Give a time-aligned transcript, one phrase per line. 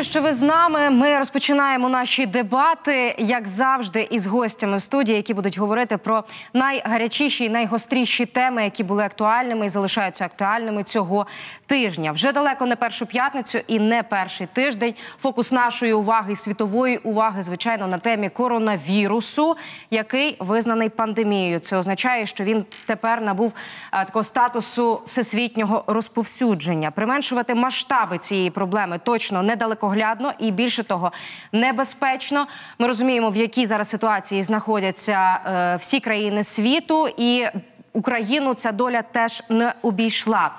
[0.00, 0.90] Дякую, що ви з нами.
[0.90, 6.24] Ми розпочинаємо наші дебати, як завжди, із гостями в студії, які будуть говорити про
[6.54, 11.26] найгарячіші і найгостріші теми, які були актуальними і залишаються актуальними цього
[11.66, 12.12] тижня.
[12.12, 14.94] Вже далеко не першу п'ятницю і не перший тиждень.
[15.22, 19.56] Фокус нашої уваги, світової уваги, звичайно, на темі коронавірусу,
[19.90, 21.58] який визнаний пандемією.
[21.58, 23.52] Це означає, що він тепер набув
[23.92, 26.90] е, такого статусу всесвітнього розповсюдження.
[26.90, 29.42] Применшувати масштаби цієї проблеми точно
[29.90, 31.12] недалекоглядно і більше того
[31.52, 32.46] небезпечно.
[32.78, 37.46] Ми розуміємо, в якій зараз ситуації знаходяться е, всі країни світу, і
[37.92, 40.50] Україну ця доля теж не обійшла.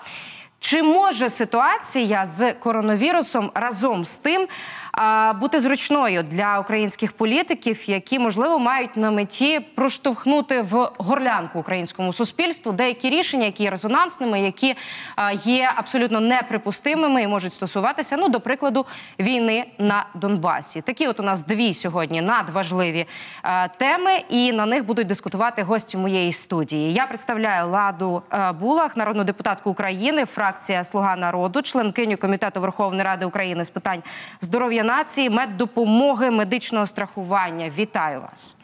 [0.59, 4.47] Чи може ситуація з коронавірусом разом з тим
[5.39, 12.71] бути зручною для українських політиків, які можливо мають на меті проштовхнути в горлянку українському суспільству
[12.71, 14.75] деякі рішення, які є резонансними, які
[15.43, 18.85] є абсолютно неприпустимими і можуть стосуватися, ну до прикладу,
[19.19, 20.81] війни на Донбасі?
[20.81, 23.05] Такі, от у нас дві сьогодні надважливі
[23.77, 26.93] теми, і на них будуть дискутувати гості моєї студії.
[26.93, 28.21] Я представляю Ладу
[28.59, 34.03] Булах, народну депутатку України, фракція Слуга народу, членкиню комітету Верховної Ради України з питань
[34.41, 37.71] здоров'я нації, меддопомоги, медичного страхування.
[37.77, 38.55] Вітаю вас.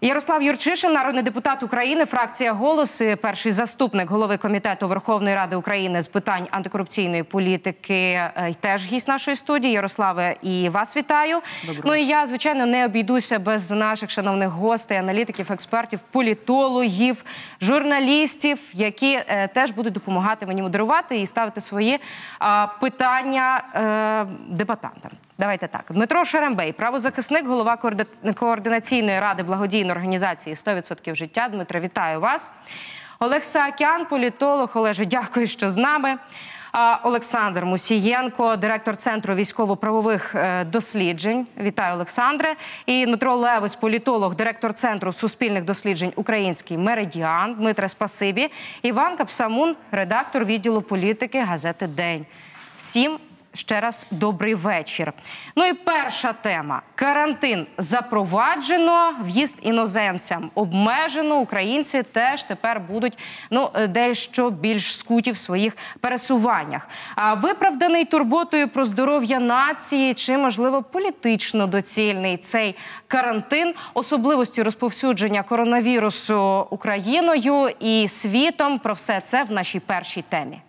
[0.00, 6.08] Ярослав Юрчишин, народний депутат України, фракція «Голос», перший заступник голови комітету Верховної Ради України з
[6.08, 9.72] питань антикорупційної політики, е, теж гість нашої студії.
[9.72, 11.40] Ярославе, і вас вітаю.
[11.84, 17.24] ну і я, звичайно, не обійдуся без наших шановних гостей, аналітиків, експертів, політологів,
[17.60, 22.00] журналістів, які е, теж будуть допомагати мені модерувати і ставити свої е,
[22.80, 25.10] питання е, дебатантам.
[25.38, 25.84] Давайте так.
[25.90, 27.78] Дмитро Шерембей, правозахисник, голова
[28.34, 31.48] координаційної ради благодійної організації «100% життя.
[31.48, 32.52] Дмитро, вітаю вас.
[33.18, 34.70] Олег Саакян, політолог.
[34.74, 36.18] Олеже, дякую, що з нами.
[37.02, 41.46] Олександр Мусієнко, директор центру військово-правових е, досліджень.
[41.60, 42.56] Вітаю, Олександре.
[42.86, 47.54] І Дмитро Левис, політолог, директор центру суспільних досліджень Український меридіан.
[47.54, 48.50] Дмитре, спасибі.
[48.82, 52.26] Іван Капсамун, редактор відділу політики газети День.
[52.78, 53.18] Всім
[53.56, 55.12] ще раз добрий вечір.
[55.56, 61.36] Ну і перша тема: карантин запроваджено, в'їзд іноземцям обмежено.
[61.36, 63.18] Українці теж тепер будуть
[63.50, 66.88] ну е, дещо більш скуті в своїх пересуваннях.
[67.16, 76.66] А виправданий турботою про здоров'я нації чи можливо політично доцільний цей карантин, особливості розповсюдження коронавірусу
[76.70, 78.78] Україною і світом.
[78.78, 80.60] Про все це в нашій першій темі.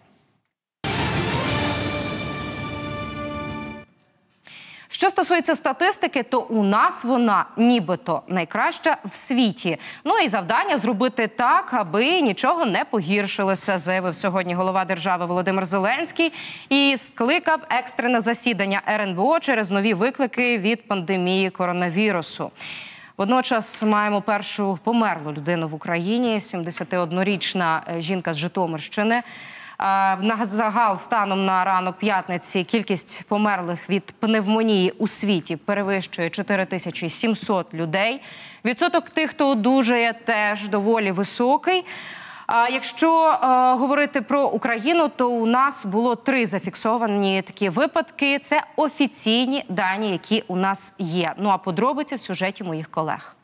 [4.97, 9.78] Що стосується статистики, то у нас вона нібито найкраща в світі.
[10.03, 16.34] Ну і завдання зробити так, аби нічого не погіршилося, заявив сьогодні голова держави Володимир Зеленський
[16.69, 22.52] і скликав екстрене засідання РНБО через нові виклики від пандемії коронавірусу.
[23.18, 26.36] Водночас маємо першу померлу людину в Україні.
[26.36, 29.24] 71-річна жінка з Житомирщини.
[29.80, 38.22] На загал станом на ранок п'ятниці кількість померлих від пневмонії у світі перевищує 4700 людей.
[38.66, 41.86] Відсоток тих, хто одужує, теж доволі високий.
[42.48, 43.38] А якщо е,
[43.80, 48.40] говорити про Україну, то у нас було три зафіксовані такі випадки.
[48.40, 51.34] Це офіційні дані, які у нас є.
[51.38, 53.37] Ну а подробиці в сюжеті моїх колег.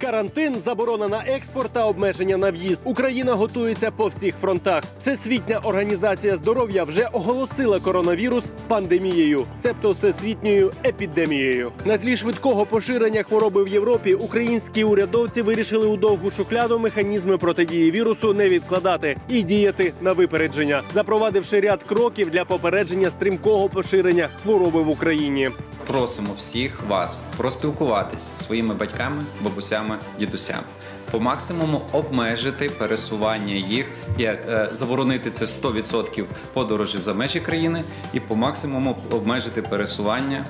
[0.00, 2.80] Карантин, заборона на експорт та обмеження на в'їзд.
[2.84, 4.84] Україна готується по всіх фронтах.
[4.98, 11.72] Всесвітня організація здоров'я вже оголосила коронавірус пандемією, себто всесвітньою епідемією.
[11.84, 17.90] На тлі швидкого поширення хвороби в Європі українські урядовці вирішили у довгу шухляду механізми протидії
[17.90, 24.82] вірусу не відкладати і діяти на випередження, запровадивши ряд кроків для попередження стрімкого поширення хвороби
[24.82, 25.50] в Україні.
[25.86, 29.87] Просимо всіх вас проспілкуватись зі своїми батьками, бабусями,
[30.18, 30.62] дідусями.
[31.10, 33.86] По максимуму обмежити пересування їх,
[34.18, 40.46] як е, заборонити це 100% подорожі за межі країни, і по максимуму обмежити пересування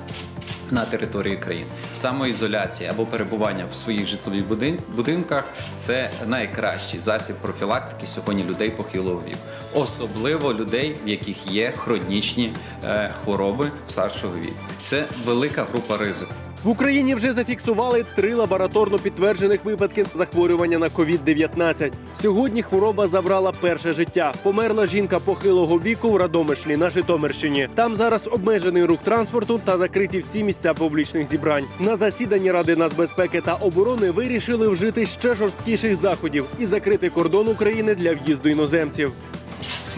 [0.71, 1.65] на території країни.
[1.93, 5.43] Самоізоляція або перебування в своїх житлових будин- будинках
[5.77, 9.37] це найкращий засіб профілактики сьогодні людей похилого віку,
[9.75, 12.53] особливо людей, в яких є хронічні
[12.85, 14.55] е, хвороби старшого віку.
[14.81, 16.33] Це велика група ризику.
[16.63, 21.91] В Україні вже зафіксували три лабораторно підтверджених випадки захворювання на COVID-19.
[22.21, 24.33] Сьогодні хвороба забрала перше життя.
[24.43, 27.67] Померла жінка похилого віку в Радомишлі на Житомирщині.
[27.75, 31.65] Там зараз обмежений рух транспорту та закриті всі місця публічних зібрань.
[31.79, 37.95] На засіданні Ради нацбезпеки та оборони вирішили вжити ще жорсткіших заходів і закрити кордон України
[37.95, 39.11] для в'їзду іноземців.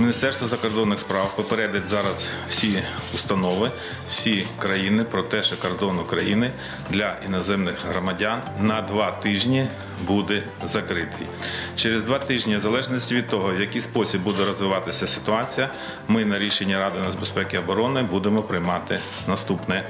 [0.01, 2.83] Міністерство закордонних справ попередить зараз всі
[3.13, 3.71] установи,
[4.09, 6.51] всі країни про те, що кордон України
[6.89, 9.67] для іноземних громадян на два тижні
[10.07, 11.27] буде закритий.
[11.75, 15.69] Через два тижні, в залежності від того, в який спосіб буде розвиватися ситуація,
[16.07, 19.83] ми на рішення Ради нацбезпеки і оборони будемо приймати наступне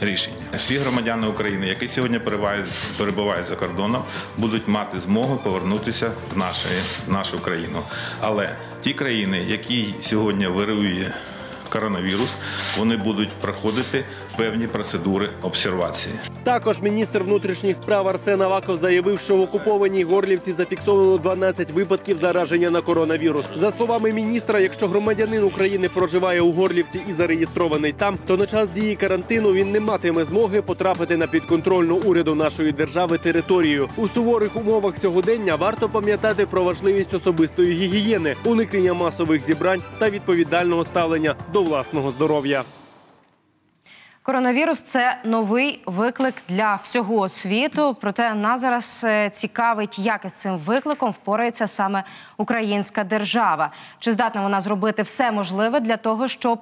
[0.00, 0.36] рішення.
[0.56, 2.18] Всі громадяни України, які сьогодні
[2.98, 4.04] перебувають, за кордоном,
[4.36, 6.66] будуть мати змогу повернутися в, наші,
[7.06, 7.82] в нашу країну.
[8.20, 11.14] Але ті країни, які сьогодні вирує
[11.68, 12.36] коронавірус,
[12.78, 14.04] вони будуть проходити
[14.38, 16.14] певні процедури обсервації.
[16.42, 22.70] Також міністр внутрішніх справ Арсен Аваков заявив, що в окупованій Горлівці зафіксовано 12 випадків зараження
[22.70, 23.44] на коронавірус.
[23.56, 28.70] За словами міністра, якщо громадянин України проживає у Горлівці і зареєстрований там, то на час
[28.70, 33.88] дії карантину він не матиме змоги потрапити на підконтрольну уряду нашої держави територію.
[33.96, 40.84] У суворих умовах сьогодення варто пам'ятати про важливість особистої гігієни, уникнення масових зібрань та відповідального
[40.84, 42.64] ставлення до власного здоров'я.
[44.28, 47.96] Коронавірус це новий виклик для всього світу.
[48.00, 52.04] Проте нас зараз е, цікавить, як із цим викликом впорається саме
[52.36, 53.70] українська держава.
[53.98, 56.60] Чи здатна вона зробити все можливе для того, щоб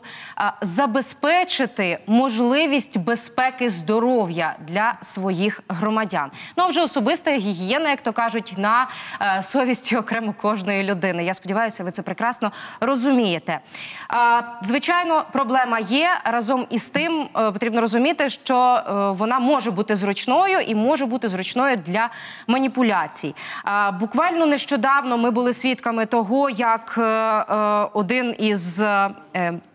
[0.60, 6.30] забезпечити можливість безпеки здоров'я для своїх громадян?
[6.56, 8.88] Ну а вже особиста гігієна, як то кажуть, на
[9.20, 11.24] е, совісті окремо кожної людини.
[11.24, 13.60] Я сподіваюся, ви це прекрасно розумієте.
[14.62, 17.28] Звичайно, проблема є разом із тим.
[17.56, 22.08] Потрібно розуміти, що е, вона може бути зручною і може бути зручною для
[22.46, 23.34] маніпуляцій.
[24.00, 28.84] Буквально нещодавно ми були свідками того, як е, е, один із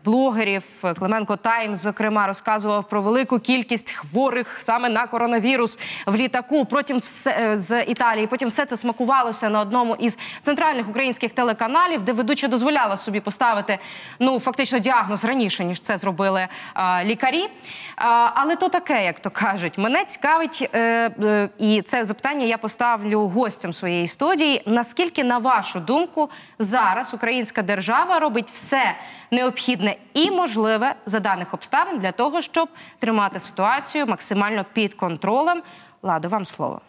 [0.06, 0.64] блогерів
[1.00, 6.66] Клименко Таймс, зокрема, розказував про велику кількість хворих саме на коронавірус в літаку.
[6.66, 8.28] Потім все е, з Італії.
[8.28, 13.80] Потім все це смакувалося на одному із центральних українських телеканалів, де ведуча дозволяла собі поставити
[14.20, 17.50] ну фактично діагноз раніше ніж це зробили а, лікарі.
[17.96, 19.78] А, але то таке, як то кажуть.
[19.78, 20.80] Мене цікавить, е,
[21.24, 24.64] е, і це запитання я поставлю гостям своєї студії.
[24.66, 28.96] Наскільки, на вашу думку, зараз українська держава робить все
[29.32, 32.70] необхідне і можливе за даних обставин для того, щоб
[33.00, 35.62] тримати ситуацію максимально під контролем?
[36.04, 36.82] Ладо, вам слово.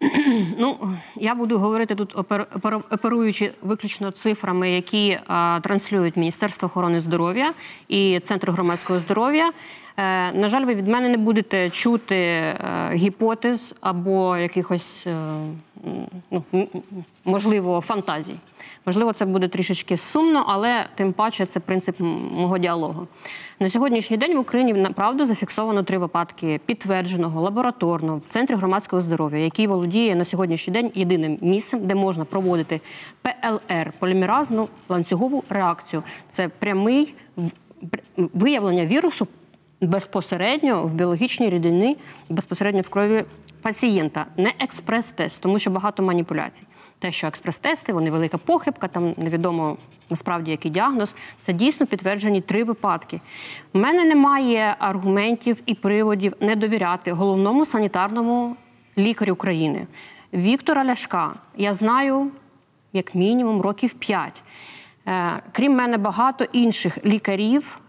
[0.58, 0.76] Ну,
[1.16, 7.52] я буду говорити тут, опер- опер- оперуючи виключно цифрами, які а, транслюють Міністерство охорони здоров'я
[7.88, 9.52] і Центр громадського здоров'я.
[9.96, 15.34] Е, на жаль, ви від мене не будете чути е, гіпотез або якихось, е,
[16.30, 16.68] ну,
[17.24, 18.36] можливо, фантазій.
[18.86, 23.06] Можливо, це буде трішечки сумно, але тим паче це принцип мого діалогу.
[23.60, 29.38] На сьогоднішній день в Україні направду зафіксовано три випадки підтвердженого лабораторного в центрі громадського здоров'я,
[29.38, 32.80] який володіє на сьогоднішній день єдиним місцем, де можна проводити
[33.22, 36.02] ПЛР полімеразну ланцюгову реакцію.
[36.28, 37.14] Це прямий
[38.16, 39.26] виявлення вірусу
[39.80, 41.96] безпосередньо в біологічній рідині,
[42.28, 43.24] безпосередньо в крові
[43.62, 46.64] пацієнта, не експрес-тест, тому що багато маніпуляцій.
[47.02, 49.76] Те, що експрес-тести, вони велика похибка, там невідомо
[50.10, 51.16] насправді який діагноз.
[51.40, 53.20] Це дійсно підтверджені три випадки.
[53.72, 58.56] У мене немає аргументів і приводів не довіряти головному санітарному
[58.98, 59.86] лікарю України.
[60.34, 62.30] Віктора Ляшка я знаю
[62.92, 64.42] як мінімум років п'ять.
[65.08, 67.80] Е, Крім мене, багато інших лікарів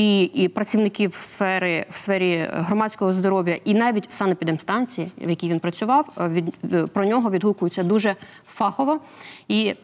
[0.00, 5.48] і, і працівників в сфері, в сфері громадського здоров'я, і навіть в санепідемстанції, в якій
[5.48, 8.16] він працював, е, від, про нього відгукуються дуже
[8.54, 9.00] фахово.
[9.48, 9.74] І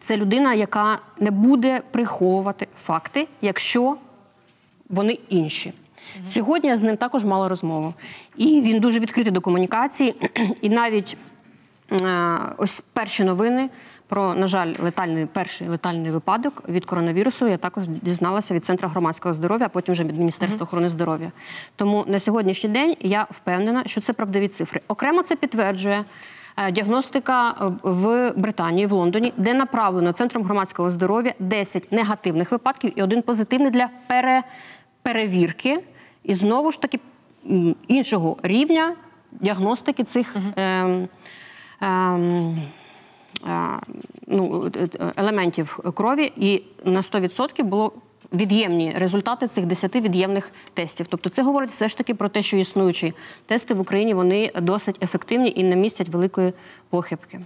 [0.00, 3.96] це людина, яка не буде приховувати факти, якщо
[4.88, 5.72] вони інші.
[6.28, 7.94] Сьогодні я з ним також мала розмову.
[8.36, 10.14] І він дуже відкритий до комунікації.
[10.62, 11.16] І навіть
[11.92, 13.70] е, ось перші новини
[14.08, 17.48] про, на жаль, летальний перший летальний випадок від коронавірусу.
[17.48, 21.32] Я також дізналася від центру громадського здоров'я, а потім вже від Міністерства охорони здоров'я.
[21.76, 24.80] Тому на сьогоднішній день я впевнена, що це правдиві цифри.
[24.88, 26.04] Окремо це підтверджує.
[26.56, 32.92] е, Діагностика е, в Британії, в Лондоні, де направлено центром громадського здоров'я 10 негативних випадків
[32.96, 34.42] і один позитивний для пере,
[35.02, 35.80] перевірки.
[36.24, 36.98] І знову ж таки
[37.88, 38.94] іншого рівня
[39.32, 41.08] діагностики цих ем,
[41.80, 42.56] ем, е,
[44.26, 47.92] ну, е, е, елементів крові, і на 100% було
[48.32, 51.06] від'ємні результати цих 10 від'ємних тестів.
[51.08, 53.14] Тобто це говорить все ж таки про те, що існуючі
[53.46, 56.52] тести в Україні вони досить ефективні і не містять великої
[56.90, 57.40] похибки.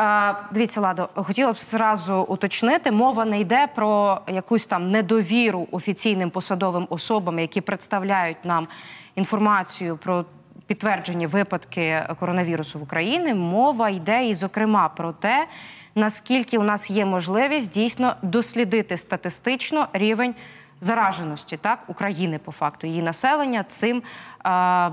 [0.00, 6.30] Е, Дивіться, Ладо, хотіла б зразу уточнити, мова не йде про якусь там недовіру офіційним
[6.30, 8.68] посадовим особам, які представляють нам
[9.14, 10.24] інформацію про
[10.68, 13.34] підтверджені випадки коронавірусу в Україні.
[13.34, 15.46] Мова йде і, зокрема, про те,
[15.94, 20.34] наскільки у нас є можливість дійсно дослідити статистично рівень
[20.80, 24.02] зараженості так України по факту її населення цим
[24.42, 24.90] а,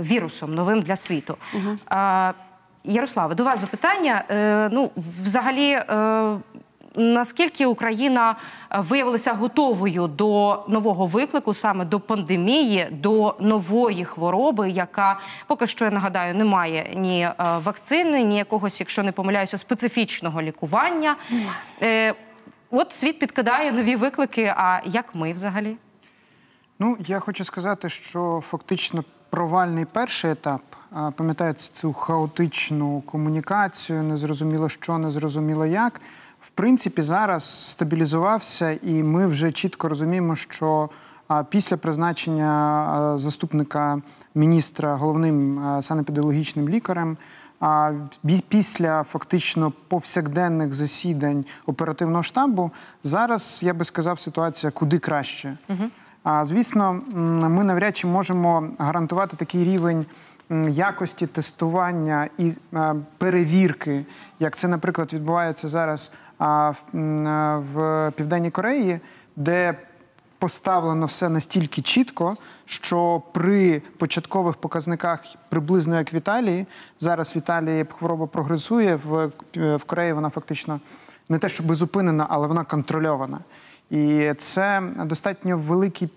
[0.00, 1.36] вірусом новим для світу.
[1.86, 2.32] А,
[2.84, 4.24] Ярославе, до вас запитання.
[4.30, 6.38] Е, ну, взагалі, е,
[6.96, 8.36] наскільки Україна
[8.70, 15.84] е, виявилася готовою до нового виклику, саме до пандемії, до нової хвороби, яка поки що
[15.84, 21.16] я нагадаю, не має ні е, вакцини, ні якогось, якщо не помиляюся, специфічного лікування.
[21.82, 22.14] Е,
[22.70, 24.54] От світ підкидає нові виклики.
[24.56, 25.76] А як ми взагалі?
[26.78, 30.62] Ну, я хочу сказати, що фактично провальний перший етап,
[30.92, 36.00] а, пам'ятаєте цю хаотичну комунікацію, незрозуміло що, незрозуміло як.
[36.46, 40.90] В принципі, зараз стабілізувався, і ми вже чітко розуміємо, що
[41.48, 44.02] після призначення заступника
[44.34, 45.82] міністра головним а,
[46.68, 47.16] лікарем.
[47.60, 47.92] А
[48.48, 52.70] після фактично повсякденних засідань оперативного штабу
[53.02, 55.56] зараз я би сказав, ситуація куди краще.
[56.22, 57.00] А звісно,
[57.48, 60.06] ми навряд чи можемо гарантувати такий рівень
[60.68, 62.52] якості тестування і
[63.18, 64.04] перевірки,
[64.40, 66.72] як це, наприклад, відбувається зараз а,
[67.72, 69.00] в, Південній Кореї,
[69.36, 69.74] де
[70.38, 76.66] поставлено все настільки чітко, що при початкових показниках приблизно як в Італії,
[77.00, 80.80] зараз в Італії хвороба прогресує, в, в Кореї вона фактично
[81.28, 83.38] не те, щоб зупинена, але вона контрольована.
[83.90, 86.08] І це достатньо великий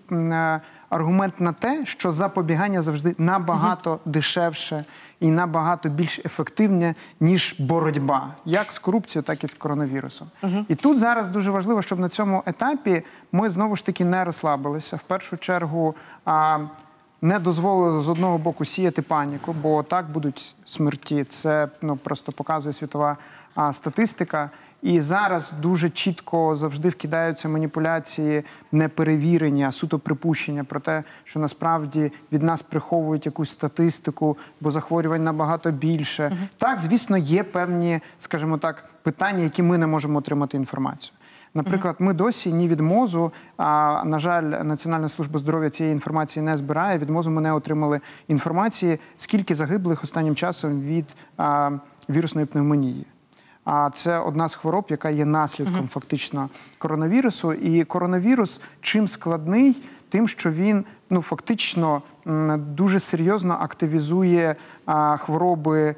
[0.90, 4.84] аргумент на те, що запобігання завжди набагато дешевше
[5.20, 10.30] і набагато більш ефективне, ніж боротьба, як з корупцією, так і з коронавірусом.
[10.68, 14.96] І тут зараз дуже важливо, щоб на цьому етапі ми знову ж таки не розслабилися.
[14.96, 15.94] В першу чергу.
[16.24, 16.58] А,
[17.22, 21.24] не дозволили з одного боку сіяти паніку, бо так будуть смерті.
[21.24, 23.16] Це ну просто показує світова
[23.54, 24.50] а, статистика.
[24.82, 32.12] І зараз дуже чітко завжди вкидаються маніпуляції неперевірені, а суто припущення про те, що насправді
[32.32, 36.36] від нас приховують якусь статистику, бо захворювань набагато більше.
[36.58, 41.16] Так, звісно, є певні, скажімо так, питання, які ми не можемо отримати інформацію.
[41.54, 46.56] Наприклад, ми досі ні від МОЗу, а на жаль, Національна служба здоров'я цієї інформації не
[46.56, 46.98] збирає.
[46.98, 51.70] Від МОЗу ми не отримали інформації, скільки загиблих останнім часом від а,
[52.08, 53.06] вірусної пневмонії.
[53.64, 56.48] А це одна з хвороб, яка є наслідком фактично
[56.78, 57.52] коронавірусу.
[57.52, 62.02] І коронавірус чим складний, тим, що він ну фактично
[62.56, 64.56] дуже серйозно активізує
[65.18, 65.94] хвороби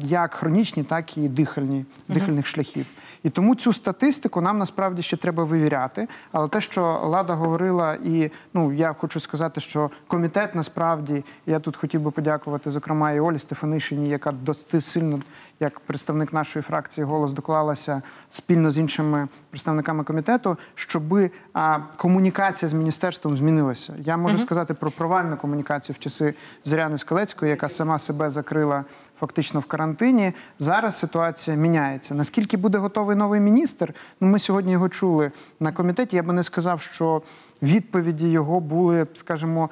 [0.00, 2.86] як хронічні, так і дихальні дихальних шляхів.
[3.22, 6.08] І тому цю статистику нам насправді ще треба вивіряти.
[6.32, 11.76] Але те, що Лада говорила, і ну я хочу сказати, що комітет насправді я тут
[11.76, 15.20] хотів би подякувати, зокрема, і Олі Стефанишині, яка досить сильно,
[15.60, 22.72] як представник нашої фракції, голос доклалася спільно з іншими представниками комітету, щоби а, комунікація з
[22.72, 23.94] міністерством змінилася.
[23.98, 28.84] Я можу сказати про провальну комунікацію в часи Зоряни Скалецької, яка сама себе закрила
[29.20, 30.32] фактично в карантині.
[30.58, 32.14] Зараз ситуація міняється.
[32.14, 33.94] Наскільки буде готовий новий міністр?
[34.20, 35.30] Ну, ми сьогодні його чули
[35.60, 36.16] на комітеті.
[36.16, 37.22] Я би не сказав, що
[37.62, 39.70] відповіді його були, скажімо,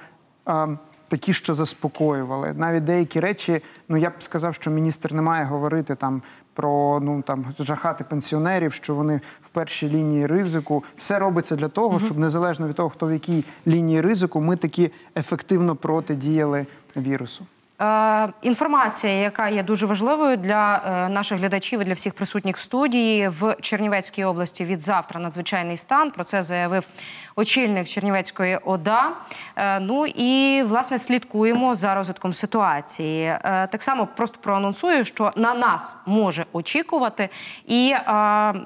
[1.09, 2.55] такі, що заспокоювали.
[2.57, 6.23] Навіть деякі речі, ну я б сказав, що міністр не має говорити там.
[6.59, 10.85] Про ну там жахати пенсіонерів, що вони в першій лінії ризику.
[10.97, 14.91] Все робиться для того, щоб незалежно від того, хто в якій лінії ризику, ми таки
[15.17, 17.47] ефективно протидіяли вірусу.
[17.81, 22.61] Е, інформація, яка є дуже важливою для е, наших глядачів і для всіх присутніх в
[22.61, 26.11] студії в Чернівецькій області від завтра надзвичайний стан.
[26.11, 26.85] Про це заявив
[27.37, 29.13] очільник Чернівецької ОДА.
[29.57, 33.35] Е, ну і власне слідкуємо за розвитком ситуації.
[33.43, 37.29] Так само просто проанонсую, що на нас може очікувати
[37.67, 37.95] і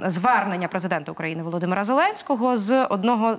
[0.04, 3.36] звернення президента України Володимира Зеленського з одного.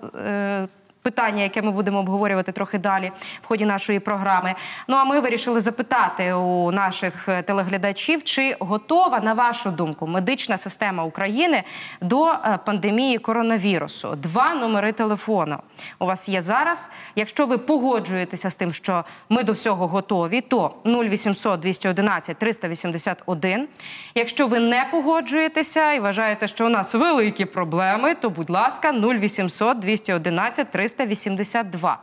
[1.04, 4.56] Питання, яке ми будемо обговорювати трохи далі в ході нашої програми.
[4.88, 10.58] Ну а ми вирішили запитати у наших е, телеглядачів, чи готова, на вашу думку, медична
[10.58, 11.64] система України
[12.02, 14.16] до е, пандемії коронавірусу.
[14.16, 15.58] Два номери телефону
[16.00, 16.90] у вас є зараз.
[17.16, 23.68] Якщо ви погоджуєтеся з тим, що ми до всього готові, то 0800 211 381.
[24.16, 29.80] Якщо ви не погоджуєтеся і вважаєте, що у нас великі проблеми, то будь ласка, 0800
[29.80, 31.98] 211 382.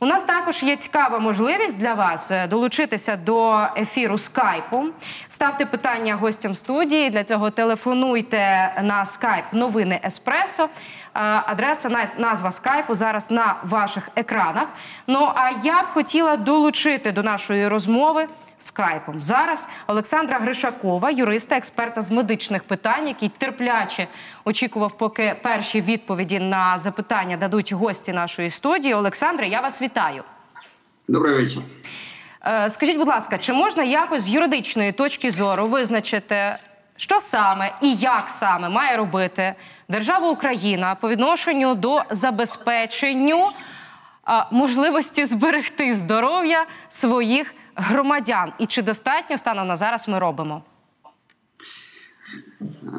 [0.00, 4.84] У нас також є цікава можливість для вас е, долучитися до ефіру скайпу.
[5.28, 7.10] Ставте питання гостям студії.
[7.10, 10.64] Для цього телефонуйте на скайп новини Еспресо.
[10.64, 10.68] Е,
[11.46, 14.68] Адреса назва скайпу зараз на ваших екранах.
[15.06, 18.28] Ну а я б хотіла долучити до нашої розмови
[18.62, 19.22] скайпом.
[19.22, 24.06] Зараз Олександра Гришакова, юриста, експерта з медичних питань, який терпляче
[24.44, 28.94] очікував, поки перші відповіді на запитання дадуть гості нашої студії.
[28.94, 30.24] Олександре, я вас вітаю.
[31.08, 31.62] Добрий вечір.
[32.46, 36.56] Е, Скажіть, будь ласка, чи можна якось з юридичної точки зору визначити,
[36.96, 39.54] що саме і як саме має робити
[39.88, 43.50] держава Україна по відношенню до забезпеченню
[44.50, 48.52] можливості зберегти здоров'я своїх громадян?
[48.58, 50.62] І чи достатньо станом на зараз ми робимо?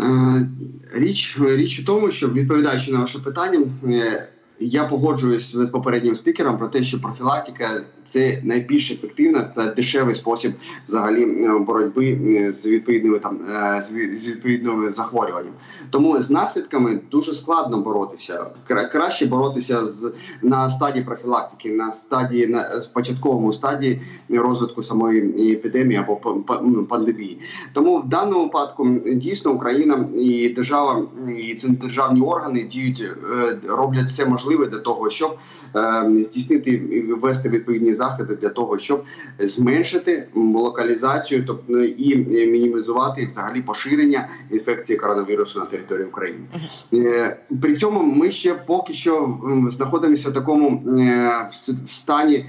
[0.01, 0.47] Е,
[0.93, 4.27] Річ, річ у тому, що відповідаючи на ваше питання, е,
[4.65, 7.67] я погоджуюсь з попереднім спікером про те, що профілактика
[8.03, 10.53] це найбільш ефективна, це дешевий спосіб
[10.87, 12.17] взагалі боротьби
[12.51, 15.55] з відповідними там е, з ві- з відповідними захворюваннями.
[15.89, 18.45] Тому з наслідками дуже складно боротися.
[18.69, 25.99] Кра- Краще боротися з на стадії профілактики, на стадії на початковому стадії розвитку самої епідемії
[25.99, 27.39] або ну, пандемії.
[27.73, 31.05] Тому в даному випадку дійсно Україна і держава
[31.37, 35.37] і ці державні органи діють, е, роблять все можливе для того, щоб
[35.75, 39.03] е, здійснити і ввести відповідні заходи для того, щоб
[39.39, 42.17] зменшити локалізацію, тобто і
[42.47, 46.45] мінімізувати взагалі поширення інфекції коронавірусу на території України.
[46.93, 49.37] Е, При цьому ми ще поки що
[49.69, 51.49] знаходимося в такому е,
[51.85, 52.45] в стані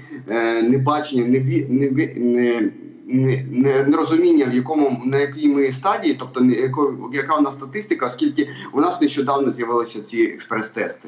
[0.63, 1.41] небачення,
[2.17, 2.71] не.
[3.07, 6.43] Не, не, нерозуміння, в якому на якій ми стадії, тобто
[7.13, 11.07] яка у нас статистика, оскільки у нас нещодавно з'явилися ці експрес-тести,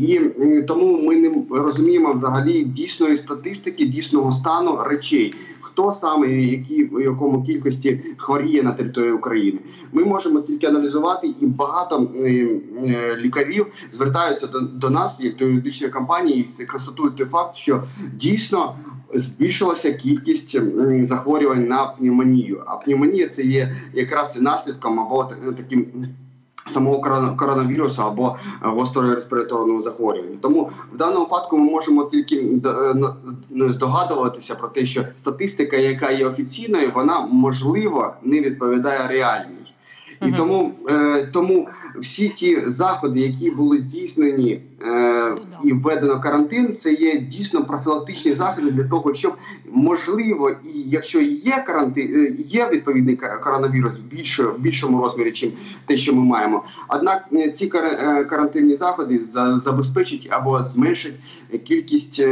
[0.00, 0.20] і
[0.68, 5.34] тому ми не розуміємо взагалі дійсної статистики, дійсного стану речей.
[5.60, 9.58] Хто саме які в якому кількості хворіє на території України?
[9.92, 12.28] Ми можемо тільки аналізувати, і багато е,
[12.84, 17.82] е, лікарів звертаються до, до нас, як до юридичної компанії, і констатують той факт, що
[18.14, 18.74] дійсно
[19.14, 20.56] збільшилася кількість
[21.06, 22.62] захворювань на пневмонію.
[22.66, 25.24] А пневмонія це є якраз і наслідком або
[25.56, 25.86] таким.
[26.70, 27.00] Самого
[27.36, 30.36] коронавірусу або е, гострого респіраторного захворювання.
[30.40, 32.94] Тому в даному випадку ми можемо тільки е,
[33.50, 39.60] ну, здогадуватися про те, що статистика, яка є офіційною, вона можливо не відповідає реальній.
[40.26, 41.68] І тому, е, тому
[42.00, 48.70] всі ті заходи, які були здійснені е, і введено карантин, це є дійсно профілактичні заходи
[48.70, 49.34] для того, щоб
[49.72, 55.52] можливо, і якщо є карантин, е, є відповідний коронавірус в більше, в більшому розмірі, чим
[55.86, 56.64] те, що ми маємо.
[56.88, 61.14] Однак е, ці е, карантинні заходи за- забезпечать або зменшать
[61.64, 62.24] кількість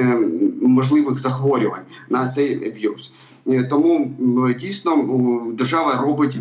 [0.63, 3.13] можливих захворювань на цей вірус.
[3.71, 4.15] Тому
[4.61, 5.07] дійсно
[5.59, 6.39] держава робить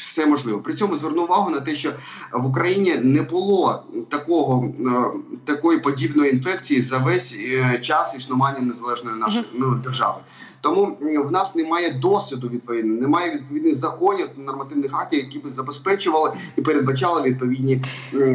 [0.00, 0.58] все можливе.
[0.58, 1.92] При цьому зверну увагу на те, що
[2.32, 9.16] в Україні не було такого е, такої подібної інфекції за весь е, час існування незалежної
[9.16, 10.18] нашої ну, держави.
[10.60, 16.62] Тому в нас немає досвіду відповідно, немає відповідних законів, нормативних актів, які б забезпечували і
[16.62, 17.82] передбачали відповідні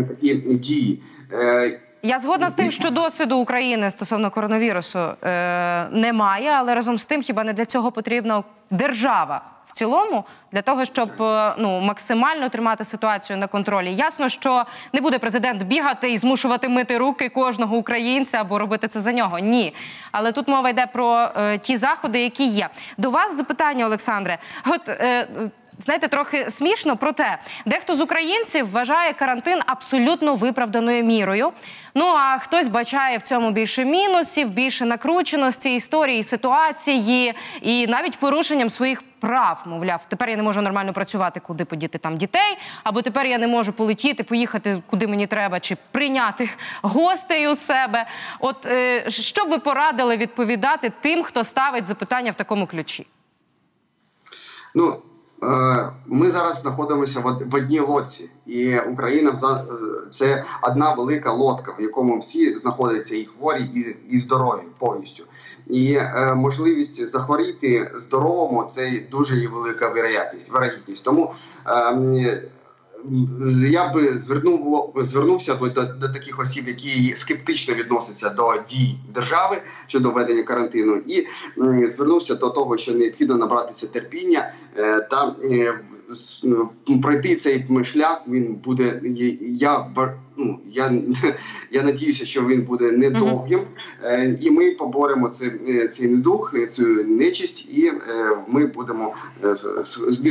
[0.07, 1.01] такі дії.
[1.33, 7.05] Е, Я згодна з тим, що досвіду України стосовно коронавірусу е, немає, але разом з
[7.05, 12.85] тим, хіба не для цього потрібна держава цілому для того, щоб е, ну максимально тримати
[12.85, 13.95] ситуацію на контролі.
[13.95, 18.99] Ясно, що не буде президент бігати і змушувати мити руки кожного українця або робити це
[18.99, 19.39] за нього.
[19.39, 19.73] Ні,
[20.11, 22.69] але тут мова йде про е, ті заходи, які є.
[22.97, 24.37] До вас запитання, Олександре.
[24.65, 25.27] От е,
[25.85, 31.51] Знаєте, трохи смішно, проте дехто з українців вважає карантин абсолютно виправданою мірою.
[31.95, 38.69] Ну а хтось бачає в цьому більше мінусів, більше накрученості історії, ситуації і навіть порушенням
[38.69, 39.63] своїх прав.
[39.65, 43.47] Мовляв, тепер я не можу нормально працювати, куди подіти там дітей, або тепер я не
[43.47, 46.49] можу полетіти, поїхати куди мені треба, чи прийняти
[46.81, 48.05] гостей у себе.
[48.39, 53.07] От е, що б ви порадили відповідати тим, хто ставить запитання в такому ключі?
[54.75, 55.01] Ну
[56.07, 59.39] ми зараз знаходимося в одній лодці, і Україна
[60.09, 65.23] це одна велика лодка, в якому всі знаходяться і хворі, і, і здорові повністю.
[65.67, 71.03] І е, можливість захворіти здоровому це дуже є велика вероятність.
[71.03, 71.33] Тому
[71.67, 72.41] е,
[73.69, 79.61] я би звернув звернувся би до, до таких осіб, які скептично відносяться до дій держави
[79.87, 81.27] щодо введення карантину, і
[81.87, 85.79] звернувся до того, що необхідно набратися терпіння е, та е,
[86.43, 86.69] ну,
[87.01, 88.21] пройти цей шлях.
[88.27, 89.01] Він буде.
[89.41, 89.77] Я
[90.37, 90.91] ну я
[91.71, 93.59] я надіюся, що він буде недовгим,
[94.03, 97.93] е, і ми поборемо цей, е, цей недух, е, цю нечисть, і
[98.47, 99.13] ми будемо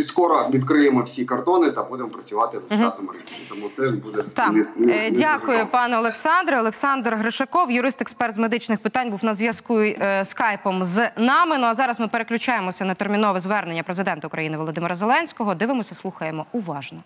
[0.00, 3.46] скоро відкриємо всі картони та будемо працювати в штатному режимі.
[3.48, 4.52] Тому це буде так.
[4.52, 6.60] Не, не, не дякую, пане Олександре.
[6.60, 9.82] Олександр Гришаков, юрист-експерт з медичних питань, був на зв'язку
[10.22, 11.58] скайпом з нами.
[11.58, 15.54] Ну а зараз ми переключаємося на термінове звернення президента України Володимира Зеленського.
[15.54, 17.02] Дивимося, слухаємо уважно.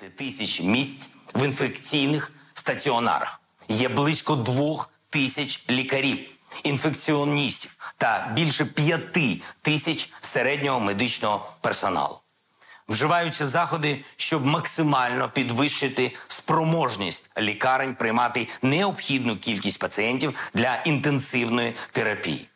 [0.00, 3.40] 12 тисяч місць в інфекційних стаціонарах.
[3.68, 6.30] Є близько двох тисяч лікарів,
[6.64, 12.18] інфекціоністів та більше п'яти тисяч середнього медичного персоналу.
[12.88, 22.48] Вживаються заходи, щоб максимально підвищити спроможність лікарень приймати необхідну кількість пацієнтів для інтенсивної терапії.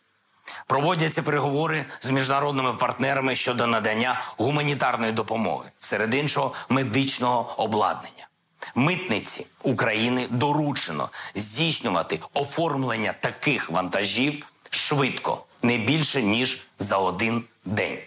[0.68, 8.28] Проводяться переговори з міжнародними партнерами щодо надання гуманітарної допомоги, серед іншого медичного обладнання.
[8.74, 17.98] Митниці України доручено здійснювати оформлення таких вантажів швидко, не більше ніж за один день.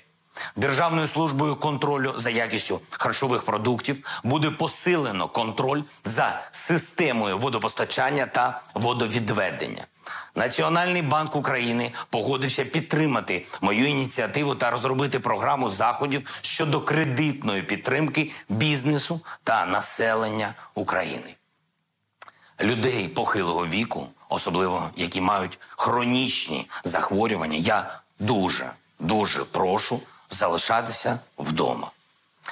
[0.55, 9.85] Державною службою контролю за якістю харчових продуктів буде посилено контроль за системою водопостачання та водовідведення.
[10.35, 19.21] Національний банк України погодився підтримати мою ініціативу та розробити програму заходів щодо кредитної підтримки бізнесу
[19.43, 21.35] та населення України.
[22.61, 31.91] Людей похилого віку, особливо які мають хронічні захворювання, я дуже дуже прошу залишатися вдома.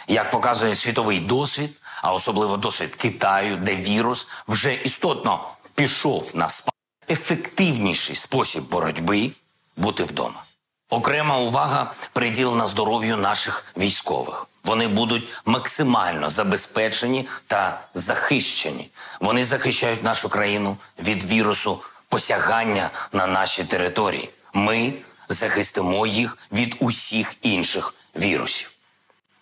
[0.07, 6.68] Як показує світовий досвід, а особливо досвід Китаю, де вірус вже істотно пішов на спад,
[7.09, 9.31] ефективніший спосіб боротьби
[9.77, 10.43] бути вдома.
[10.89, 14.47] Окрема увага приділена здоров'ю наших військових.
[14.63, 18.89] Вони будуть максимально забезпечені та захищені.
[19.19, 24.29] Вони захищають нашу країну від вірусу посягання на наші території.
[24.53, 24.93] Ми
[25.29, 28.71] захистимо їх від усіх інших вірусів.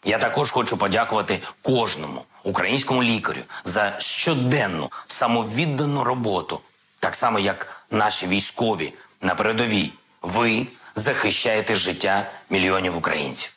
[0.05, 6.61] Я також хочу подякувати кожному українському лікарю за щоденну самовіддану роботу,
[6.99, 9.93] так само як наші військові на передовій.
[10.21, 13.51] Ви захищаєте життя мільйонів українців.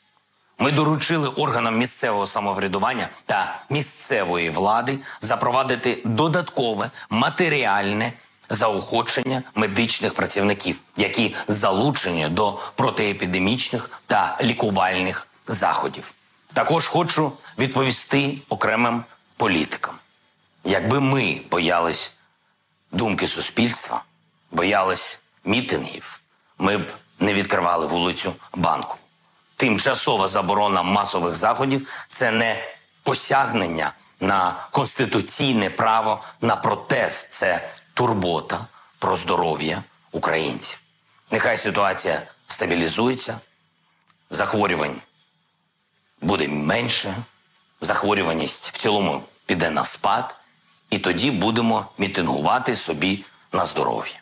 [0.58, 8.12] Ми доручили органам місцевого самоврядування та місцевої влади запровадити додаткове матеріальне
[8.50, 16.14] заохочення медичних працівників, які залучені до протиепідемічних та лікувальних заходів.
[16.52, 19.04] Також хочу відповісти окремим
[19.36, 19.94] політикам.
[20.64, 22.12] Якби ми боялись
[22.92, 24.02] думки суспільства,
[24.50, 26.20] боялись мітингів,
[26.58, 28.96] ми б не відкривали вулицю банку.
[29.56, 32.64] Тимчасова заборона масових заходів це не
[33.02, 38.66] посягнення на конституційне право на протест, це турбота
[38.98, 40.78] про здоров'я українців.
[41.30, 43.40] Нехай ситуація стабілізується,
[44.30, 45.00] захворювань
[46.20, 47.16] буде менше,
[47.80, 50.36] захворюваність в цілому піде на спад,
[50.90, 54.14] і тоді будемо мітингувати собі на здоров'я.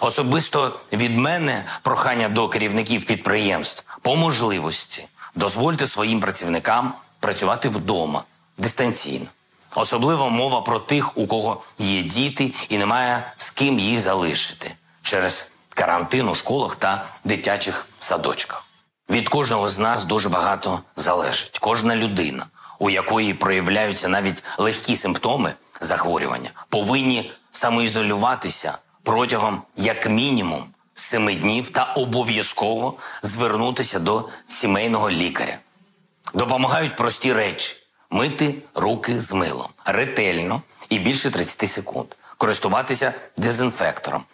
[0.00, 8.22] Особисто від мене прохання до керівників підприємств по можливості дозвольте своїм працівникам працювати вдома
[8.58, 9.26] дистанційно.
[9.74, 15.50] Особливо мова про тих, у кого є діти і немає з ким їх залишити через
[15.68, 18.64] карантин у школах та дитячих садочках.
[19.10, 21.58] Від кожного з нас дуже багато залежить.
[21.58, 22.46] Кожна людина,
[22.78, 30.64] у якої проявляються навіть легкі симптоми захворювання, повинні самоізолюватися протягом як мінімум
[30.94, 35.58] семи днів та обов'язково звернутися до сімейного лікаря.
[36.34, 37.76] Допомагають прості речі
[38.10, 44.24] мити руки з милом ретельно і більше 30 секунд, користуватися дезінфектором,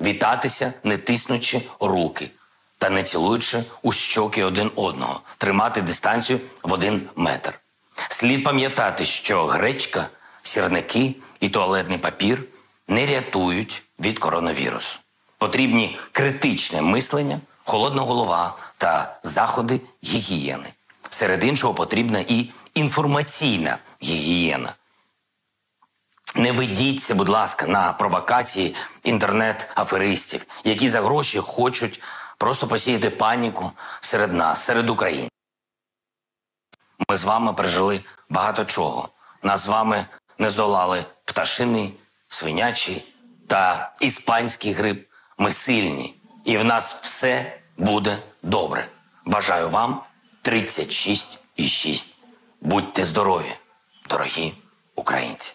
[0.00, 2.30] вітатися, не тиснучи руки
[2.78, 7.60] та не цілуючи у щоки один одного, тримати дистанцію в один метр.
[8.08, 10.08] Слід пам'ятати, що гречка,
[10.48, 12.44] сірники і туалетний папір
[12.88, 14.98] не рятують від коронавірусу.
[15.38, 20.68] Потрібні критичне мислення, холодна голова та заходи гігієни.
[21.10, 24.74] Серед іншого потрібна і інформаційна гігієна.
[26.34, 32.02] Не ведіться, будь ласка, на провокації інтернет-аферистів, які за гроші хочуть
[32.38, 35.30] просто посіяти паніку серед нас, серед українців.
[37.08, 39.08] Ми з вами пережили багато чого.
[39.42, 40.06] Нас з вами
[40.38, 41.94] не здолали пташиний,
[42.28, 43.04] свинячий
[43.48, 45.08] та іспанський грип.
[45.38, 48.88] Ми сильні, і в нас все буде добре.
[49.24, 50.00] Бажаю вам
[50.44, 52.08] 36,6.
[52.60, 53.52] Будьте здорові,
[54.08, 54.54] дорогі
[54.94, 55.52] українці.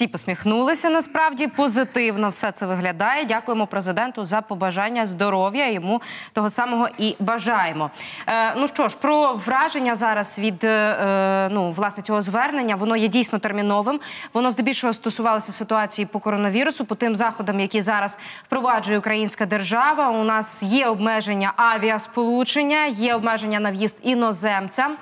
[0.00, 2.28] Всі посміхнулися насправді позитивно.
[2.28, 3.24] Все це виглядає.
[3.24, 5.70] Дякуємо президенту за побажання здоров'я.
[5.70, 7.90] Йому того самого і бажаємо.
[8.26, 13.08] Е, ну що ж, про враження зараз від е, ну власне цього звернення воно є
[13.08, 14.00] дійсно терміновим.
[14.32, 20.08] Воно здебільшого стосувалося ситуації по коронавірусу, по тим заходам, які зараз впроваджує українська держава.
[20.08, 24.96] У нас є обмеження авіасполучення, є обмеження на в'їзд іноземцям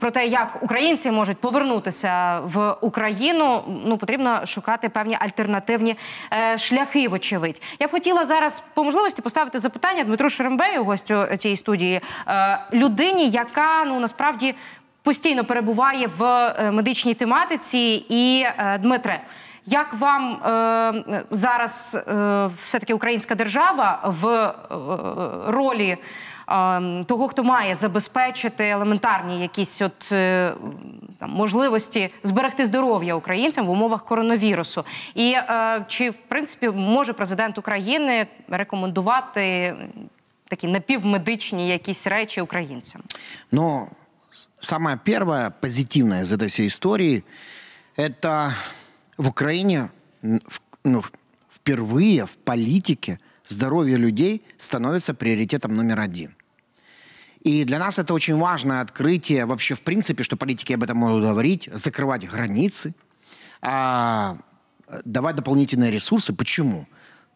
[0.00, 5.96] про те, як українці можуть повернутися в Україну, ну потрібно шукати певні альтернативні
[6.32, 7.08] е, шляхи.
[7.08, 12.58] Вочевидь, я б хотіла зараз по можливості поставити запитання Дмитру Шерембею, гостю цієї студії, е,
[12.72, 14.54] людині, яка ну насправді
[15.02, 18.46] постійно перебуває в е, медичній тематиці, і
[18.80, 19.20] Дмитре.
[19.70, 24.52] Як вам е, зараз е, все таки українська держава в е,
[25.52, 25.96] ролі
[27.05, 30.53] того, хто має забезпечити елементарні якісь от е,
[31.19, 34.85] там можливості зберегти здоров'я українцям в умовах коронавірусу.
[35.15, 39.75] І е, чи в принципі може президент України рекомендувати
[40.47, 43.01] такі напівмедичні якісь речі українцям?
[43.51, 43.87] Ну,
[44.59, 48.53] самое первое позитивное из этой всей истории – это
[49.17, 49.89] в Украине
[50.83, 51.03] ну,
[51.49, 56.35] впервые в политике здоровье людей становится приоритетом номер один.
[57.47, 61.23] И для нас это очень важное открытие вообще в принципе, что политики об этом могут
[61.23, 62.95] говорить, закрывать границы,
[63.61, 64.37] а,
[65.05, 66.33] давать дополнительные ресурсы.
[66.33, 66.87] Почему?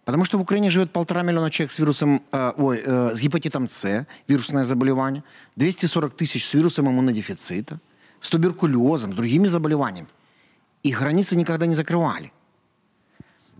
[0.05, 3.67] Потому что в Украине живет полтора миллиона человек с вирусом, э, ой, э, с гепатитом
[3.67, 5.21] С, вирусное заболевание,
[5.57, 7.79] 240 тысяч с вирусом иммунодефицита,
[8.21, 10.07] с туберкулезом, с другими заболеваниями.
[10.83, 12.31] И границы никогда не закрывали.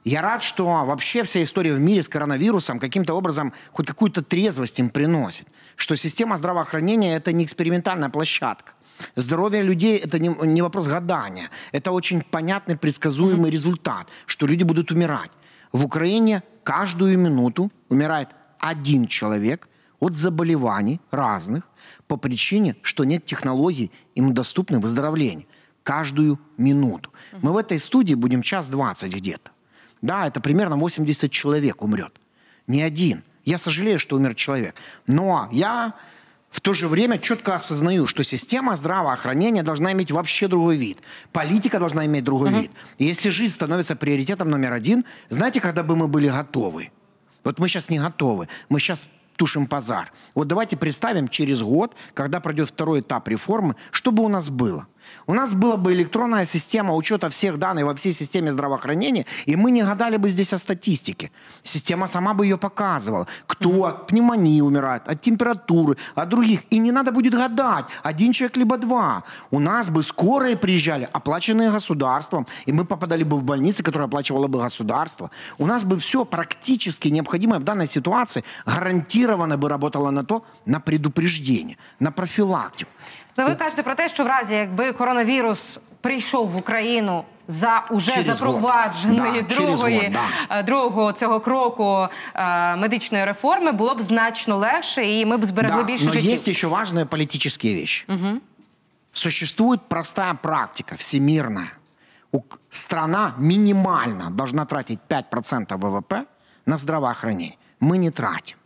[0.05, 4.81] Я рад, что вообще вся история в мире с коронавирусом каким-то образом хоть какую-то трезвость
[4.81, 5.47] им приносит.
[5.77, 8.73] Что система здравоохранения– это не экспериментальная площадка.
[9.15, 11.51] Здоровье людей– это не, не вопрос гадания.
[11.71, 13.53] Это очень понятный, предсказуемый mm-hmm.
[13.53, 15.31] результат, что люди будут умирать.
[15.71, 19.69] В Украине каждую минуту умирает один человек
[20.01, 21.71] от заболеваний разных
[22.09, 25.47] по причине, что нет технологий, ему доступны выздоровления.
[25.85, 27.11] Каждую минуту.
[27.11, 27.39] Mm-hmm.
[27.43, 29.52] Мы в этой студии будем час двадцать где-то.
[30.03, 32.13] Да, это примерно 80 человек умрет.
[32.67, 33.23] Не один.
[33.45, 34.75] Я сожалею, что умер человек.
[35.07, 35.95] Но я
[36.51, 40.99] в то же время четко осознаю, что система здравоохранения должна иметь вообще другой вид.
[41.33, 42.61] Политика должна иметь другой uh-huh.
[42.63, 42.71] вид.
[42.99, 46.91] И если жизнь становится приоритетом номер один, знаете, когда бы мы были готовы?
[47.43, 48.49] Вот мы сейчас не готовы.
[48.69, 50.13] Мы сейчас тушим пожар.
[50.35, 54.87] Вот давайте представим через год, когда пройдет второй этап реформы, что бы у нас было.
[55.27, 59.71] У нас была бы электронная система учета всех данных во всей системе здравоохранения, и мы
[59.71, 61.31] не гадали бы здесь о статистике.
[61.63, 63.27] Система сама бы ее показывала.
[63.47, 63.89] Кто mm-hmm.
[63.89, 66.63] от пневмонии умирает, от температуры, от других.
[66.71, 69.25] И не надо будет гадать, один человек либо два.
[69.51, 74.49] У нас бы скорые приезжали, оплаченные государством, и мы попадали бы в больницы, которые оплачивало
[74.49, 75.31] бы государство.
[75.59, 80.81] У нас бы все практически необходимое в данной ситуации гарантированно бы работало на то, на
[80.81, 82.91] предупреждение, на профилактику.
[83.37, 88.11] То ви кажете про те, що в разі, якби коронавірус прийшов в Україну за уже
[88.11, 90.59] через запровадженої да, другої год, да.
[90.59, 95.83] Е, другого цього кроку е, медичної реформи, було б значно легше, і ми б зберегли
[95.83, 96.31] да, більше но життів.
[96.31, 98.05] есть еще важные политические вещи.
[98.09, 98.41] Угу.
[99.13, 101.73] Существует простая практика, всемирная.
[102.71, 106.15] Страна минимально должна тратить 5% ВВП
[106.67, 107.57] на здравоохранение.
[107.81, 108.57] Мы не тратим.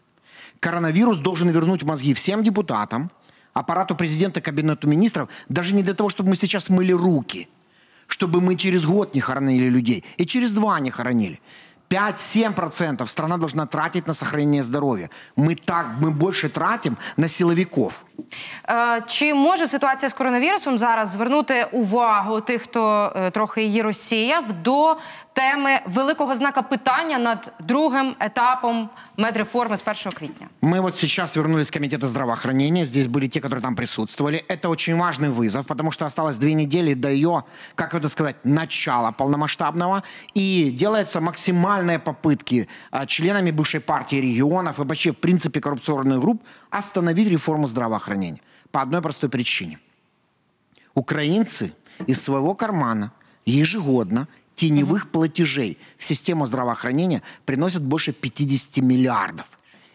[0.60, 3.10] Коронавирус должен вернуть мозги всем депутатам,
[3.55, 7.47] аппарату президента, кабинету министров, даже не для того, чтобы мы сейчас мыли руки,
[8.07, 11.39] чтобы мы через год не хоронили людей и через два не хоронили.
[11.91, 15.09] 5-7% страна должна тратить на сохранение здоровья.
[15.35, 18.05] Мы так, мы больше тратим на силовиков.
[18.69, 24.53] Е, чи може ситуація з коронавірусом зараз звернути увагу тих, хто е, трохи її розсіяв,
[24.63, 24.97] до
[25.36, 30.48] теми великого знака питання над другим етапом медреформы с 1 квитня.
[30.62, 32.84] Мы вот сейчас вернулись с Комитета здравоохранения.
[32.84, 34.44] Здесь были те, которые там присутствовали.
[34.48, 37.44] Это очень важный вызов, потому что осталось две недели до ее,
[37.74, 40.02] как это сказать, начала полномасштабного.
[40.34, 46.42] И делаются максимальные попытки а, членами бывшей партии регионов и вообще в принципе коррупционных групп
[46.70, 48.40] остановить реформу здравоохранения.
[48.70, 49.78] По одной простой причине.
[50.94, 51.72] Украинцы
[52.08, 53.10] из своего кармана
[53.44, 59.46] ежегодно теневых платежей в систему здравоохранения приносят больше 50 миллиардов.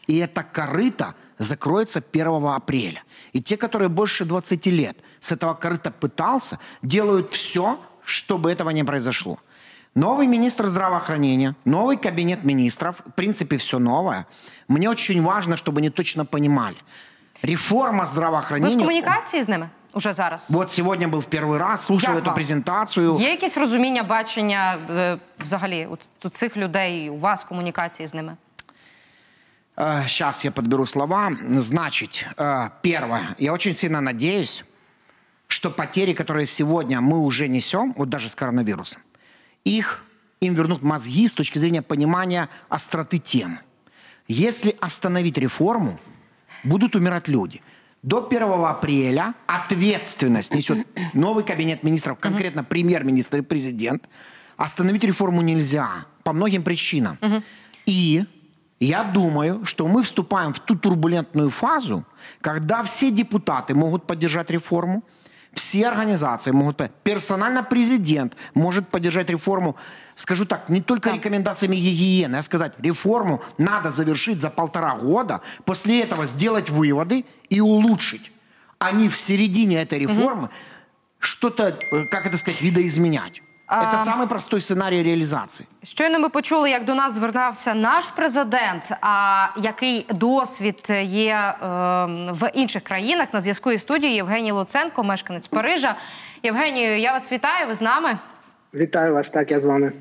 [0.08, 3.04] И эта корыта закроется 1 апреля.
[3.34, 8.84] И те, которые больше 20 лет с этого корыта пытался, делают все, чтобы этого не
[8.84, 9.39] произошло.
[9.95, 14.26] Новый министр здравоохранения, новый кабинет министров, в принципе, все новое.
[14.67, 16.78] Мне очень важно, чтобы они точно понимали.
[17.41, 18.76] Реформа здравоохранения...
[18.76, 19.69] Вы в коммуникации с ними?
[19.92, 20.51] уже зараз?
[20.51, 22.35] Вот сегодня был в первый раз, слушал Як эту вам?
[22.35, 23.18] презентацию.
[23.20, 28.37] Є якесь розуміння, бачення е, взагалі от, от цих людей, у вас комунікації з ними?
[30.03, 31.33] Сейчас я подберу слова.
[31.59, 33.20] Значит, э, первое.
[33.38, 34.64] Я очень сильно надеюсь,
[35.49, 39.03] что потери, которые сегодня мы уже несем, вот даже с коронавирусом,
[39.64, 40.05] их
[40.40, 43.59] им вернут мозги с точки зрения понимания остроты темы.
[44.29, 45.99] Если остановить реформу,
[46.64, 47.61] будут умирать люди.
[48.04, 54.10] До 1 апреля ответственность несет новый кабинет министров, конкретно премьер-министр и президент.
[54.58, 57.18] Остановить реформу нельзя по многим причинам.
[57.86, 58.26] И
[58.80, 62.04] я думаю, что мы вступаем в ту турбулентную фазу,
[62.42, 65.04] когда все депутаты могут поддержать реформу,
[65.54, 66.82] все организации могут...
[67.04, 69.76] Персонально президент может поддержать реформу,
[70.16, 76.02] скажу так, не только рекомендациями гигиены, а сказать, реформу надо завершить за полтора года, после
[76.02, 78.32] этого сделать выводы и улучшить.
[78.80, 80.50] А не в середине этой реформы
[81.20, 83.42] что-то, э, как это сказать, видоизменять.
[83.71, 85.65] Это самый простой сценарий реализации.
[85.84, 88.84] Щойно ми почули, як до нас звернався наш президент.
[89.01, 91.65] А який досвід є е,
[92.31, 95.95] в інших країнах на зв'язку із студією Євгеній Луценко, мешканець Парижа.
[96.43, 97.67] Євгенію, я вас вітаю.
[97.67, 98.17] Ви з нами?
[98.73, 99.91] Вітаю вас, так я з вами.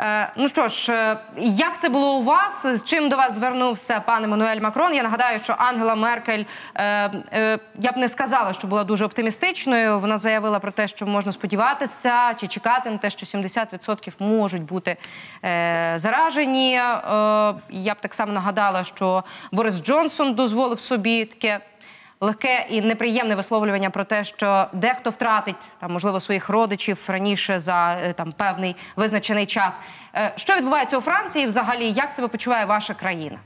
[0.00, 2.66] Е, ну що ж, е, як це було у вас?
[2.66, 4.94] З чим до вас звернувся пан Еммануель Макрон?
[4.94, 6.84] Я нагадаю, що Ангела Меркель е,
[7.32, 9.98] е, я б не сказала, що була дуже оптимістичною.
[9.98, 14.96] Вона заявила про те, що можна сподіватися чи чекати на те, що 70% можуть бути
[15.44, 16.74] е, заражені.
[16.74, 16.80] Е,
[17.70, 21.60] я б так само нагадала, що Борис Джонсон дозволив собі таке
[22.22, 27.98] легке і неприємне висловлювання про те, що дехто втратить там, можливо, своїх родичів раніше за
[28.04, 29.80] е, там певний визначений час.
[30.14, 31.46] Е, Що відбувається у Франції?
[31.46, 33.38] Взагалі, як себе почуває ваша країна?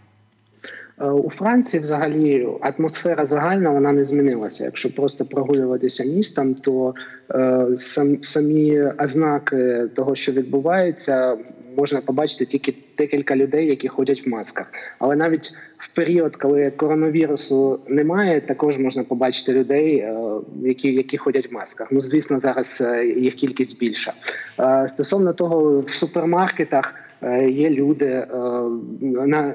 [1.01, 4.65] Е, У Франції взагалі атмосфера загальна вона не змінилася.
[4.65, 6.95] Якщо просто прогулюватися містом, то
[7.35, 11.37] е, сам, самі ознаки того, що відбувається,
[11.77, 14.73] можна побачити тільки декілька людей, які ходять в масках.
[14.99, 20.17] Але навіть в період, коли коронавірусу немає, також можна побачити людей, е,
[20.63, 21.89] які, які ходять в масках.
[21.91, 24.13] Ну звісно, зараз е, їх кількість більша.
[24.61, 26.95] Е, Стосовно того, в супермаркетах.
[27.23, 28.27] Е, Є люди, е,
[29.03, 29.55] на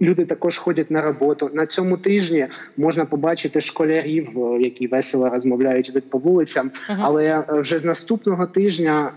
[0.00, 1.50] люди також ходять на роботу.
[1.52, 2.46] На цьому тижні
[2.76, 6.70] можна побачити школярів, е, які весело розмовляють від по вулицям.
[7.00, 9.10] Але е, вже з наступного тижня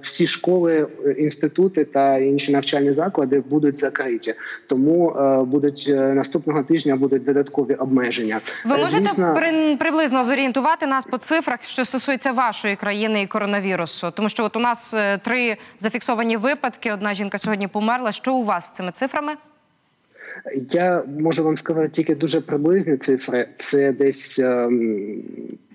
[0.00, 0.86] всі школи,
[1.18, 4.34] інститути та інші навчальні заклади будуть закриті.
[4.66, 5.14] Тому
[5.46, 8.40] будуть наступного тижня будуть додаткові обмеження.
[8.64, 14.10] Ви можете звісно, при- приблизно зорієнтувати нас по цифрах, що стосується вашої країни і коронавірусу?
[14.14, 16.92] Тому що от у нас три зафіксовані випадки.
[16.92, 18.12] Одна жінка сьогодні померла.
[18.12, 19.36] Що у вас з цими цифрами?
[20.70, 23.48] Я можу вам сказати тільки дуже приблизні цифри.
[23.56, 24.68] Це десь е,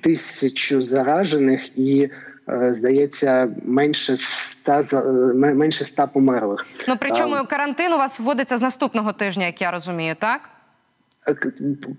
[0.02, 2.10] тисячу заражених і.
[2.50, 4.82] е, Здається, менше ста
[5.34, 6.66] менше ста померлих.
[6.88, 10.42] Ну причому Ем, карантин у вас вводиться з наступного тижня, як я розумію, так?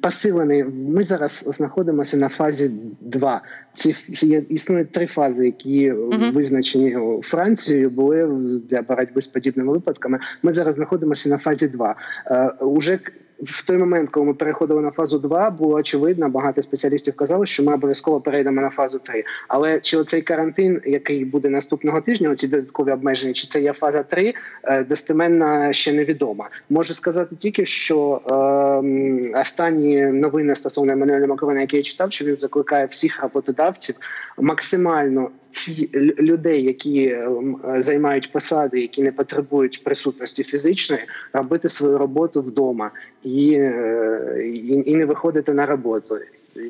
[0.00, 0.64] Посилений.
[0.64, 3.42] Ми зараз знаходимося на фазі 2.
[3.74, 3.94] Ці
[4.26, 5.92] є існують три фази, які
[6.34, 8.26] визначені о, Францією, були
[8.70, 10.18] для боротьби з подібними випадками.
[10.42, 11.96] Ми зараз знаходимося на фазі 2.
[12.26, 12.98] Е, уже
[13.42, 17.62] в той момент, коли ми переходили на фазу 2, було очевидно, багато спеціалістів казали, що
[17.62, 19.24] ми обов'язково перейдемо на фазу 3.
[19.48, 24.02] Але чи оцей карантин, який буде наступного тижня, оці додаткові обмеження, чи це є фаза
[24.02, 26.46] 3, е, достеменно ще невідомо.
[26.70, 32.36] Можу сказати тільки, що ем, останні новини стосовно Еммануеля Макрона, які я читав, що він
[32.36, 33.94] закликає всіх роботодавців
[34.38, 41.98] максимально ці людей, які ем, е, займають посади, які не потребують присутності фізичної, робити свою
[41.98, 42.90] роботу вдома
[43.22, 46.18] і, е, і, і не виходити на роботу.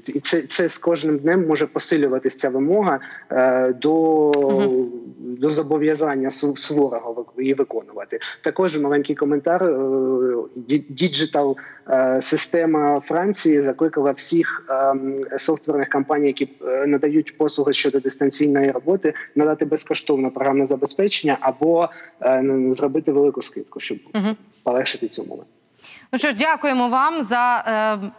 [0.06, 3.00] І це, це з кожним днем може посилюватися ця вимога
[3.32, 4.32] е, до,
[5.18, 8.18] до зобов'язання су- суворого її виконувати.
[8.42, 9.64] Також маленький коментар.
[9.64, 9.96] е,
[10.88, 11.56] Digital
[11.90, 19.14] е, система Франції закликала всіх ем, софтверних компаній, які е, надають послуги щодо дистанційної роботи,
[19.34, 21.88] надати безкоштовне програмне забезпечення або
[22.70, 23.98] зробити велику скидку, щоб
[24.62, 25.42] полегшити цю умови.
[26.12, 27.64] Ну що ж, дякуємо вам за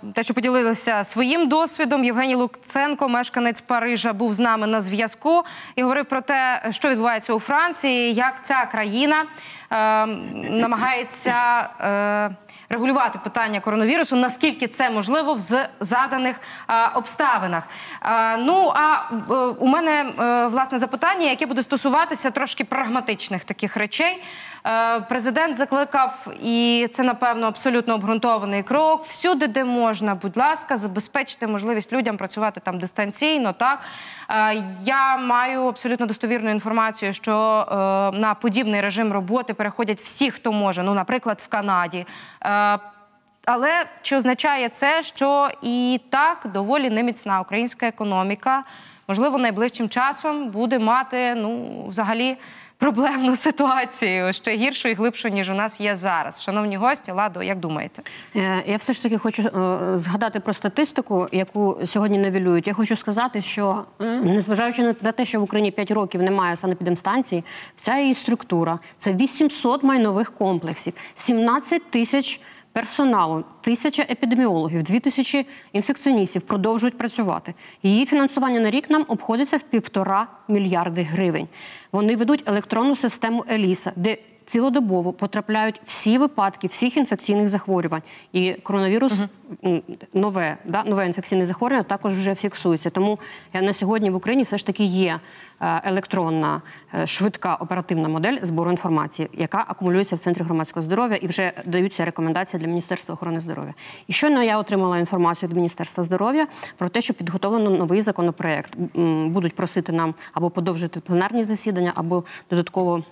[0.06, 2.04] е, те, що поділилися своїм досвідом.
[2.04, 5.44] Євгеній Луценко, мешканець Парижа, був з нами на зв'язку
[5.75, 9.25] і говорив про те, що відбувається у Франції, як ця країна
[9.71, 10.06] е,
[10.50, 11.69] намагається.
[11.81, 12.29] Е,
[12.70, 16.36] Регулювати питання коронавірусу, наскільки це можливо в заданих
[16.96, 17.63] обставинах.
[18.40, 24.24] Ну а е, у мене е, власне запитання, яке буде стосуватися трошки прагматичних таких речей.
[24.65, 29.06] Е, президент закликав, і це напевно абсолютно обґрунтований крок.
[29.06, 33.54] Всюди, де можна, будь ласка, забезпечте можливість людям працювати там дистанційно.
[33.54, 33.80] Так
[34.84, 37.34] я маю абсолютно достовірну інформацію, що
[38.13, 40.84] на подібний режим роботи переходять всі, хто може.
[40.84, 42.06] Ну, наприклад, в Канаді.
[43.46, 48.64] Але чи означає це, що і так доволі неміцна українська економіка,
[49.08, 52.38] можливо, найближчим часом буде мати ну взагалі
[52.78, 56.44] проблемну ситуацію ще гіршу і глибшу, ніж у нас є зараз.
[56.44, 58.02] Шановні гості, Ладо, як думаєте?
[58.36, 62.67] Е, Я все ж таки хочу е, згадати про статистику, яку сьогодні навілюють.
[62.67, 67.44] Я хочу сказати, що е, незважаючи на те, що в Україні 5 років немає санепідемстанції,
[67.75, 72.42] вся її структура це 800 майнових комплексів, 17 тисяч
[72.78, 77.54] персоналу, тисяча епідеміологів, дві тисячі інфекціоністів продовжують працювати.
[77.84, 81.48] Її фінансування на рік нам обходиться в півтора мільярди гривень.
[81.92, 88.02] Вони ведуть електронну систему Еліса, де цілодобово потрапляють всі випадки всіх інфекційних захворювань.
[88.34, 89.21] І коронавірус
[89.65, 89.82] м,
[90.13, 92.90] нове, да, нове інфекційне захворювання також вже фіксується.
[92.90, 93.19] Тому
[93.54, 95.19] е, на сьогодні в Україні все ж таки є
[95.60, 96.62] електронна
[96.94, 102.06] е, швидка оперативна модель збору інформації, яка акумулюється в центрі громадського здоров'я і вже даються
[102.06, 103.74] рекомендації для Міністерства охорони здоров'я.
[104.08, 106.48] І щойно я отримала інформацію від Міністерства здоров'я
[106.78, 108.76] про те, що підготовлено новий законопроект.
[109.26, 113.04] Будуть просити нам або подовжити пленарні засідання, або додатково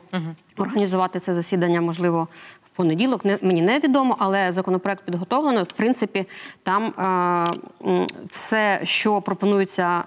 [0.58, 2.28] організувати це засідання, можливо.
[2.66, 5.64] В понеділок не мені не відомо, але законопроект підготовлено.
[5.64, 6.26] В принципі,
[6.64, 10.04] там е, все, що пропонується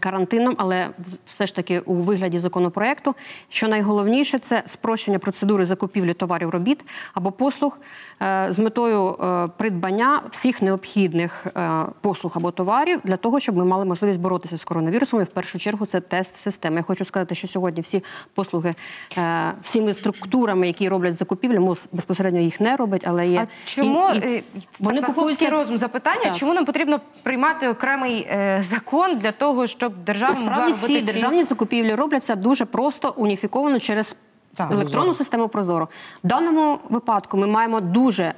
[0.00, 0.88] карантином, але
[1.26, 3.14] все ж таки у вигляді законопроекту.
[3.48, 7.78] Що найголовніше, це спрощення процедури закупівлі товарів робіт або послуг
[8.48, 13.84] з метою е, придбання всіх необхідних е, послуг або товарів для того, щоб ми мали
[13.84, 15.20] можливість боротися з коронавірусом.
[15.20, 16.76] І в першу чергу це тест системи.
[16.76, 18.04] Я хочу сказати, що сьогодні всі
[18.34, 18.74] послуги
[19.18, 24.10] е, всіми структурами, які роблять закупівлі, МОЗ безпосередньо їх не робить, але є А чому
[24.14, 24.42] і- і е,
[24.80, 26.24] вони купуються розум запитання?
[26.24, 26.36] Так.
[26.36, 31.42] Чому нам потрібно приймати окремий е, закон для того, щоб держава могла Насправді всі державні
[31.42, 34.16] закупівлі робляться дуже просто уніфіковано через
[34.70, 35.88] електронну систему Прозоро.
[36.24, 38.34] В даному випадку ми маємо дуже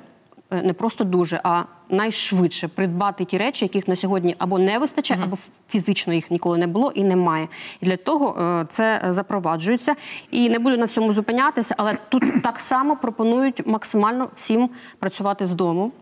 [0.50, 5.20] е, не просто дуже, а найшвидше придбати ті речі, яких на сьогодні або не вистачає,
[5.24, 7.48] або фізично їх ніколи не було і немає.
[7.80, 9.94] І для того е, це запроваджується.
[10.30, 15.54] І не буду на всьому зупинятися, але тут так само пропонують максимально всім працювати з
[15.54, 15.92] дому.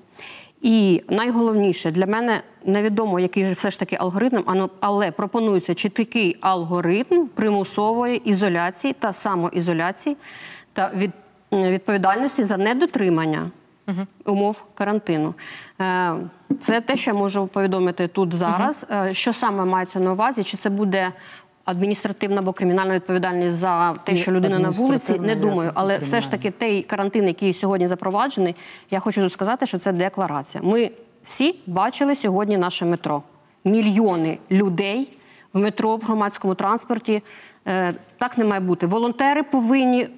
[0.63, 4.43] І найголовніше для мене невідомо, який же все ж таки алгоритм,
[4.81, 10.17] але пропонується чіткий алгоритм примусової ізоляції та самоізоляції
[10.73, 11.11] та від,
[11.53, 13.51] відповідальності за недотримання
[14.25, 15.35] умов карантину.
[15.81, 16.15] Е,
[16.61, 18.87] Це те, що я можу повідомити тут зараз.
[18.91, 20.45] Е, Що саме мається на увазі?
[20.45, 21.13] Чи це буде
[21.69, 25.19] адміністративна або кримінальна відповідальність за те, що людина на вулиці?
[25.19, 28.57] Не думаю, але все ж таки той карантин, який сьогодні запроваджений,
[28.91, 30.65] я хочу тут сказати, що це декларація.
[30.65, 30.91] Ми
[31.25, 33.23] всі бачили сьогодні наше метро.
[33.65, 35.09] Мільйони людей
[35.53, 37.23] в метро, в громадському транспорті.
[37.67, 38.87] Е, Так не має бути.
[38.87, 40.09] Волонтери повинні е,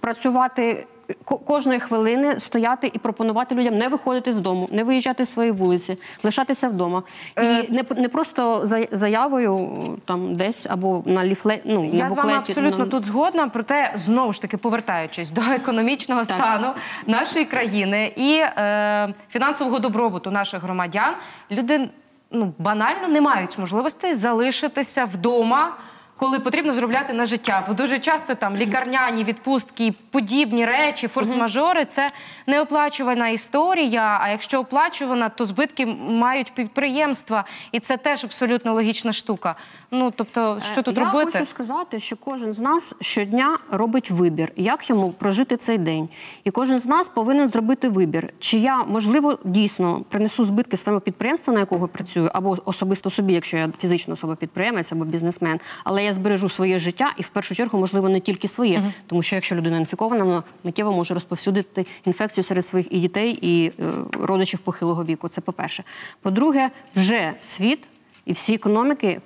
[0.00, 0.86] працювати.
[1.24, 5.52] Ко- Кожної хвилини стояти і пропонувати людям не виходити з дому, не виїжджати з своєї
[5.52, 7.02] вулиці, лишатися вдома.
[7.36, 9.70] Е, І не, не просто за- заявою
[10.04, 13.48] там десь або на ліфле, ну, на Я з вами абсолютно на- тут згодна.
[13.48, 16.36] Проте знову ж таки повертаючись до економічного Так.
[16.36, 16.68] стану
[17.06, 21.14] нашої країни і е, фінансового добробуту наших громадян,
[21.50, 21.88] люди
[22.30, 25.76] ну банально не мають можливості залишитися вдома.
[26.16, 32.08] Коли потрібно зробляти на життя, бо дуже часто там лікарняні відпустки, подібні речі, форс-мажори це
[32.46, 34.18] неоплачувана історія.
[34.22, 39.56] А якщо оплачувана, то збитки мають підприємства, і це теж абсолютно логічна штука.
[39.94, 41.30] Ну тобто, що тут Е, Я робити?
[41.38, 46.08] хочу сказати, що кожен з нас щодня робить вибір, як йому прожити цей день.
[46.44, 51.54] І кожен з нас повинен зробити вибір, чи я можливо дійсно принесу збитки своєму підприємству,
[51.54, 56.12] на якого працюю, або особисто собі, якщо я фізична особа підприємець або бізнесмен, але я
[56.12, 59.76] збережу своє життя і в першу чергу, можливо, не тільки своє, тому що якщо людина
[59.78, 63.72] інфікована, вона миттєво може розповсюдити інфекцію серед своїх і дітей, і е,
[64.20, 65.28] родичів похилого віку.
[65.28, 65.84] Це по-перше.
[66.22, 67.78] По-друге, вже світ
[68.24, 69.20] і всі економіки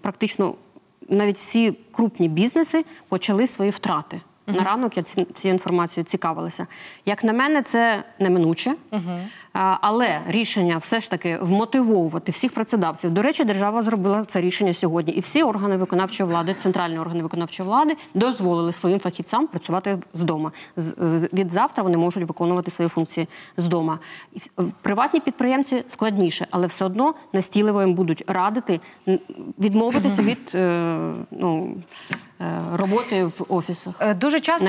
[0.00, 0.54] практично
[1.08, 4.20] навіть всі крупні бізнеси почали свої втрати.
[4.46, 6.66] На ранок я ці- цією інформацією цікавилася.
[7.06, 8.96] Як на мене, це неминуче, А,
[9.52, 13.10] але рішення все ж таки вмотивовувати всіх працедавців.
[13.10, 17.68] До речі, держава зробила це рішення сьогодні, і всі органи виконавчої влади, центральні органи виконавчої
[17.68, 20.22] влади, дозволили своїм фахівцям працювати з
[20.76, 23.92] з- Від завтра вони можуть виконувати свої функції з дому.
[24.32, 28.80] І в- Приватні підприємці складніше, але все одно настійливо їм будуть радити
[29.58, 30.98] відмовитися від е,
[31.30, 31.76] ну,
[32.40, 33.94] е, роботи в офісах.
[34.00, 34.66] Е, Дуже на часто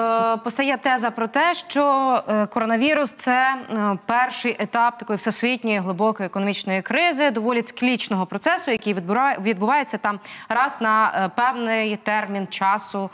[0.00, 1.82] е, постає теза про те, що
[2.28, 8.94] е, коронавірус це е, перший етап такої всесвітньої глибокої економічної кризи, доволі циклічного процесу, який
[9.42, 13.10] відбувається там раз на е, певний термін часу.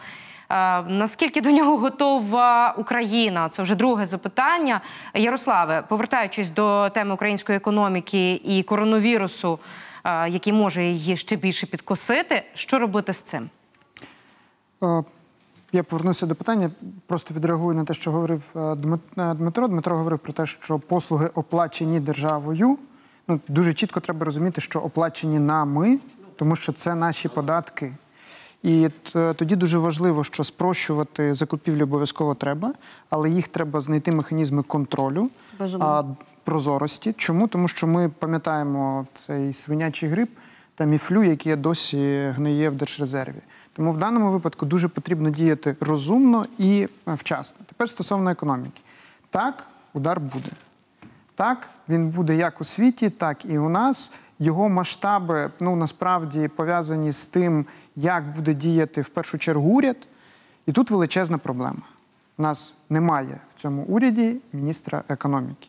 [0.51, 3.49] Е, Наскільки до нього готова Україна?
[3.49, 4.81] Це вже друге запитання.
[5.15, 9.59] Ярославе, повертаючись до теми української економіки і коронавірусу,
[10.05, 13.51] е, який може її ще більше підкосити, що робити з цим?
[15.73, 16.71] Е, Я повернуся до питання,
[17.07, 19.69] просто відреагую на те, що говорив е, е, Дмитро.
[19.69, 22.79] Дмитро говорив про те, що послуги оплачені державою.
[23.29, 25.99] Ну, дуже чітко треба розуміти, що оплачені нами,
[26.37, 27.93] тому що це наші податки.
[28.63, 32.73] І тоді дуже важливо, що спрощувати закупівлі обов'язково треба,
[33.11, 35.31] але їх треба знайти механізми контролю,
[35.81, 36.05] а,
[36.45, 37.13] прозорості.
[37.13, 37.49] Чому?
[37.49, 40.31] Тому що ми пам'ятаємо цей свинячий грип
[40.75, 43.43] та міфлю, який досі гниє в держрезерві.
[43.73, 47.61] Тому в даному випадку дуже потрібно діяти розумно і е, вчасно.
[47.67, 48.83] Тепер стосовно економіки.
[49.31, 50.51] Так, удар буде.
[51.35, 54.13] Так, він буде як у світі, так і у нас.
[54.39, 57.67] Його масштаби ну насправді пов'язані з тим,
[57.97, 59.97] як буде діяти в першу чергу уряд.
[60.67, 61.83] І тут величезна проблема.
[62.39, 65.69] У нас немає в цьому уряді міністра економіки.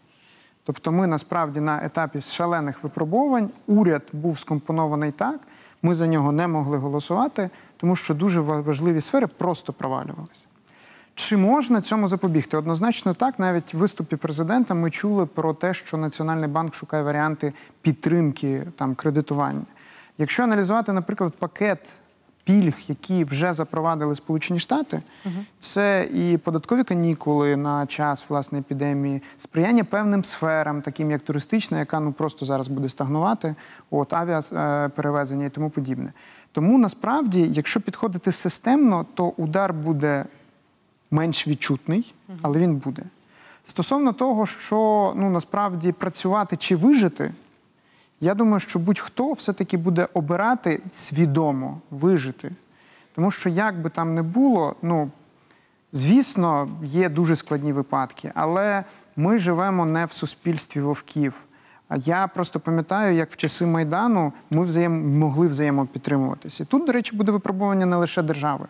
[0.63, 5.39] Тобто, ми насправді на етапі шалених випробувань уряд був скомпонований так,
[5.81, 7.49] ми за нього не могли голосувати,
[7.83, 10.45] тому що дуже важливі сфери просто провалювалися.
[11.15, 12.57] Чи можна цьому запобігти?
[12.57, 13.39] Однозначно так.
[13.39, 18.95] Навіть в виступі президента ми чули про те, що Національний банк шукає варіанти підтримки там
[18.95, 19.65] кредитування.
[20.17, 21.89] Якщо аналізувати, наприклад, пакет
[22.43, 25.01] пільг, які вже запровадили Сполучені Штати,
[25.59, 31.99] це і податкові канікули на час власне епідемії, сприяння певним сферам, таким як туристична, яка
[31.99, 33.55] ну просто зараз буде стагнувати,
[33.91, 36.13] от авіаперевезення і тому подібне.
[36.53, 40.25] Тому насправді, якщо підходити системно, то удар буде
[41.11, 43.03] менш відчутний, але він буде.
[43.63, 47.33] Стосовно того, що ну насправді працювати чи вижити,
[48.21, 52.51] я думаю, що будь-хто все-таки буде обирати свідомо вижити.
[53.15, 55.11] Тому що як би там не було, ну
[55.93, 58.83] звісно, є дуже складні випадки, але
[59.15, 61.33] ми живемо не в суспільстві вовків.
[61.95, 65.17] Я просто пам'ятаю, як в часи Майдану ми взаєм...
[65.19, 66.63] могли взаємопідтримуватися.
[66.63, 68.65] І тут, до речі, буде випробування не лише держави.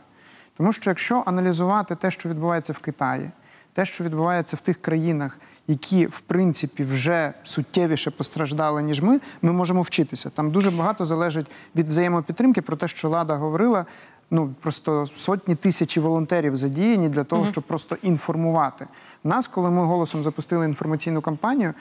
[0.58, 3.32] Тому що якщо аналізувати те, що відбувається в Китаї,
[3.74, 9.52] те, що відбувається в тих країнах, які в принципі вже суттєвіше постраждали, ніж ми, ми
[9.52, 10.30] можемо вчитися.
[10.30, 13.86] Там дуже багато залежить від взаємопідтримки, про те, що Лада говорила.
[14.32, 18.88] Ну просто сотні тисячі волонтерів задіяні для того, щоб просто інформувати.
[19.24, 21.74] Нас, коли ми голосом запустили інформаційну кампанію.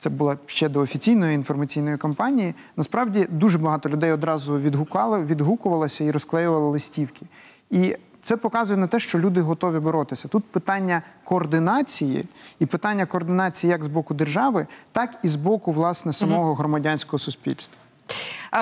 [0.00, 2.54] Це була ще до офіційної інформаційної кампанії.
[2.76, 7.26] Насправді дуже багато людей одразу відгукали, відгукувалося і розклеювали листівки.
[7.70, 10.28] І це показує на те, що люди готові боротися.
[10.28, 12.24] Тут питання координації
[12.58, 17.78] і питання координації як з боку держави, так і з боку власне самого громадянського суспільства.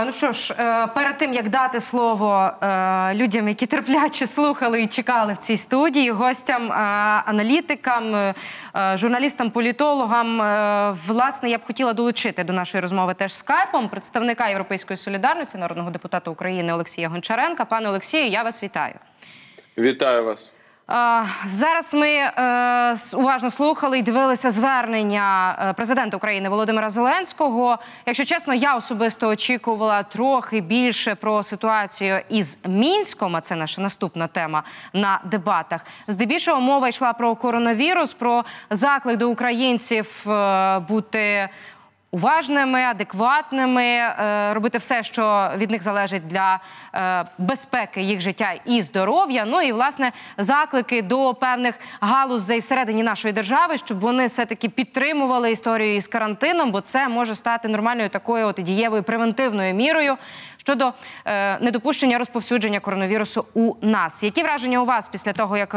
[0.06, 4.86] Ну що ж, е, перед тим як дати слово е, людям, які терпляче слухали і
[4.86, 6.74] чекали в цій студії, гостям, е,
[7.26, 8.34] аналітикам,
[8.94, 10.36] журналістам, політологам,
[11.06, 16.30] власне, я б хотіла долучити до нашої розмови теж скайпом представника Європейської солідарності, народного депутата
[16.30, 17.64] України Олексія Гончаренка.
[17.64, 18.94] Пане Олексію, я вас вітаю.
[19.78, 20.52] Вітаю вас.
[21.46, 27.78] Зараз ми е, уважно слухали і дивилися звернення е, президента України Володимира Зеленського.
[28.06, 33.36] Якщо чесно, я особисто очікувала трохи більше про ситуацію із Мінськом.
[33.36, 34.62] А це наша наступна тема
[34.92, 35.86] на дебатах.
[36.06, 41.48] Здебільшого мова йшла про коронавірус, про заклик до українців е, бути
[42.10, 46.60] уважними, адекватними, е, робити все, що від них залежить для
[46.94, 49.44] е, безпеки їх життя і здоров'я.
[49.44, 55.52] Ну і власне заклики до певних галузей всередині нашої держави, щоб вони все таки підтримували
[55.52, 60.16] історію із карантином, бо це може стати нормальною такою от дієвою превентивною мірою
[60.56, 60.92] щодо
[61.24, 64.22] е, недопущення розповсюдження коронавірусу у нас.
[64.22, 65.74] Які враження у вас після того, як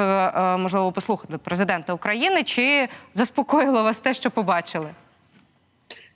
[0.60, 2.44] можливо послухали президента України?
[2.44, 4.88] Чи заспокоїло вас те, що побачили?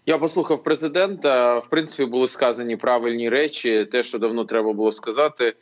[0.05, 1.59] Я послухав президента.
[1.59, 5.53] В принципі, були сказані правильні речі, те, що давно треба було сказати.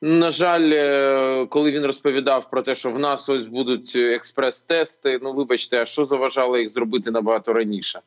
[0.00, 5.18] На жаль, е, коли він розповідав про те, що в нас ось будуть експрес-тести.
[5.22, 8.00] Ну, вибачте, а що заважало їх зробити набагато раніше?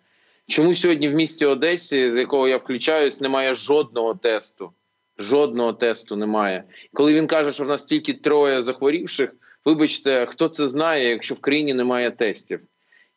[0.48, 4.72] Чому сьогодні в місті Одесі, з якого я включаюсь, немає жодного тесту?
[5.20, 6.64] Жодного тесту немає.
[6.94, 9.34] Коли він каже, що в нас тільки троє захворівших,
[9.66, 12.60] вибачте, хто це знає, якщо в країні немає тестів?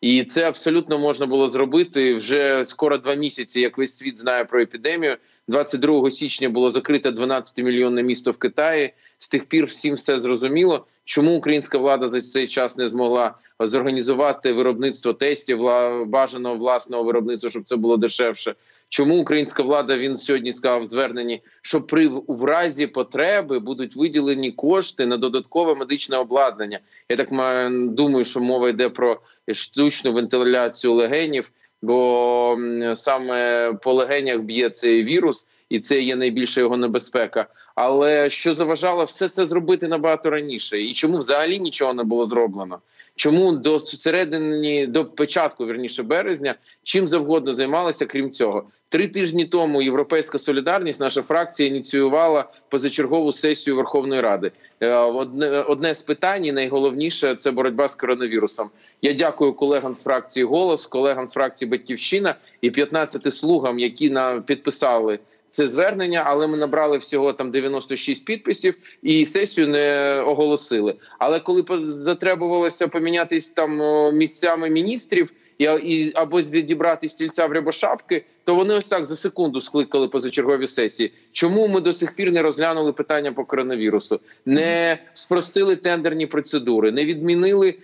[0.02, 4.60] І це абсолютно можна було зробити вже скоро два місяці, як весь світ знає про
[4.60, 5.16] епідемію.
[5.48, 8.94] 22 січня було закрите 12-мільйонне місто в Китаї.
[9.18, 10.86] з тих пір всім все зрозуміло.
[11.04, 15.58] Чому українська влада за цей час не змогла зорганізувати виробництво тестів,
[16.06, 18.54] бажаного власного виробництва, щоб це було дешевше?
[18.92, 24.52] Чому українська влада він сьогодні сказав в зверненні, що при в разі потреби будуть виділені
[24.52, 26.80] кошти на додаткове медичне обладнання?
[27.08, 29.20] Я так маю, думаю, що мова йде про
[29.52, 32.58] штучну вентиляцію легенів, бо
[32.94, 37.46] саме по легенях б'є цей вірус, і це є найбільша його небезпека.
[37.74, 40.80] Але що заважало все це зробити набагато раніше?
[40.82, 42.78] І чому взагалі нічого не було зроблено?
[43.16, 48.64] Чому до середини до початку вірніше березня чим завгодно займалися, крім цього?
[48.92, 54.50] Три тижні тому Європейська солідарність, наша фракція ініціювала позачергову сесію Верховної Ради.
[54.80, 58.70] Е, Одне, одне з питань, найголовніше це боротьба з коронавірусом.
[59.02, 64.40] Я дякую колегам з фракції Голос, колегам з фракції Батьківщина і 15 слугам, які на
[64.40, 65.18] підписали
[65.50, 70.94] це звернення, але ми набрали всього там 96 підписів і сесію не оголосили.
[71.18, 73.80] Але коли затребувалося помінятись там
[74.16, 75.32] місцями міністрів
[75.62, 80.66] і, і або відібрати стільця в рябошапки, то вони ось так за секунду скликали позачергові
[80.66, 81.12] сесії.
[81.32, 87.04] Чому ми до сих пір не розглянули питання по коронавірусу, не спростили тендерні процедури, не
[87.04, 87.74] відмінили е,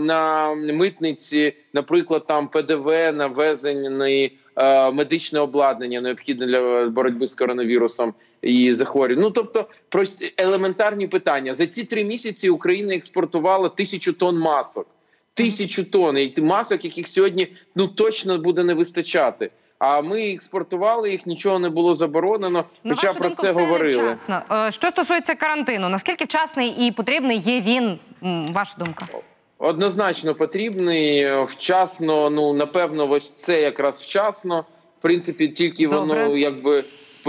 [0.00, 4.30] на митниці, наприклад, там ПДВ на ввезення е,
[4.90, 9.24] медичне обладнання необхідне для боротьби з коронавірусом і захворювань.
[9.24, 14.86] Ну тобто, прості елементарні питання за ці три місяці Україна експортувала тисячу тонн масок.
[15.38, 19.50] Тисячу тонн і масок, яких сьогодні ну точно буде не вистачати.
[19.78, 22.64] А ми експортували їх, нічого не було заборонено.
[22.84, 24.02] На хоча про думку, це говорили.
[24.02, 24.42] невчасно.
[24.50, 27.98] Е, Що стосується карантину, наскільки вчасний і потрібний є він?
[28.52, 29.08] Ваша думка?
[29.58, 32.30] Однозначно потрібний вчасно.
[32.30, 34.64] Ну напевно, ось це якраз вчасно.
[34.98, 36.84] В принципі, тільки воно якби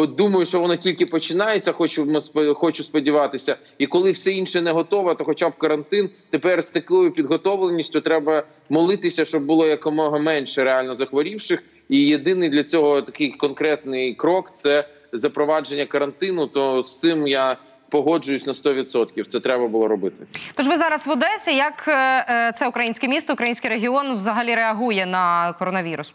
[0.05, 1.71] думаю, що воно тільки починається.
[1.71, 2.21] Хочу
[2.55, 3.57] хочу сподіватися.
[3.77, 8.43] І коли все інше не готово, то хоча б карантин тепер з такою підготовленістю треба
[8.69, 11.63] молитися, щоб було якомога менше реально захворівших.
[11.89, 16.47] І єдиний для цього такий конкретний крок це запровадження карантину.
[16.47, 17.57] То з цим я
[17.89, 19.25] погоджуюсь на 100%.
[19.25, 20.25] Це треба було робити.
[20.55, 21.55] Тож ви зараз в Одесі.
[21.55, 26.13] Як е, е, це українське місто, український регіон взагалі реагує на коронавірус?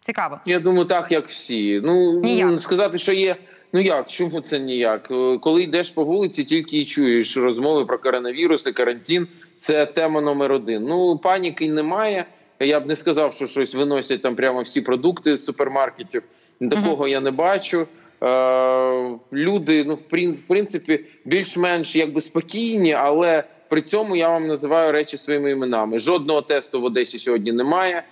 [0.00, 0.40] Цікаво.
[0.46, 1.80] Я думаю, так як всі.
[1.84, 2.60] Ну Ніяк.
[2.60, 3.36] сказати, що є.
[3.72, 5.08] Ну як, чому це ніяк?
[5.10, 9.28] Е, Коли йдеш по вулиці, тільки і чуєш розмови про коронавірус і карантин.
[9.56, 10.84] Це тема номер один.
[10.84, 12.24] Ну паніки немає.
[12.60, 16.22] Я б не сказав, що щось виносять там прямо всі продукти з супермаркетів.
[16.70, 17.86] Такого я не бачу.
[18.22, 20.02] Е, люди, ну в
[20.46, 25.98] принципі, більш-менш якби спокійні, але при цьому я вам називаю речі своїми іменами.
[25.98, 28.04] Жодного тесту в Одесі сьогодні немає.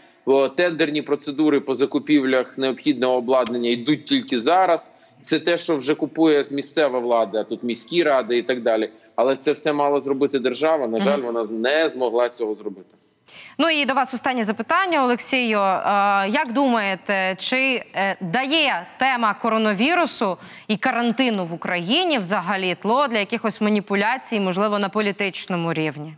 [0.56, 4.92] Тендерні процедури по закупівлях необхідного обладнання йдуть тільки зараз.
[5.22, 8.90] Це те, що вже купує місцева влада, тут міські ради і так далі.
[9.16, 10.86] Але це все мала зробити держава.
[10.86, 12.88] На жаль, вона не змогла цього зробити.
[13.58, 15.58] Ну і до вас останнє запитання, Олексію.
[15.58, 15.82] Е,
[16.28, 20.36] Як думаєте, чи е, дає тема коронавірусу
[20.68, 26.14] і карантину в Україні взагалі тло для якихось маніпуляцій, можливо, на політичному рівні?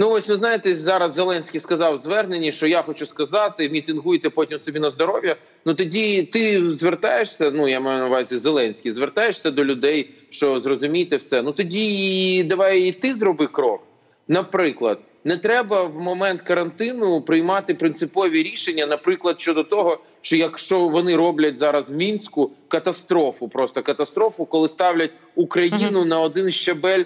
[0.00, 4.58] Ну ось ви знаєте, зараз Зеленський сказав в зверненні, що я хочу сказати, мітингуйте потім
[4.58, 5.36] собі на здоров'я.
[5.64, 7.50] Ну тоді ти звертаєшся.
[7.50, 11.42] Ну я маю на увазі Зеленський, звертаєшся до людей, що зрозумійте все.
[11.42, 13.82] Ну тоді давай і ти зроби крок.
[14.28, 21.16] Наприклад, не треба в момент карантину приймати принципові рішення, наприклад, щодо того, що якщо вони
[21.16, 27.04] роблять зараз в мінську катастрофу, просто катастрофу, коли ставлять Україну на один щабель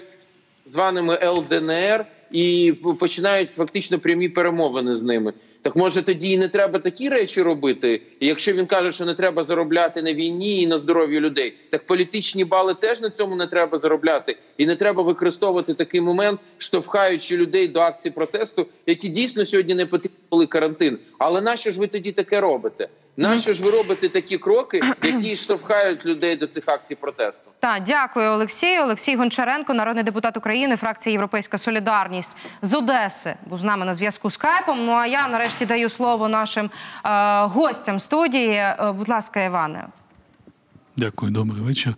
[0.65, 5.33] званими ЛДНР і починають фактично прямі перемовини з ними.
[5.61, 8.01] Так може тоді і не треба такі речі робити.
[8.19, 11.85] І якщо він каже, що не треба заробляти на війні і на здоров'ї людей, так
[11.85, 17.37] політичні бали теж на цьому не треба заробляти, і не треба використовувати такий момент, штовхаючи
[17.37, 20.99] людей до акцій протесту, які дійсно сьогодні не потрібні були карантин.
[21.17, 22.87] Але нащо ж ви тоді таке робите?
[23.17, 27.51] Нащо ж ви робите такі кроки, які штовхають людей до цих акцій протесту?
[27.59, 28.81] Так, дякую, Олексію.
[28.81, 34.29] Олексій Гончаренко, народний депутат України, фракція Європейська Солідарність з Одеси, був з нами на зв'язку
[34.29, 34.85] з Кайпом.
[34.85, 36.65] Ну а я нарешті даю слово нашим
[37.05, 37.09] е,
[37.45, 38.53] гостям студії.
[38.53, 39.87] Е, будь ласка, Іване.
[40.97, 41.95] Дякую, добрий вечір.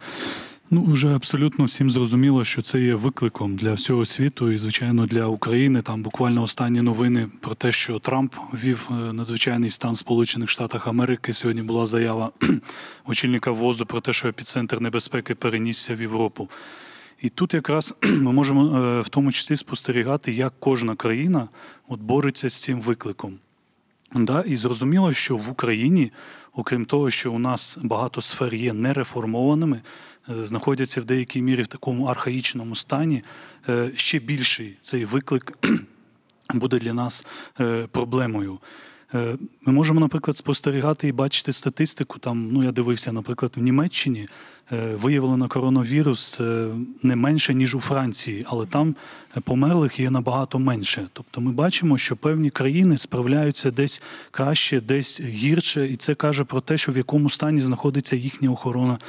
[0.69, 5.25] Ну, вже абсолютно всім зрозуміло, що це є викликом для всього світу і, звичайно, для
[5.25, 5.81] України.
[5.81, 11.33] Там буквально останні новини про те, що Трамп ввів е, надзвичайний стан Сполучених Штатах Америки.
[11.33, 12.31] Сьогодні була заява
[13.05, 16.49] очільника ВОЗу про те, що епіцентр небезпеки перенісся в Європу.
[17.21, 21.47] І тут якраз ми можемо е, в тому числі спостерігати, як кожна країна
[21.87, 23.33] от бореться з цим викликом.
[24.15, 26.11] Да, і зрозуміло, що в Україні,
[26.53, 29.81] окрім того, що у нас багато сфер є нереформованими,
[30.27, 33.23] знаходяться в деякій мірі в такому архаїчному стані,
[33.69, 35.57] е, ще більший цей виклик
[36.53, 37.25] буде для нас
[37.59, 38.59] е, проблемою.
[39.13, 42.19] Е, Ми можемо, наприклад, спостерігати і бачити статистику.
[42.19, 44.27] Там, ну я дивився, наприклад, в Німеччині
[44.93, 46.39] виявлено коронавірус
[47.03, 48.95] не менше, ніж у Франції, але там
[49.43, 51.07] померлих є набагато менше.
[51.13, 54.01] Тобто ми бачимо, що певні країни справляються десь
[54.31, 58.99] краще, десь гірше, і це каже про те, що в якому стані знаходиться їхня охорона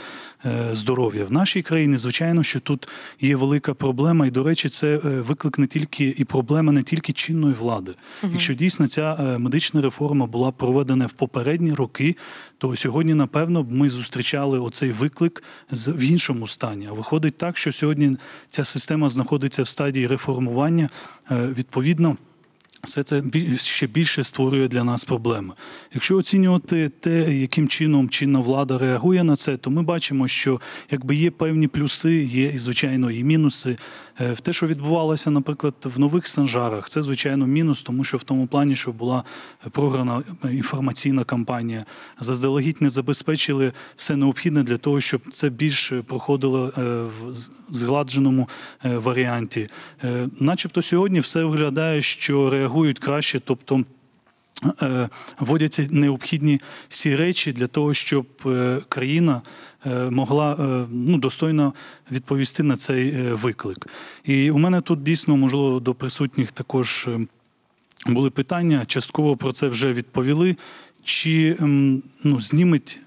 [0.73, 1.25] здоров'я.
[1.25, 2.89] В нашій країні, звичайно, що тут
[3.21, 7.13] є велика проблема, і, до речі, це е, виклик не тільки і проблема не тільки
[7.13, 7.95] чинної влади.
[8.33, 12.17] Якщо дійсно ця е, медична реформа була проведена в попередні роки,
[12.59, 16.87] то сьогодні, напевно, ми зустрічали оцей виклик з в іншому стані.
[16.91, 18.17] А виходить так, що сьогодні
[18.49, 20.89] ця система знаходиться в стадії реформування.
[21.31, 22.17] Е, Відповідно.
[22.85, 23.23] Все це
[23.57, 25.55] ще більше створює для нас проблеми.
[25.95, 30.61] Якщо оцінювати те, яким чином чинна влада реагує на це, то ми бачимо, що
[30.91, 33.77] якби є певні плюси, є і звичайно і мінуси.
[34.21, 38.23] Е, В те, що відбувалося, наприклад, в нових санжарах, це звичайно мінус, тому що в
[38.23, 39.25] тому плані, що була
[39.71, 41.85] програна інформаційна кампанія,
[42.21, 47.33] заздалегідь не забезпечили все необхідне для того, щоб це більш проходило е, в
[47.69, 48.49] згладженому
[48.85, 49.69] е, варіанті.
[50.41, 53.85] Начебто сьогодні все виглядає, що реагують краще, тобто.
[54.83, 55.09] е,
[55.41, 59.43] Вводяться необхідні всі речі для того, щоб е, країна
[59.87, 60.57] е, могла
[60.91, 61.75] ну, достойно
[62.13, 63.87] відповісти на цей виклик.
[64.25, 67.09] І у мене тут дійсно, можливо, до присутніх також
[68.07, 68.85] були питання.
[68.87, 70.57] Частково про це вже відповіли.
[71.05, 71.57] Чи
[72.25, 73.01] ну, зніметь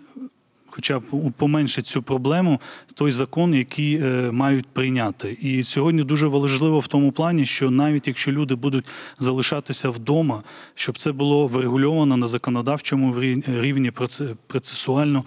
[0.72, 1.04] хоча б
[1.38, 2.62] поменшить цю проблему
[2.94, 5.38] той закон, який е, мають прийняти.
[5.42, 8.86] І сьогодні дуже важливо в тому плані, що навіть якщо люди будуть
[9.20, 10.44] залишатися вдома,
[10.76, 13.20] щоб це було врегульовано на законодавчому
[13.62, 15.24] рівні проце- процесуально.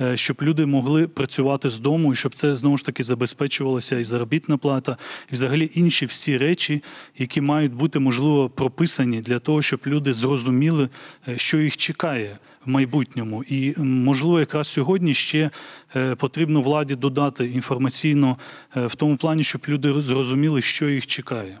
[0.00, 4.04] е, Щоб люди могли працювати з дому, і щоб це знову ж таки забезпечувалося і
[4.04, 4.96] заробітна плата,
[5.30, 6.82] і взагалі інші всі речі,
[7.18, 10.88] які мають бути можливо прописані для того, щоб люди зрозуміли,
[11.28, 13.44] е, що їх чекає в майбутньому.
[13.44, 15.50] І можливо, якраз сьогодні ще
[15.96, 18.36] е, потрібно владі додати інформаційно
[18.76, 21.58] е, в тому плані, щоб люди зрозуміли, що їх чекає.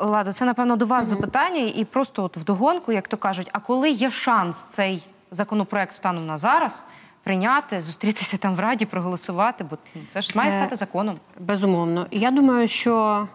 [0.00, 3.90] Ладо, це напевно до вас запитання, і просто от вдогонку, як то кажуть, а коли
[3.90, 6.84] є шанс цей законопроект станом на зараз
[7.22, 11.16] прийняти, зустрітися там в раді, проголосувати, бо ну, це ж має Е, стати законом.
[11.40, 12.06] Безумовно.
[12.10, 13.28] Я думаю, що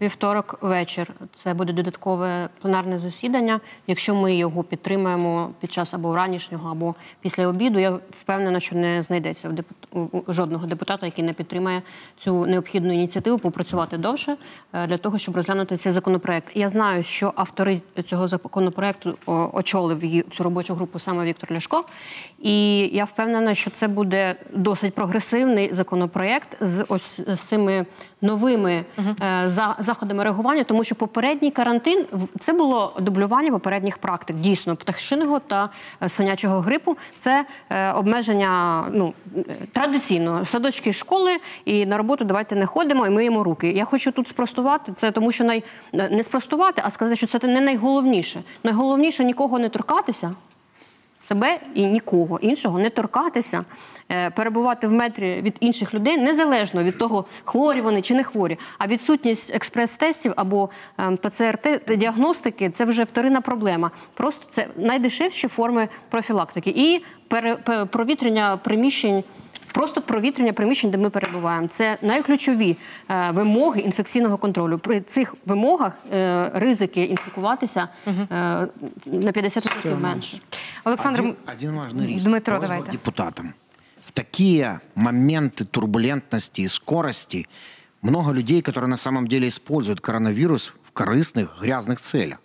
[0.00, 3.60] вівторок вечір це буде додаткове пленарне засідання.
[3.86, 9.02] Якщо ми його підтримаємо під час або ранішнього, або після обіду, я впевнена, що не
[9.02, 9.76] знайдеться в депут...
[9.92, 11.82] у- жодного депутата, який не підтримає
[12.18, 14.36] цю необхідну ініціативу попрацювати довше
[14.72, 16.48] е, для того, щоб розглянути цей законопроект.
[16.54, 19.18] Я знаю, що автори цього законопроекту
[19.52, 21.84] очолив цю робочу групу саме Віктор Ляшко.
[22.42, 27.86] І я впевнена, що це буде досить прогресивний законопроект з ось з цими
[28.22, 32.06] новими е, за, заходами реагування, тому що попередній карантин
[32.40, 35.70] це було дублювання попередніх практик, дійсно пташиного та
[36.02, 36.96] е, свинячого грипу.
[37.18, 43.10] Це е, обмеження ну е, традиційно садочки школи і на роботу давайте не ходимо і
[43.10, 43.72] миємо руки.
[43.72, 47.60] Я хочу тут спростувати це, тому що най не спростувати, а сказати, що це не
[47.60, 48.42] найголовніше.
[48.64, 50.34] Найголовніше нікого не торкатися
[51.30, 53.64] себе і нікого іншого не торкатися,
[54.34, 58.58] перебувати в метрі від інших людей незалежно від того, хворі вони чи не хворі.
[58.78, 63.90] А відсутність експрес-тестів або ем, ПЦР-діагностики це вже вторинна проблема.
[64.14, 67.04] Просто це найдешевші форми профілактики і
[67.90, 69.24] провітрення приміщень.
[69.72, 72.76] Просто провітрення приміщень, де ми перебуваємо, це найключові
[73.10, 74.78] е, вимоги інфекційного контролю.
[74.78, 78.12] При цих вимогах е, ризики інфікуватися е,
[79.06, 80.38] на 50% менше.
[80.84, 82.24] Олександр Один, один риск.
[82.24, 82.90] Дмитро, давайте.
[82.90, 83.52] депутатам.
[84.14, 87.48] Такие моменты турбулентности и скорости
[88.02, 92.38] много людей, которые на самом деле используют коронавирус в корыстных, грязных целях.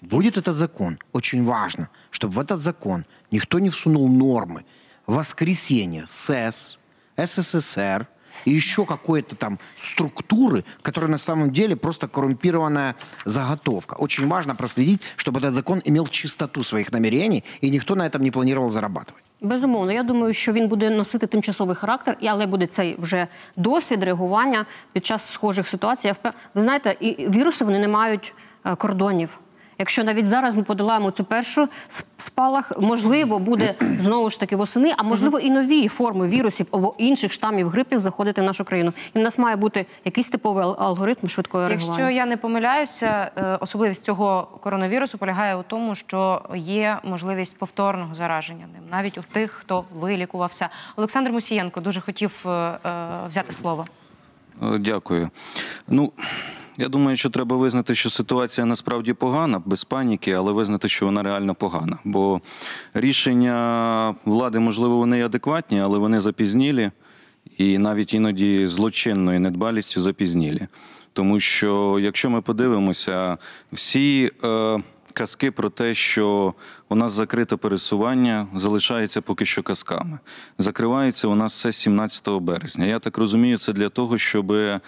[0.00, 4.64] Будет этот закон, очень важно, чтобы в этот закон никто не всунул нормы
[5.06, 6.78] воскресения СЭС,
[7.16, 8.06] СССР
[8.44, 13.94] и еще какой-то там структуры, которые на самом деле просто коррумпированная заготовка.
[13.94, 18.30] Очень важно проследить, чтобы этот закон имел чистоту своих намерений, и никто на этом не
[18.30, 19.25] планировал зарабатывать.
[19.40, 23.26] Безумовно, я думаю, що він буде носити тимчасовий характер, і- але буде цей вже
[23.56, 26.14] досвід реагування під час схожих ситуацій.
[26.54, 28.34] Ви знаєте, і віруси вони не мають
[28.64, 29.38] е, кордонів.
[29.78, 31.68] Якщо навіть зараз ми подолаємо цю першу
[32.18, 37.32] спалах, можливо, буде знову ж таки восени, а можливо і нові форми вірусів або інших
[37.32, 38.92] штамів грипів заходити в нашу країну.
[39.14, 41.98] І в нас має бути якийсь типовий алгоритм швидкого реагування.
[41.98, 48.14] Якщо я не помиляюся, е, особливість цього коронавірусу полягає у тому, що є можливість повторного
[48.14, 50.68] зараження ним, навіть у тих, хто вилікувався.
[50.96, 52.78] Олександр Мусієнко дуже хотів е, е,
[53.28, 53.84] взяти слово.
[54.78, 55.30] Дякую.
[55.88, 56.12] Ну,
[56.78, 61.22] я думаю, що треба визнати, що ситуація насправді погана, без паніки, але визнати, що вона
[61.22, 61.98] реально погана.
[62.04, 62.40] Бо
[62.94, 66.90] рішення влади, можливо, вони адекватні, але вони запізнілі
[67.58, 70.66] і навіть іноді злочинною недбалістю запізнілі.
[71.12, 73.38] Тому що, якщо ми подивимося,
[73.72, 74.78] всі е,
[75.12, 76.54] казки про те, що
[76.88, 80.18] у нас закрите пересування, залишається поки що казками.
[80.58, 82.84] Закривається у нас все 17 березня.
[82.84, 84.80] Я так розумію, це для того, щоб е,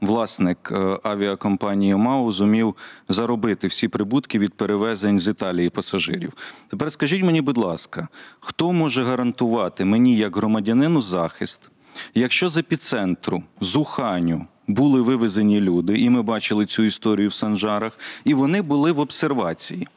[0.00, 2.76] власник е, авіакомпанії МАУ зумів
[3.08, 6.32] заробити всі прибутки від перевезень з Італії пасажирів.
[6.68, 8.08] Тепер скажіть мені, будь ласка,
[8.40, 11.70] хто може гарантувати мені як громадянину захист,
[12.14, 17.98] якщо з епіцентру, з Уханю, були вивезені люди, і ми бачили цю історію в Санжарах,
[18.24, 19.88] і вони були в обсервації.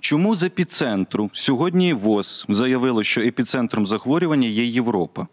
[0.00, 5.26] Чому з епіцентру сьогодні ВОЗ заявило, що епіцентром захворювання є Європа?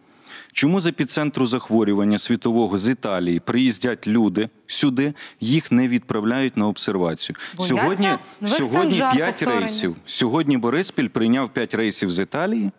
[0.54, 7.36] Чому з епіцентру захворювання світового з Італії приїздять люди сюди, їх не відправляють на обсервацію?
[7.58, 7.76] Бояться?
[7.76, 8.10] Сьогодні,
[8.42, 9.96] Ви сьогодні 5 рейсів.
[10.06, 12.72] Сьогодні Бориспіль прийняв 5 рейсів з Італії.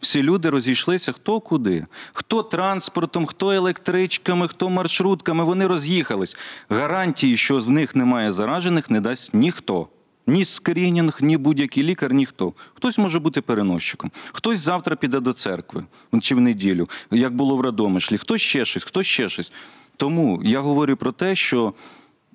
[0.00, 5.44] Всі люди розійшлися хто куди, хто транспортом, хто електричками, хто маршрутками.
[5.44, 6.36] Вони роз'їхались.
[6.68, 9.88] Гарантії, що з них немає заражених, не дасть ніхто.
[10.26, 12.52] Ні скринінг, ні будь-який лікар, ніхто.
[12.74, 15.84] Хтось може бути переносчиком, хтось завтра піде до церкви
[16.20, 19.52] чи в неділю, як було в Радомишлі, хтось ще щось, хтось ще щось.
[19.96, 21.74] Тому я говорю про те, що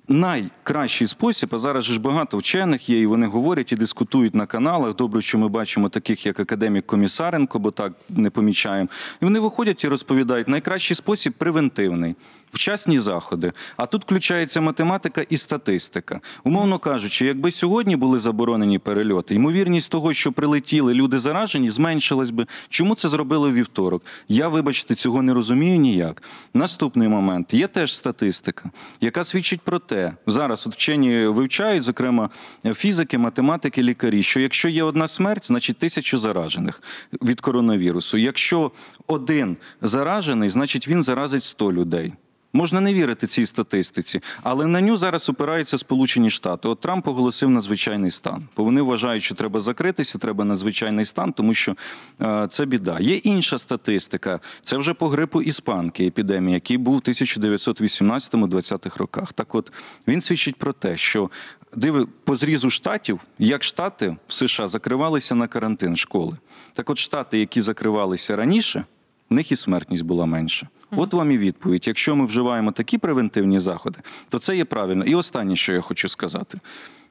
[0.08, 4.96] найкращий спосіб, а зараз ж багато вчених є, і вони говорять і дискутують на каналах.
[4.96, 8.88] Добре, що ми бачимо таких, як академік Комісаренко, бо так не помічаємо.
[9.22, 12.14] І вони виходять і розповідають, найкращий спосіб превентивний.
[12.52, 13.52] Вчасні заходи.
[13.76, 16.20] А тут включається математика і статистика.
[16.44, 22.46] Умовно кажучи, якби сьогодні були заборонені перельоти, ймовірність того, що прилетіли люди заражені, зменшилась би.
[22.68, 24.02] Чому це зробили вівторок?
[24.28, 26.22] Я, вибачте, цього не розумію ніяк.
[26.54, 28.70] Наступний момент є теж статистика,
[29.00, 32.30] яка свідчить про те, зараз от вчені вивчають, зокрема
[32.74, 36.82] фізики, математики, лікарі, що якщо є одна смерть, значить тисячу заражених
[37.22, 38.18] від коронавірусу.
[38.18, 38.72] Якщо
[39.06, 42.12] один заражений, значить він заразить 100 людей.
[42.52, 46.68] Можна не вірити цій статистиці, але на ню зараз опираються Сполучені Штати.
[46.68, 51.54] От Трамп оголосив надзвичайний стан, бо вони вважають, що треба закритися, треба надзвичайний стан, тому
[51.54, 51.76] що
[52.22, 53.00] е, це біда.
[53.00, 54.40] Є інша статистика.
[54.62, 59.32] Це вже по грипу іспанки епідемії, який був в 1918-20-х роках.
[59.32, 59.72] Так, от
[60.08, 61.30] він свідчить про те, що
[61.76, 66.36] диви по зрізу штатів, як штати в США закривалися на карантин школи.
[66.72, 68.84] Так, от штати, які закривалися раніше,
[69.30, 70.68] в них і смертність була менша.
[70.90, 71.86] От вам і відповідь.
[71.86, 75.04] Якщо ми вживаємо такі превентивні заходи, то це є правильно.
[75.04, 76.58] І останнє, що я хочу сказати: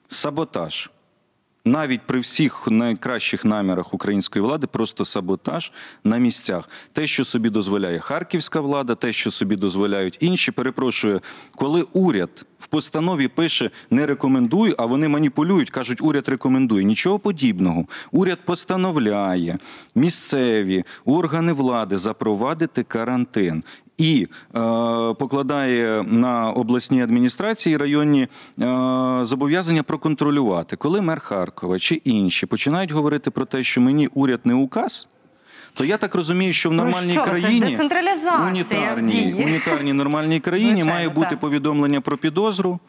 [0.08, 0.90] саботаж.
[1.68, 5.72] Навіть при всіх найкращих намірах української влади, просто саботаж
[6.04, 6.70] на місцях.
[6.94, 10.52] Те, що собі дозволяє харківська влада, те, що собі дозволяють інші.
[10.52, 11.22] Перепрошую,
[11.56, 16.84] коли уряд в постанові пише не рекомендую, а вони маніпулюють, кажуть, уряд рекомендує.
[16.84, 17.86] Нічого подібного.
[18.12, 19.58] Уряд постановляє
[19.96, 23.64] місцеві органи влади запровадити карантин.
[23.98, 24.60] І е,
[25.14, 28.28] покладає на обласні адміністрації районні е,
[29.22, 34.54] зобов'язання проконтролювати, коли мер Харкова чи інші починають говорити про те, що мені уряд не
[34.54, 35.08] указ.
[35.74, 37.24] То я так розумію, що в Про нормальній що?
[37.24, 37.78] Країні
[38.52, 39.34] унітарній, дії.
[39.46, 41.40] унітарній нормальній країні Звичайно, має бути так.
[41.40, 42.80] повідомлення про підозру.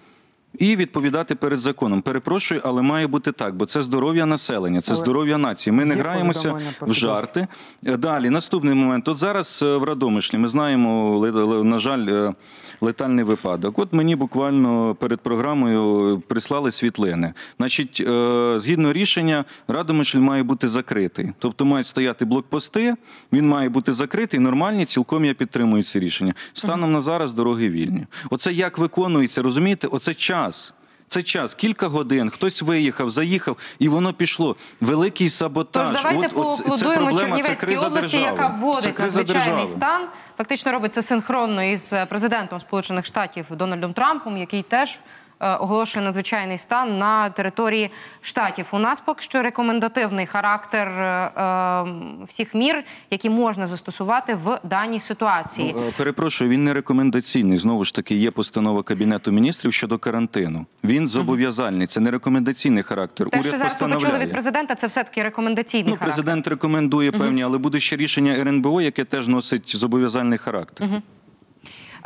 [0.59, 2.03] І відповідати перед законом.
[2.03, 5.75] Перепрошую, але має бути так, бо це здоров'я населення, це здоров'я нації.
[5.75, 7.47] Ми не граємося в жарти.
[7.87, 9.09] Е, Далі, наступний момент.
[9.09, 11.21] От зараз е, в Радомишлі ми знаємо,
[11.65, 12.35] на жаль, е,
[12.81, 13.79] летальний випадок.
[13.79, 17.33] От мені буквально перед програмою прислали світлини.
[17.59, 18.03] Значить,
[18.57, 21.33] згідно рішення, Радомишль має бути закритий.
[21.39, 22.95] Тобто мають стояти блокпости,
[23.33, 26.35] він має бути закритий, нормальні, цілком я підтримую це рішення.
[26.53, 28.07] Станом на зараз дороги вільні.
[28.31, 29.87] Оце як виконується, розумієте?
[29.87, 30.48] Оце час.
[31.09, 34.57] Це час, кілька годин, хтось виїхав, заїхав, і воно пішло.
[34.81, 35.89] Великий саботаж.
[35.93, 38.25] Тож давайте поаплодуємо Чернівецькій області, держави.
[38.25, 39.69] яка вводить надзвичайний держави.
[39.69, 40.07] стан.
[40.37, 44.99] Фактично робить це синхронно із президентом Сполучених Штатів Дональдом Трампом, який теж
[45.41, 48.69] оголошує надзвичайний стан на території штатів.
[48.73, 51.85] У нас поки що рекомендативний характер е, е,
[52.29, 55.75] всіх мір, які можна застосувати в даній ситуації.
[55.77, 57.59] Ну, е, Перепрошую, він не рекомендаційний.
[57.59, 60.67] Знову ж таки, є постанова Кабінету міністрів щодо карантину.
[60.85, 63.31] Він зобов'язальний, це не рекомендаційний характер.
[63.31, 66.15] Те, Уряд що зараз почули від президента, це все таки рекомендаційний Ну, характер.
[66.15, 70.89] президент рекомендує певні, але буде ще рішення РНБО, яке теж носить зобов'язальний характер.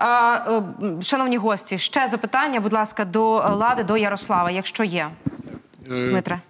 [0.01, 0.63] Е,
[1.03, 5.11] Шановні гості, ще запитання, будь ласка, до Лади, до Ярослава, якщо є.
[5.91, 6.41] Е, Дмитре.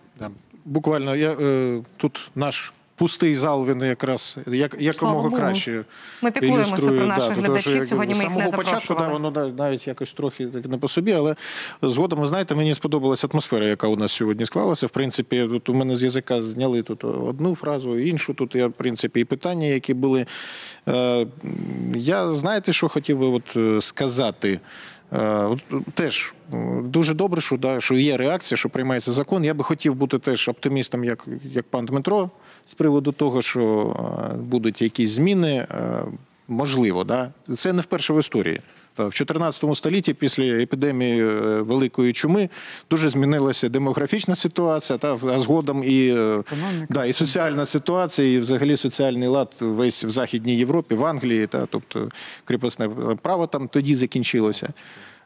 [0.64, 3.66] Буквально я е, тут наш пустий зал.
[3.66, 5.84] Він якраз як якомога краще.
[6.22, 7.76] Ми піклуємося про наших тому що, глядачів.
[7.76, 10.78] як Сьогодні ми їх самого не початку, да, воно да, навіть якось трохи так не
[10.78, 11.36] по собі, але
[11.82, 14.86] згодом, ви знаєте, мені сподобалася атмосфера, яка у нас сьогодні склалася.
[14.86, 18.34] В принципі, тут у мене з язика зняли тут одну фразу, іншу.
[18.34, 20.26] Тут я, в принципі, і питання, які були.
[20.88, 21.26] Е,
[21.94, 24.60] я знаєте, що хотів би от е, сказати.
[25.12, 25.56] Е,
[25.94, 26.34] Теж
[26.82, 29.44] дуже добре, що, да, що є реакція, що приймається закон.
[29.44, 32.30] Я би хотів бути теж оптимістом, як, як пан Дмитро,
[32.66, 33.96] з приводу того, що
[34.32, 35.66] е, будуть якісь зміни.
[35.70, 36.04] Е,
[36.48, 37.30] Можливо, да?
[37.56, 38.60] це не вперше в історії.
[38.98, 41.26] В 14 столітті, після епідемії е,
[41.60, 42.48] великої чуми,
[42.90, 46.42] дуже змінилася демографічна ситуація, та а згодом і, е,
[46.90, 51.66] да, і соціальна ситуація, і взагалі соціальний лад весь в Західній Європі, в Англії, та,
[51.66, 52.08] тобто
[52.44, 52.88] кріпосне
[53.22, 54.68] право там тоді закінчилося.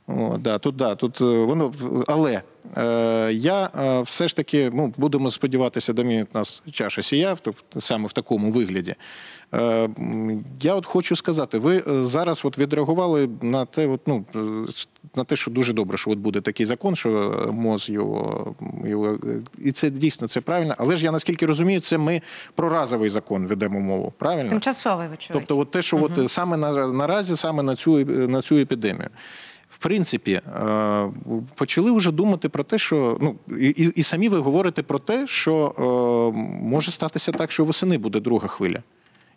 [0.09, 1.73] О, да, тут, да, тут е, воно,
[2.07, 2.43] але
[2.77, 7.81] е, я е, все ж таки ну, будемо сподіватися, домінить нас чаша сія, в- тобто
[7.81, 8.95] саме в такому вигляді.
[9.55, 9.89] Е,
[10.61, 14.39] я от хочу сказати, ви е, зараз от відреагували на те, от, ну, е,
[15.15, 17.11] на те, що дуже добре, що от буде такий закон, що
[17.53, 18.55] МОЗ його,
[18.85, 19.19] його
[19.59, 20.75] і це дійсно це правильно.
[20.79, 22.23] Але ж я наскільки розумію, це ми
[22.55, 24.13] про разовий закон ведемо мову.
[24.19, 24.51] Правильно?
[24.51, 25.31] Тимчасовий вечір.
[25.33, 29.09] Тобто, от те, що от саме на, наразі, саме на цю, на цю епідемію.
[29.71, 31.11] В принципі, е,
[31.55, 35.75] почали вже думати про те, що ну і, і- самі ви говорите про те, що
[35.79, 38.83] е, може статися так, що восени буде друга хвиля.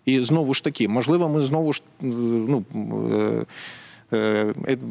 [0.06, 2.64] І знову ж таки, можливо, ми знову ж ну.
[2.74, 3.46] е,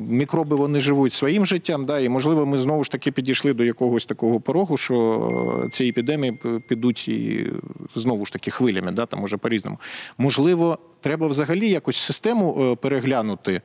[0.08, 4.06] Мікроби вони живуть своїм життям, да, і можливо, ми знову ж таки підійшли до якогось
[4.06, 7.46] такого порогу, що ці епідемії підуть і
[7.94, 9.78] знову ж таки хвилями, да, там може по-різному.
[10.18, 13.60] Можливо, треба взагалі якось систему переглянути,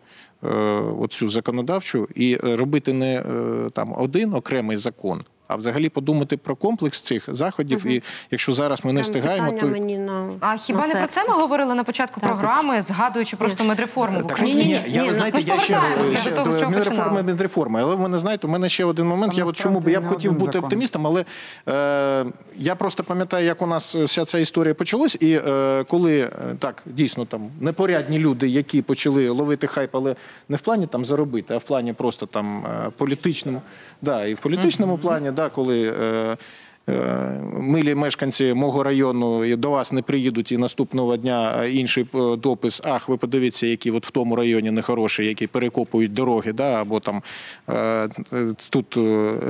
[0.99, 3.23] оцю законодавчу, і е, робити не е,
[3.73, 5.21] там один окремий закон,
[5.53, 7.85] а взагалі подумати про комплекс цих заходів.
[7.85, 11.23] І якщо зараз ми не встигаємо, то мені на А хіба на не про це
[11.27, 14.63] ми говорили на початку програми, згадуючи просто медреформу в Так, Україні?
[14.63, 15.81] ні, я ви знаєте, я ще,
[16.69, 17.81] медреформа, медреформа.
[17.81, 19.33] Але в мене знаєте, у мене ще один момент.
[19.33, 21.25] Я от чому б я б хотів бути оптимістом, але
[21.69, 22.25] е,
[22.55, 26.29] я просто пам'ятаю, як у нас вся ця історія почалась, і е, коли е,
[26.59, 30.15] так дійсно там непорядні люди, які почали ловити хайп, але
[30.49, 33.61] не в плані там заробити, а в плані просто там е, політичному,
[34.01, 35.93] да, і в політичному плані, да, коли.
[36.01, 36.37] Е,
[36.89, 36.93] Е,
[37.59, 42.81] Милі мешканці мого району до вас не приїдуть і наступного дня інший е, допис.
[42.85, 47.21] Ах, ви подивіться, які от в тому районі нехороші, які перекопують дороги, да, або там
[48.69, 48.97] тут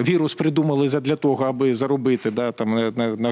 [0.07, 3.29] вірус придумали задля того, аби заробити да, там, на, на,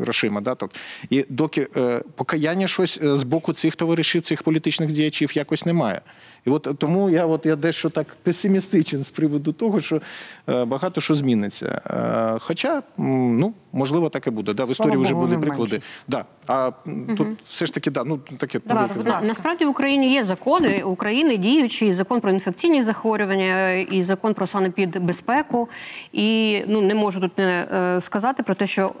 [0.00, 0.40] грошима.
[0.40, 0.70] Да, тут.
[1.10, 1.66] І доки
[2.14, 6.00] покаяння щось з боку цих товаришів, цих політичних діячів якось немає.
[6.46, 10.00] І от тому я от я дещо так песимістичен з приводу того, що
[10.48, 11.80] е, багато що зміниться.
[11.86, 14.54] Е, хоча, м, ну, можливо, так і буде.
[14.54, 15.80] Да, в історії вже були приклади.
[16.08, 16.24] Да.
[16.46, 20.24] А м, тут все ж таки, да, ну таке Да, на- насправді в Україні є
[20.24, 25.68] закони України діючі, і закон про інфекційні захворювання, і закон про санепідбезпеку.
[26.12, 28.92] І ну не можу тут не е, сказати про те, що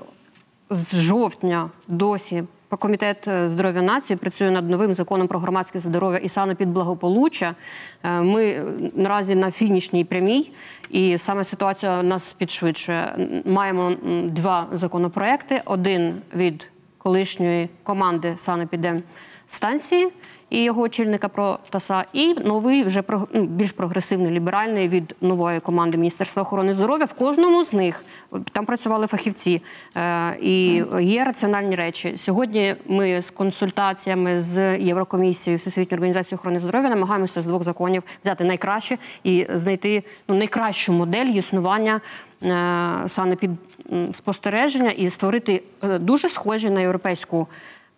[0.70, 2.44] з жовтня досі
[2.76, 7.54] комітет е, здоров'я нації працює над новим законом про громадське здоров'я і санепідблагополуччя.
[8.02, 8.64] Е, Ми е,
[8.94, 10.50] наразі на фінішній прямій,
[10.90, 13.16] і саме ситуація нас підшвидшує.
[13.44, 13.92] Маємо
[14.24, 16.66] два законопроекти: один від
[16.98, 20.08] колишньої команди санепідемстанції
[20.54, 23.02] і його очільника про ТАСА, і новий вже
[23.32, 27.04] ну, більш прогресивний ліберальний від нової команди Міністерства охорони здоров'я.
[27.04, 28.04] В кожному з них
[28.52, 29.62] там працювали фахівці
[29.96, 32.14] е, і є раціональні речі.
[32.18, 38.44] Сьогодні ми з консультаціями з Єврокомісією Всесвітньої організації охорони здоров'я намагаємося з двох законів взяти
[38.44, 42.00] найкраще і знайти ну, найкращу модель існування
[42.42, 43.50] е, санепід
[43.92, 47.46] м, спостереження і створити е, дуже схожі на європейську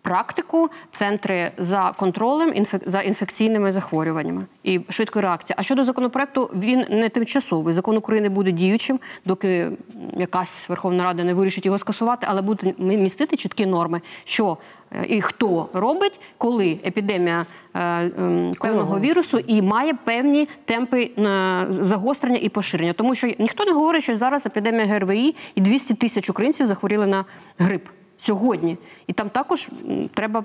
[0.07, 2.81] практику центри за контролем інфек...
[2.85, 5.55] за інфекційними захворюваннями і швидкої реакції.
[5.59, 7.73] А щодо законопроекту, він не тимчасовий.
[7.73, 9.69] Закон України буде діючим, доки
[10.17, 14.57] якась Верховна Рада не вирішить його скасувати, але буде містити чіткі норми, що
[14.91, 21.65] е, і хто робить, коли епідемія е, ем, певного вірусу і має певні темпи е,
[21.69, 22.93] загострення і поширення.
[22.93, 27.25] Тому що ніхто не говорить, що зараз епідемія ГРВІ і 200 тисяч українців захворіли на
[27.57, 27.87] грип
[28.17, 28.77] сьогодні.
[29.07, 29.69] І там також
[30.13, 30.43] треба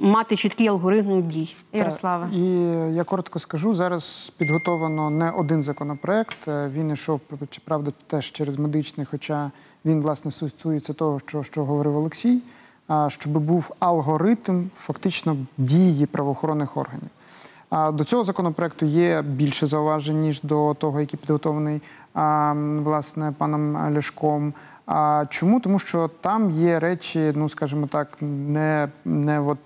[0.00, 1.56] мати чіткий алгоритм дій.
[1.72, 2.28] Ярослава.
[2.32, 2.40] І
[2.94, 6.48] я коротко скажу, зараз підготовлено не один законопроект.
[6.48, 7.20] Е, Він йшов,
[7.50, 9.50] чи правда, теж через медичний, хоча
[9.84, 12.42] він, власне, стосується того, що, що говорив Олексій,
[12.88, 17.10] а, щоб був алгоритм фактично дії правоохоронних органів.
[17.70, 21.82] А до цього законопроекту є більше зауважень, ніж до того, який підготовлений
[22.14, 24.52] а, власне паном Ляшком.
[24.86, 25.60] А чому?
[25.60, 29.58] Тому що там є речі, ну скажімо так, не, не от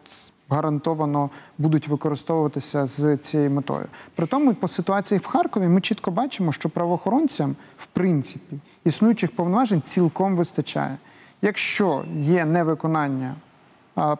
[0.51, 3.85] гарантовано будуть використовуватися з цією метою.
[4.15, 9.83] При тому, по ситуації в Харкові ми чітко бачимо, що правоохоронцям, в принципі, існуючих повноважень
[9.83, 10.97] цілком вистачає.
[11.43, 13.35] Якщо є невиконання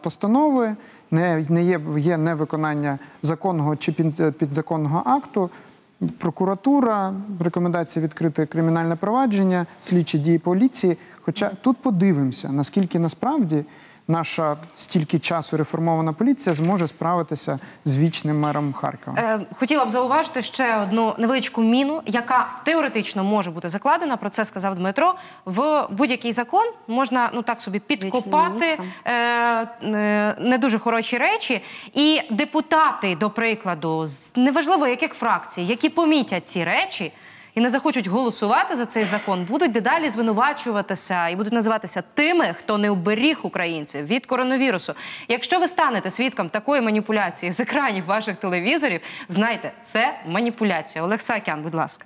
[0.03, 0.75] постанови,
[1.11, 5.49] не, не є, є невиконання законного чи під- підзаконного акту.
[6.17, 10.97] Прокуратура, рекомендація відкрити кримінальне провадження, слідчі дії поліції.
[11.21, 13.65] Хоча тут подивимося, наскільки насправді
[14.09, 19.17] наша стільки часу реформована поліція зможе справитися з вічним мером Харкова.
[19.19, 24.17] Е, Хотіла б зауважити ще одну невеличку міну, яка теоретично може бути закладена.
[24.17, 25.15] Про це сказав Дмитро.
[25.45, 31.61] В будь-який закон можна ну так собі підкопати е, е, не дуже хороші речі.
[31.93, 37.11] І депутати, до прикладу, з неважливо яких фракцій, які помітять ці речі.
[37.59, 42.77] І не захочуть голосувати за цей закон, будуть дедалі звинувачуватися і будуть називатися тими, хто
[42.77, 44.93] не уберіг українців від коронавірусу.
[45.27, 51.03] Якщо ви станете свідком такої маніпуляції з екранів ваших телевізорів, знайте, це маніпуляція.
[51.03, 52.05] Олег Саакян, будь ласка.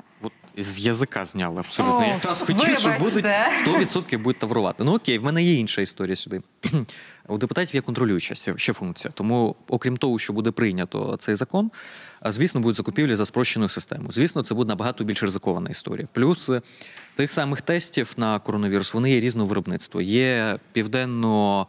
[0.57, 1.97] З язика зняли абсолютно.
[1.99, 3.51] О, Я якраз хотів, що будуть вибачте.
[3.67, 4.83] 100% будуть таврувати.
[4.83, 6.39] Ну окей, в мене є інша історія сюди.
[7.27, 9.11] У депутатів є контролююча ще- функція.
[9.15, 11.71] Тому, окрім того, що буде прийнято цей закон,
[12.31, 14.11] звісно, будуть закупівлі за спрощеною системою.
[14.11, 16.07] Звісно, це буде набагато більш ризикована історія.
[16.13, 16.61] Плюс е,
[17.15, 20.01] тих самих тестів на коронавірус вони є різного виробництва.
[20.01, 21.67] Є південно.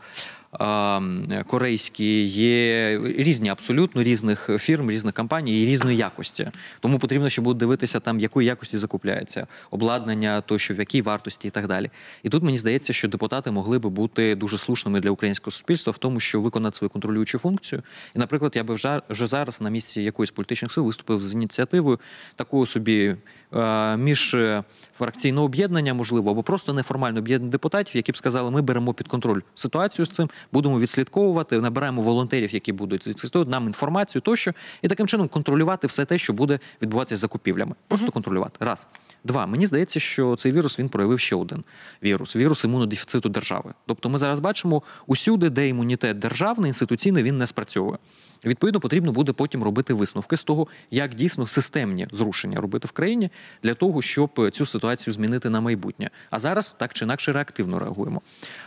[1.46, 6.48] Корейські є різні абсолютно різних фірм, різних компаній і різної якості.
[6.80, 11.50] Тому потрібно, щоб будуть дивитися там, якої якості закупляється обладнання, тощо в якій вартості і
[11.50, 11.90] так далі.
[12.22, 15.98] І тут мені здається, що депутати могли би бути дуже слушними для українського суспільства в
[15.98, 17.82] тому, що виконати свою контролюючу функцію.
[18.16, 22.00] І, наприклад, я би вже, вже зараз на місці якоїсь політичних сил виступив з ініціативою
[22.36, 23.16] такого собі
[23.54, 29.08] е, міжфракційного об'єднання, можливо, або просто неформально об'єднання депутатів, які б сказали, ми беремо під
[29.08, 34.52] контроль ситуацію з цим, будемо відслідковувати, набираємо волонтерів, які будуть відслідковувати нам інформацію тощо,
[34.82, 37.74] і таким чином контролювати все те, що буде відбуватися з закупівлями.
[37.88, 38.64] Просто контролювати.
[38.64, 38.86] Раз.
[39.24, 39.46] Два.
[39.46, 41.64] Мені здається, що цей вірус він проявив ще один
[42.02, 43.74] вірус вірус імунодефіциту держави.
[43.86, 47.98] Тобто, ми зараз бачимо усюди, де імунітет державний, інституційний, він не спрацьовує.
[48.44, 53.30] Відповідно, потрібно буде потім робити висновки з того, як дійсно системні зрушення робити в країні
[53.62, 56.10] для того, щоб цю ситуацію змінити на майбутнє.
[56.30, 58.22] А зараз так чи інакше реактивно реагуємо.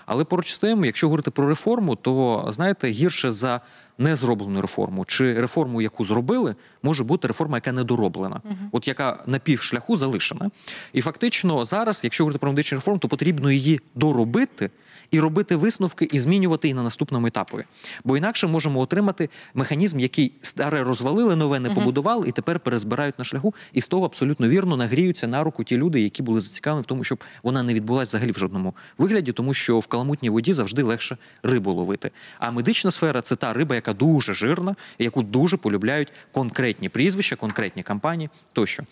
[0.05, 3.61] Але поруч з тим, якщо говорити про реформу, то знаєте, гірше за
[3.97, 9.97] незроблену реформу чи реформу, яку зробили, може бути реформа, яка недороблена, от яка на півшляху
[9.97, 10.51] залишена.
[10.93, 14.69] І фактично зараз, якщо говорити про медичну реформу, то потрібно її доробити.
[15.11, 17.57] І робити висновки і змінювати і на наступному етапі.
[18.03, 23.25] Бо інакше можемо отримати механізм, який старе розвалили, нове не побудували, і тепер перезбирають на
[23.25, 23.53] шляху.
[23.73, 27.03] І з того абсолютно вірно нагріються на руку ті люди, які були зацікавлені в тому,
[27.03, 31.17] щоб вона не відбулася взагалі в жодному вигляді, тому що в каламутній воді завжди легше
[31.43, 32.11] рибу ловити.
[32.39, 37.83] А медична сфера це та риба, яка дуже жирна, яку дуже полюбляють конкретні прізвища, конкретні
[37.83, 38.83] кампанії тощо.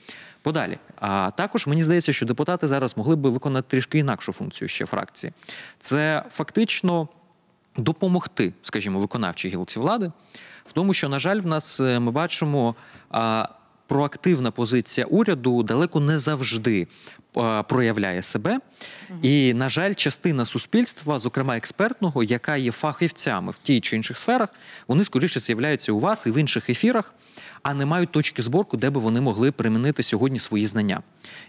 [0.46, 0.78] Подалі.
[1.00, 5.34] А також мені здається, що депутати зараз могли би виконати трішки інакшу функцію ще фракції.
[5.80, 7.08] Це фактично
[7.78, 10.12] допомогти, скажімо, виконавчій гілці влади,
[10.66, 12.76] в тому, що, на жаль, в нас е, ми бачимо.
[13.88, 16.88] Проактивна позиція уряду далеко не завжди
[17.68, 18.60] проявляє себе.
[19.22, 24.54] І, на жаль, частина суспільства, зокрема експертного, яка є фахівцями в тій чи інших сферах,
[24.88, 27.14] вони скоріше з'являються у вас і в інших ефірах,
[27.64, 31.02] а не мають точки зборку, де би вони могли примінити сьогодні свої знання.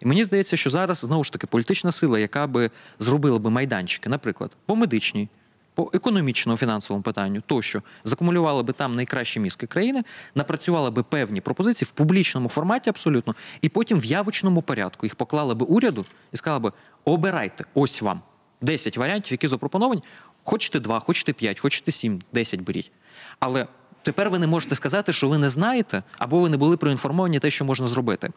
[0.02, 4.08] І мені здається, що зараз знову ж таки політична сила, яка би зробила би майданчики,
[4.08, 5.28] наприклад, по медичній.
[5.76, 10.04] По економічному фінансовому питанню тощо закумулювали би там найкращі мізки країни,
[10.34, 15.54] напрацювали би певні пропозиції в публічному форматі абсолютно, і потім в явочному порядку їх поклали
[15.54, 16.72] би уряду і сказала би:
[17.04, 18.20] обирайте, ось вам
[18.60, 20.02] 10 варіантів, які запропоновані.
[20.44, 22.92] Хочете два, хочете п'ять, хочете сім, десять беріть.
[23.40, 23.66] Але
[24.06, 27.50] Тепер ви не можете сказати, що ви не знаєте, або ви не були проінформовані те,
[27.50, 28.30] що можна зробити.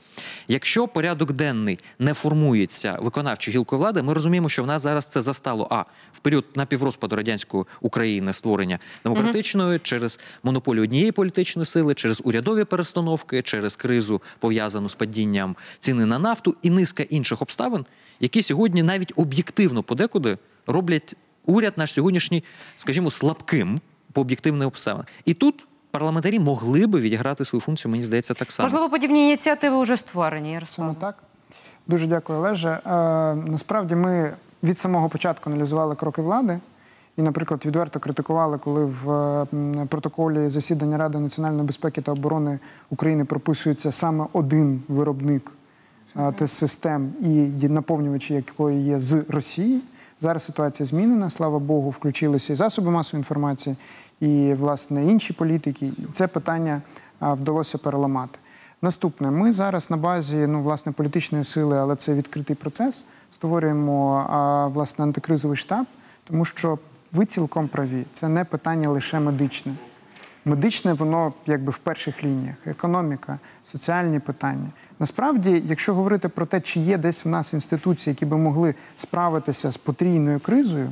[0.47, 5.21] Якщо порядок денний не формується виконавчою гілкою влади, ми розуміємо, що в нас зараз це
[5.21, 5.81] застало а
[6.13, 13.41] в період напіврозпаду радянської України створення демократичної через монополію однієї політичної сили, через урядові перестановки,
[13.41, 17.85] через кризу пов'язану з падінням ціни на нафту і низка інших обставин,
[18.19, 20.37] які сьогодні навіть об'єктивно подекуди
[20.67, 21.15] роблять
[21.45, 22.43] уряд наш сьогоднішній,
[22.75, 23.81] скажімо, слабким
[24.13, 25.07] по об'єктивних обставинах.
[25.25, 28.69] І тут парламентарі могли би відіграти свою функцію, мені здається, так само.
[28.69, 30.51] Можливо, подібні ініціативи вже створені.
[30.51, 30.87] Ярослав.
[30.89, 31.23] Саме так.
[31.87, 32.69] Дуже дякую, Олеже.
[32.69, 32.79] Е,
[33.35, 34.33] насправді ми
[34.63, 36.59] від самого початку аналізували кроки влади
[37.17, 39.45] і, наприклад, відверто критикували, коли в
[39.89, 42.59] протоколі засідання Ради національної безпеки та оборони
[42.89, 45.51] України прописується саме один виробник
[46.15, 47.13] е, тест-систем
[47.61, 49.81] і наповнювачі якої є з Росії.
[50.21, 51.29] Зараз ситуація змінена.
[51.29, 53.75] Слава Богу, включилися і засоби масової інформації,
[54.19, 55.91] і власне інші політики.
[56.13, 56.81] Це питання
[57.21, 58.39] вдалося переламати.
[58.81, 63.05] Наступне, ми зараз на базі ну, власне, політичної сили, але це відкритий процес.
[63.31, 65.85] Створюємо власне антикризовий штаб,
[66.23, 66.79] тому що
[67.11, 68.05] ви цілком праві.
[68.13, 69.73] Це не питання лише медичне.
[70.45, 74.67] Медичне воно якби в перших лініях, економіка, соціальні питання.
[74.99, 79.71] Насправді, якщо говорити про те, чи є десь в нас інституції, які би могли справитися
[79.71, 80.91] з потрійною кризою,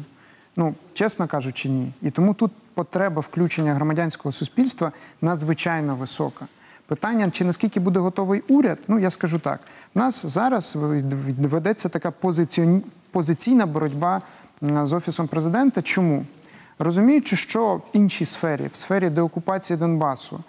[0.55, 1.91] ну чесно кажучи, ні.
[2.01, 6.47] І тому тут потреба включення громадянського суспільства надзвичайно висока.
[6.85, 9.59] Питання, чи наскільки буде готовий уряд, ну я скажу так:
[9.95, 10.77] в нас зараз
[11.39, 12.11] ведеться така
[13.11, 14.21] позиційна боротьба
[14.61, 15.81] з офісом президента.
[15.81, 16.25] Чому?
[16.79, 20.39] Розуміючи, що в іншій сфері, в сфері деокупації Донбасу,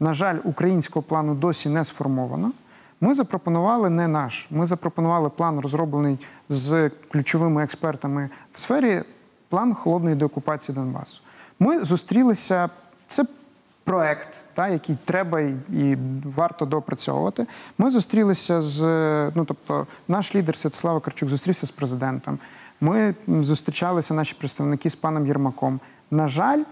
[0.00, 2.52] на жаль, українського плану досі не сформовано.
[3.00, 4.46] Ми запропонували не наш.
[4.50, 6.18] Ми запропонували план, розроблений
[6.48, 9.02] з ключовими експертами в сфері
[9.48, 11.20] план холодної деокупації Донбасу.
[11.58, 12.70] Ми зустрілися.
[13.06, 13.24] Це
[13.84, 15.98] проект, та, який треба і, і
[16.36, 17.46] варто доопрацьовувати.
[17.78, 18.82] Ми зустрілися з
[19.34, 22.38] ну, тобто, наш лідер Святослав Карчук зустрівся з президентом.
[22.80, 25.80] Ми зустрічалися, наші представники з паном Єрмаком.
[26.10, 26.62] На жаль,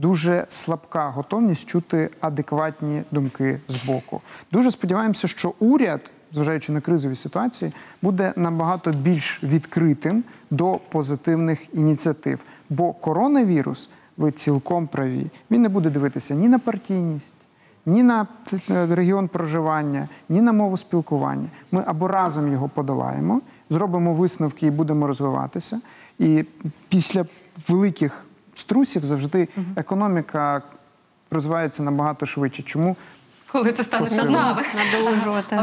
[0.00, 4.20] дуже слабка готовність чути адекватні думки з боку.
[4.52, 7.72] Дуже сподіваємося, що уряд, зважаючи на кризові ситуації,
[8.02, 12.44] буде набагато більш відкритим до позитивних ініціатив.
[12.70, 17.34] Бо коронавірус, ви цілком праві, він не буде дивитися ні на партійність.
[17.86, 18.26] Ні на
[18.70, 21.48] е, регіон проживання, ні на мову спілкування.
[21.72, 23.40] Ми або разом його подолаємо,
[23.70, 25.80] зробимо висновки і будемо розвиватися.
[26.18, 26.44] І
[26.88, 27.24] після
[27.68, 28.26] великих
[28.60, 30.62] струсів завжди економіка
[31.30, 32.62] розвивається набагато швидше.
[32.62, 32.96] Чому?
[33.52, 34.38] Коли це з Посилено.
[34.38, 34.62] нами.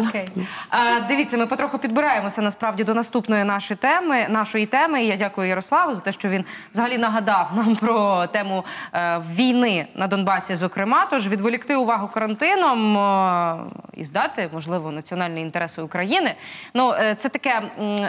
[0.07, 0.27] Окей.
[0.69, 4.26] А, дивіться, ми потроху підбираємося насправді до наступної нашої теми.
[4.30, 5.03] Нашої теми.
[5.03, 9.88] І я дякую Ярославу за те, що він взагалі нагадав нам про тему е, війни
[9.95, 10.55] на Донбасі.
[10.55, 13.57] Зокрема, тож відволікти увагу карантином е,
[13.93, 16.35] і здати, можливо, національні інтереси України.
[16.73, 17.61] Ну е, це таке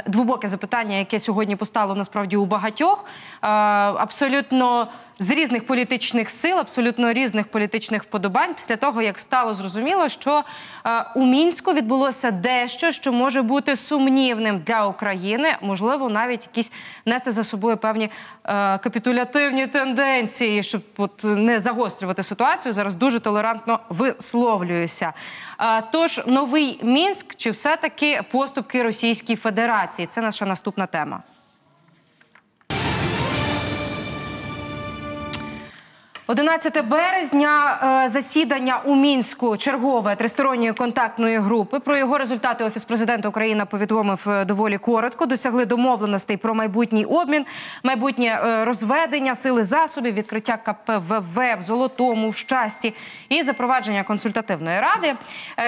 [0.07, 3.05] двобоке запитання, яке сьогодні постало насправді у багатьох.
[3.43, 4.89] Е, абсолютно
[5.19, 10.45] з різних політичних сил, абсолютно різних політичних вподобань, після того як стало зрозуміло, що
[10.87, 16.73] е, у мінську відбулося дещо, що може бути сумнівним для України, можливо, навіть якісь
[17.07, 18.11] нести за собою певні е,
[18.79, 22.73] капітулятивні тенденції, щоб от не загострювати ситуацію.
[22.73, 25.13] Зараз дуже толерантно висловлююся.
[25.61, 30.07] Е, тож новий мінськ чи все таки поступки Російській Федерації?
[30.07, 31.23] Це наша наступна тема.
[36.31, 41.81] 11 березня е, засідання у мінську чергове тристоронньої контактної групи.
[41.81, 45.27] Про його результати офіс президента України повідомив е, доволі коротко.
[45.27, 47.47] Досягли домовленостей про майбутній обмін,
[47.83, 52.95] майбутнє е, розведення сили засобів, відкриття КПВВ в Золотому, в щасті
[53.29, 55.15] і запровадження консультативної ради.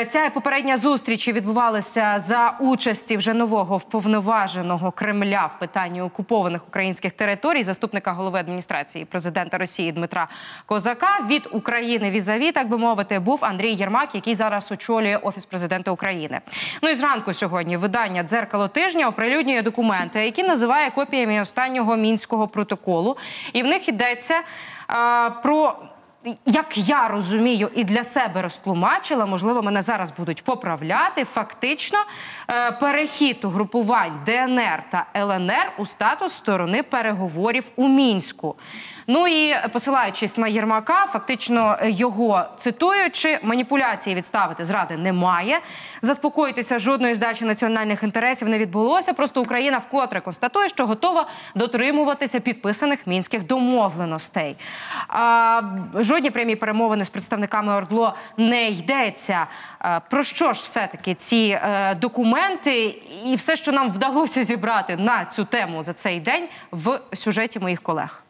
[0.08, 7.62] Ця попередня зустріч відбувалася за участі вже нового вповноваженого Кремля в питанні окупованих українських територій,
[7.62, 10.28] заступника голови адміністрації президента Росії Дмитра
[10.66, 11.18] Козака.
[11.26, 16.40] Від України візаві, так би мовити, був Андрій Єрмак, який зараз очолює офіс президента України.
[16.82, 23.16] Ну і зранку сьогодні видання дзеркало тижня оприлюднює документи, які називає копіями останнього мінського протоколу,
[23.52, 24.40] і в них йдеться
[24.86, 25.76] а, про.
[26.46, 31.24] Як я розумію і для себе розтлумачила, можливо, мене зараз будуть поправляти.
[31.24, 31.98] Фактично,
[32.50, 38.56] е, перехід угрупувань ДНР та ЛНР у статус сторони переговорів у мінську.
[39.06, 45.60] Ну і посилаючись на Єрмака, фактично е, його цитуючи, маніпуляції відставити зради немає.
[46.02, 49.12] Заспокоїтися жодної здачі національних інтересів не відбулося.
[49.12, 54.56] Просто Україна вкотре констатує, що готова дотримуватися підписаних мінських домовленостей.
[55.08, 55.62] А,
[55.94, 59.46] жодні прямі перемовини з представниками ОРДЛО не йдеться.
[59.84, 65.24] Е, Про що ж все-таки ці е, документи і все, що нам вдалося зібрати на
[65.24, 68.22] цю тему за цей день в сюжеті моїх колег?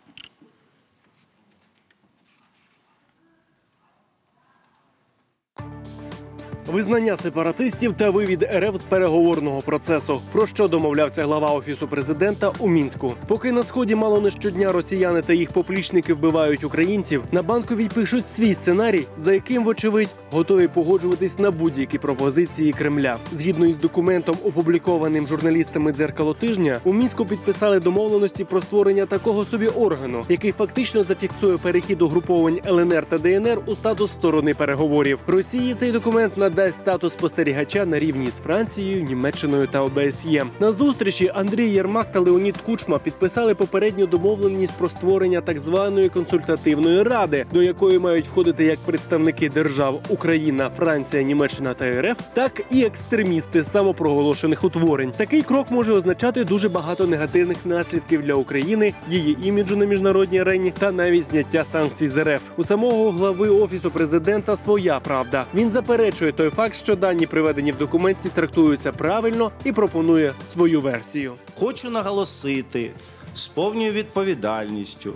[6.66, 10.20] Визнання сепаратистів та вивід РФ з переговорного процесу.
[10.32, 13.14] Про що домовлявся глава офісу президента у мінську.
[13.26, 18.28] Поки на сході мало не щодня росіяни та їх поплічники вбивають українців, на банковій пишуть
[18.28, 23.18] свій сценарій, за яким, вочевидь, готові погоджуватись на будь-які пропозиції Кремля.
[23.32, 29.66] Згідно із документом, опублікованим журналістами дзеркало тижня, у мінську підписали домовленості про створення такого собі
[29.66, 35.18] органу, який фактично зафіксує перехід угруповань ЛНР та ДНР у статус сторони переговорів.
[35.26, 40.44] Росії цей документ надасть статус спостерігача на рівні з Францією, Німеччиною та ОБСЄ.
[40.60, 47.02] На зустрічі Андрій Єрмак та Леонід Кучма підписали попередню домовленість про створення так званої консультативної
[47.02, 52.84] ради, до якої мають входити як представники держав Україна, Франція, Німеччина та РФ, так і
[52.84, 55.12] екстремісти самопроголошених утворень.
[55.16, 60.72] Такий крок може означати дуже багато негативних наслідків для України, її іміджу на міжнародній арені
[60.78, 62.42] та навіть зняття санкцій з РФ.
[62.56, 65.44] У самого глави офісу президента своя правда.
[65.54, 71.34] Він заперечує той факт, що дані приведені в документі трактуються правильно і пропонує свою версію.
[71.58, 72.90] Хочу наголосити
[73.34, 75.14] з повною відповідальністю,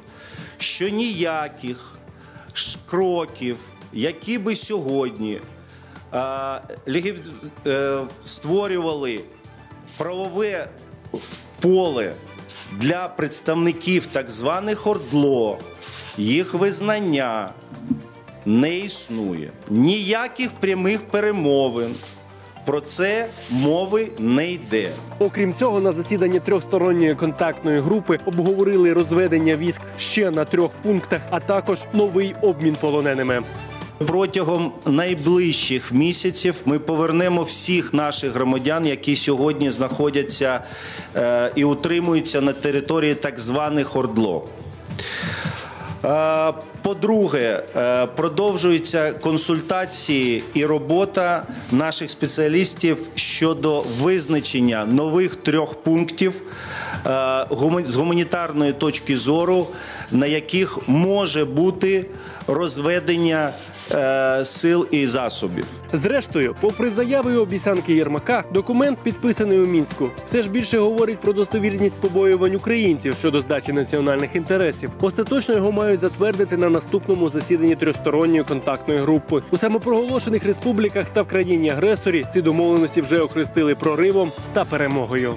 [0.59, 1.98] що ніяких
[2.86, 3.56] кроків,
[3.92, 5.40] які би сьогодні
[6.12, 7.14] е,
[7.66, 9.20] е, створювали
[9.96, 10.68] правове
[11.60, 12.14] поле
[12.72, 15.59] для представників так званих ордло,
[16.18, 17.51] їх визнання
[18.47, 19.51] не існує.
[19.71, 21.95] Ніяких прямих перемовин.
[22.65, 24.91] Про це мови не йде.
[25.19, 31.41] Окрім цього, на засіданні трьохсторонньої контактної групи обговорили розведення військ ще на трьох пунктах, а
[31.41, 33.43] також новий обмін полоненими.
[34.07, 40.61] Протягом найближчих місяців ми повернемо всіх наших громадян, які сьогодні знаходяться
[41.16, 44.45] е, і утримуються на території так званих Ордло.
[46.05, 46.53] Е,
[46.85, 56.32] По-друге, е, продовжуються консультації і робота наших спеціалістів щодо визначення нових трьох пунктів
[57.06, 57.47] е,
[57.85, 59.66] з гуманітарної точки зору,
[60.11, 62.06] на яких може бути
[62.47, 63.52] розведення
[63.93, 65.65] е, сил і засобів.
[65.93, 71.32] Зрештою, попри заяви і обіцянки Єрмака, документ, підписаний у мінську, все ж більше говорить про
[71.32, 74.90] достовірність побоювань українців щодо здачі національних інтересів.
[75.01, 79.43] Остаточно його мають затвердити на наступному засіданні трьохсторонньої контактної групи.
[79.51, 85.35] У самопроголошених республіках та в країні агресорі ці домовленості вже охрестили проривом та перемогою.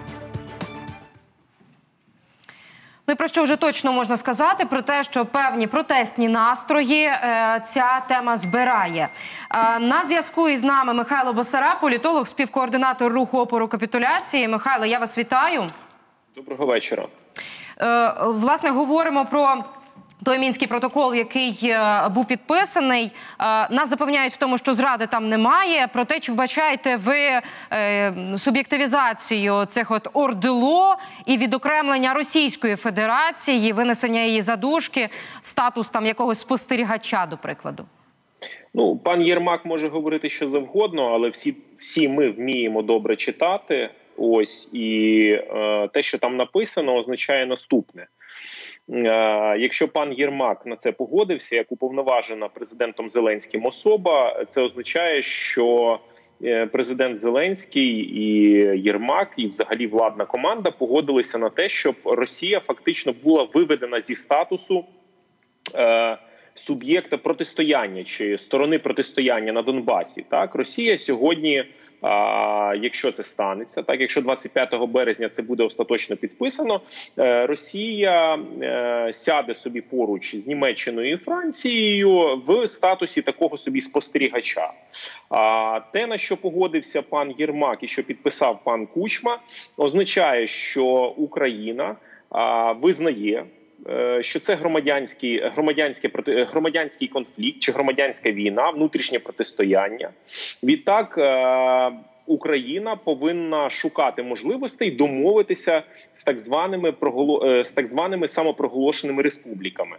[3.10, 4.66] Ну і про що вже точно можна сказати?
[4.66, 9.10] Про те, що певні протестні настрої е, ця тема збирає.
[9.56, 14.48] Е, на зв'язку із нами Михайло Басара, політолог, співкоординатор руху опору капітуляції.
[14.48, 15.68] Михайло, я вас вітаю.
[16.36, 17.08] Доброго вечора.
[17.82, 19.64] Е, власне, говоримо про.
[20.28, 23.12] Той мінський протокол, який е, був підписаний, е,
[23.70, 25.88] нас запевняють в тому, що зради там немає.
[25.94, 27.42] Проте, чи вбачаєте ви
[27.74, 30.96] е, суб'єктивізацію цих от ордело
[31.26, 35.10] і відокремлення Російської Федерації, винесення її задушки
[35.42, 37.86] в статус там якогось спостерігача, до прикладу?
[38.74, 43.90] Ну, пан Єрмак може говорити що завгодно, але всі, всі ми вміємо добре читати.
[44.18, 48.08] Ось і е, те, що там написано, означає наступне.
[48.94, 56.00] Е, Якщо пан Єрмак на це погодився, як уповноважена президентом Зеленським особа, це означає, що
[56.44, 58.52] е, президент Зеленський і
[58.82, 64.86] Єрмак, і взагалі владна команда погодилися на те, щоб Росія фактично була виведена зі статусу.
[65.76, 66.18] е,
[66.58, 71.66] Суб'єкта протистояння чи сторони протистояння на Донбасі, так Росія сьогодні,
[72.82, 76.82] якщо це станеться, так якщо 25 березня це буде остаточно підписано,
[77.20, 84.74] е, Росія е, сяде собі поруч з Німеччиною і Францією в статусі такого собі спостерігача.
[85.30, 89.40] А те на що погодився пан Єрмак і що підписав пан Кучма,
[89.78, 90.86] означає, що
[91.18, 91.96] Україна
[92.82, 93.46] визнає.
[93.90, 100.10] Е, Що це громадянський громадянський проти громадянський конфлікт чи громадянська війна, внутрішнє протистояння.
[100.64, 101.92] Відтак е,
[102.26, 105.84] Україна повинна шукати можливостей домовитися
[106.14, 106.94] з так званими
[107.44, 109.98] е, з так званими самопроголошеними республіками.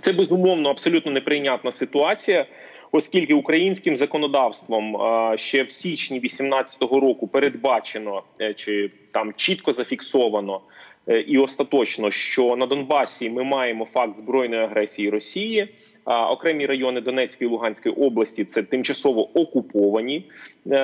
[0.00, 2.46] Це безумовно абсолютно неприйнятна ситуація,
[2.92, 10.60] оскільки українським законодавством е, ще в січні 2018 року передбачено е, чи там чітко зафіксовано.
[11.08, 15.68] Е, і остаточно, що на Донбасі ми маємо факт збройної агресії Росії.
[16.04, 20.30] А окремі райони Донецької і Луганської області це тимчасово окуповані
[20.66, 20.76] е,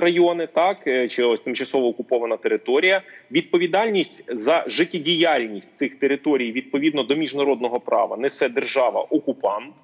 [0.00, 3.02] райони, так е, чи тимчасово окупована територія.
[3.30, 9.74] Відповідальність за життєдіяльність цих територій відповідно до міжнародного права несе держава окупант.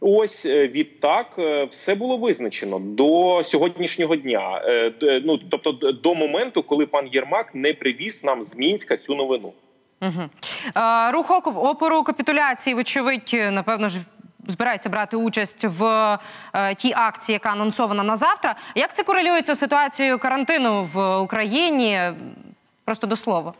[0.00, 4.62] Ось е, відтак е, все було визначено до сьогоднішнього дня.
[4.64, 4.92] Е,
[5.24, 9.52] Ну тобто, до моменту, коли пан Єрмак не привіз нам з Мінська цю новину.
[10.02, 10.22] Угу.
[11.12, 13.98] Рух опору капітуляції, вочевидь, напевно ж.
[14.48, 15.84] Збирається брати участь в
[16.54, 18.54] е, тій акції, яка анонсована на завтра.
[18.74, 22.00] Як це корелюється з ситуацією карантину в Україні?
[22.84, 23.52] Просто до слова.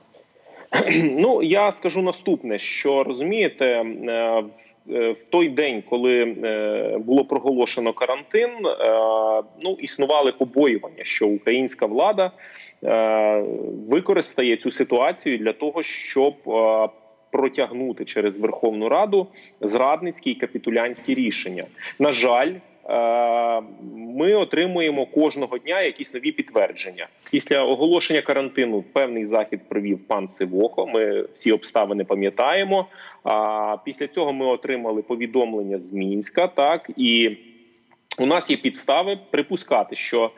[1.02, 3.84] Ну я скажу наступне: що розумієте,
[4.88, 11.86] в- е, той день, коли е, було проголошено карантин, е, ну існували побоювання, що українська
[11.86, 12.30] влада
[13.88, 16.34] використає цю ситуацію для того, щоб
[17.30, 19.26] протягнути через Верховну Раду
[19.60, 21.64] зрадницькі і капітулянські рішення.
[21.98, 22.52] На жаль.
[22.88, 23.62] Е,
[23.94, 27.08] Ми отримуємо кожного дня якісь нові підтвердження.
[27.30, 30.86] Після оголошення карантину певний захід провів пан Сивохо.
[30.86, 32.86] Ми всі обставини пам'ятаємо.
[33.24, 36.48] А після цього ми отримали повідомлення з Мінська.
[36.48, 37.36] Так і
[38.18, 40.30] у нас є підстави припускати, що е,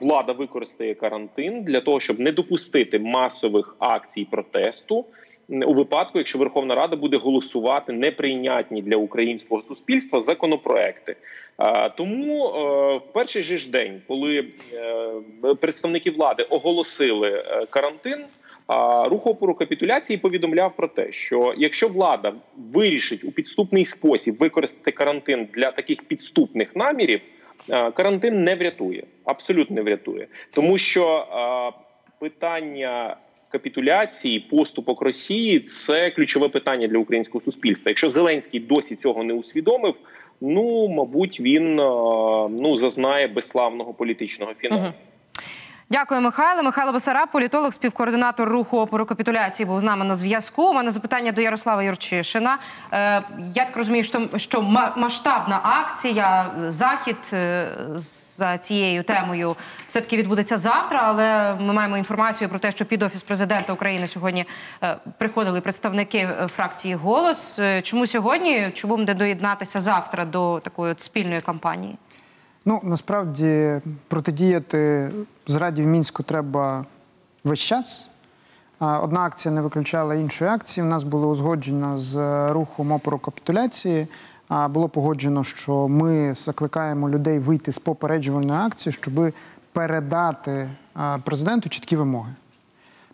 [0.00, 5.04] влада використає карантин для того, щоб не допустити масових акцій протесту.
[5.48, 11.16] У випадку, якщо Верховна Рада буде голосувати неприйнятні для українського суспільства законопроекти,
[11.96, 14.48] тому е, в перший же ж день, коли
[15.44, 18.24] е, представники влади оголосили е, карантин,
[19.04, 22.32] рух опору капітуляції повідомляв про те, що якщо влада
[22.74, 27.20] вирішить у підступний спосіб використати карантин для таких підступних намірів,
[27.68, 31.26] карантин не врятує, абсолютно не врятує, тому що
[32.18, 33.16] питання.
[33.48, 37.90] Капітуляції, поступок Росії це ключове питання для українського суспільства.
[37.90, 39.94] Якщо Зеленський досі цього не усвідомив,
[40.40, 41.84] ну мабуть, він е,
[42.60, 44.82] ну зазнає безславного політичного фіналу.
[44.82, 44.92] Мгм.
[45.90, 46.62] Дякую, Михайло.
[46.62, 50.62] Михайло Басараб, політолог, співкоординатор руху опору капітуляції, був з нами на зв'язку.
[50.62, 52.58] У мене запитання до Ярослава Юрчишина.
[52.92, 53.22] Е,
[53.54, 57.68] я так розумію, що, що ма- масштабна акція, е, захід е,
[58.36, 59.56] за цією темою
[59.88, 64.44] все-таки відбудеться завтра, але ми маємо інформацію про те, що під офіс президента України сьогодні
[64.82, 67.58] е, приходили представники е, фракції Голос.
[67.58, 68.70] Е, Чому сьогодні?
[68.74, 71.94] Чому б не доєднатися завтра до такої от спільної кампанії?
[72.68, 75.10] Ну насправді протидіяти
[75.46, 76.84] зраді в мінську треба
[77.44, 78.06] весь час.
[78.80, 80.86] Одна акція не виключала іншої акції.
[80.86, 82.16] У нас було узгоджено з
[82.52, 84.08] рухом опору капітуляції.
[84.70, 89.32] Було погоджено, що ми закликаємо людей вийти з попереджувальної акції, щоб
[89.72, 90.70] передати
[91.24, 92.32] президенту чіткі вимоги.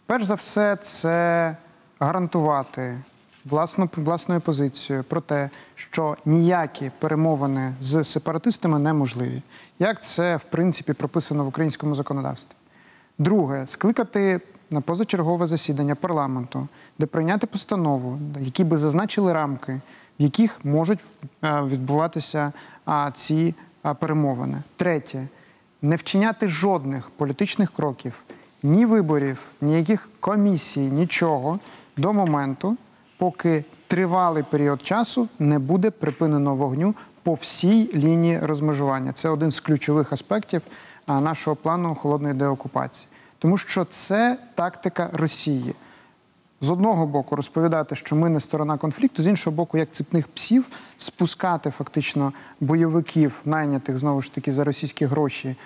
[0.07, 1.57] Перш за все, це
[2.01, 2.99] гарантувати
[3.45, 9.43] власну, власною позицією про те, що ніякі перемовини з сепаратистами неможливі,
[9.79, 12.55] як це в принципі прописано в українському законодавстві.
[13.19, 14.41] Друге, скликати
[14.71, 16.69] на позачергове засідання парламенту,
[16.99, 19.81] де прийняти постанову, які би зазначили рамки,
[20.21, 20.99] в яких можуть
[21.45, 22.53] е, відбуватися
[23.15, 23.55] ці
[23.99, 24.63] перемовини.
[24.77, 25.29] Третє,
[25.83, 28.23] не вчиняти жодних політичних кроків,
[28.63, 31.59] ні виборів, ніяких комісій, нічого
[31.97, 32.77] до моменту,
[33.17, 39.13] поки тривалий період часу не буде припинено вогню по всій лінії розмежування.
[39.13, 40.63] Це один з ключових аспектів
[41.09, 43.09] нашого плану холодної деокупації,
[43.39, 45.75] тому що це тактика Росії.
[46.61, 50.65] З одного боку розповідати, що ми не сторона конфлікту, з іншого боку, як цепних псів,
[50.99, 55.57] спускати фактично бойовиків, найнятих знову ж таки за російські гроші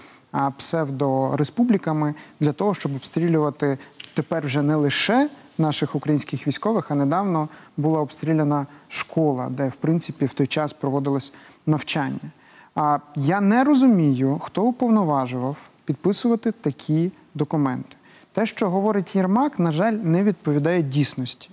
[0.57, 3.79] псевдореспубліками, для того, щоб обстрілювати
[4.15, 10.27] тепер вже не лише наших українських військових, а недавно була обстріляна школа, де в принципі
[10.27, 11.33] в той час проводилось
[11.67, 12.31] навчання.
[12.75, 17.97] А я не розумію, хто уповноважував підписувати такі документи.
[18.33, 21.51] Те, що говорить Єрмак, на жаль, не відповідає дійсності.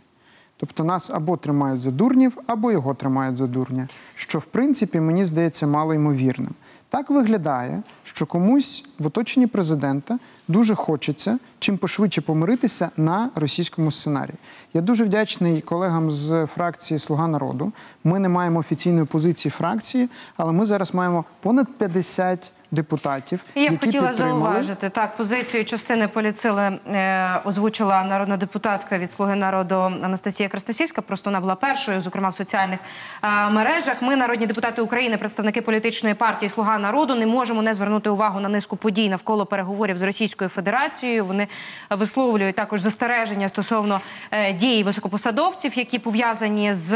[0.57, 5.25] Тобто нас або тримають за дурнів, або його тримають за дурня, що в принципі мені
[5.25, 6.53] здається мало ймовірним.
[6.89, 14.35] Так виглядає, що комусь в оточенні президента дуже хочеться чим пошвидше помиритися на російському сценарії.
[14.73, 17.71] Я дуже вдячний колегам з фракції Слуга народу.
[18.03, 23.77] Ми не маємо офіційної позиції фракції, але ми зараз маємо понад 50 депутатів, Я які
[23.77, 24.39] хотіла підтримали.
[24.41, 25.17] зауважити так.
[25.17, 31.01] Позицію частини поліцили е, озвучила народна депутатка від Слуги народу Анастасія Крастосівська.
[31.01, 32.79] Просто вона була першою, зокрема в соціальних
[33.23, 34.01] е, мережах.
[34.01, 38.49] Ми, народні депутати України, представники політичної партії Слуга народу, не можемо не звернути увагу на
[38.49, 41.25] низку подій навколо переговорів з Російською Федерацією.
[41.25, 41.47] Вони
[41.89, 46.93] висловлюють також застереження стосовно е, дій високопосадовців, які пов'язані з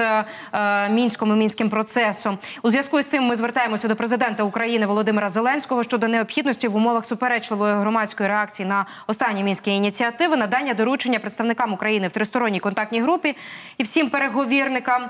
[0.53, 2.37] е, мінськом і мінським процесом.
[2.63, 7.05] У зв'язку з цим ми звертаємося до президента України Володимира Зеленського щодо необхідності в умовах
[7.05, 13.35] суперечливої громадської реакції на останні мінські ініціативи надання доручення представникам України в тристоронній контактній групі
[13.77, 15.09] і всім переговірникам е,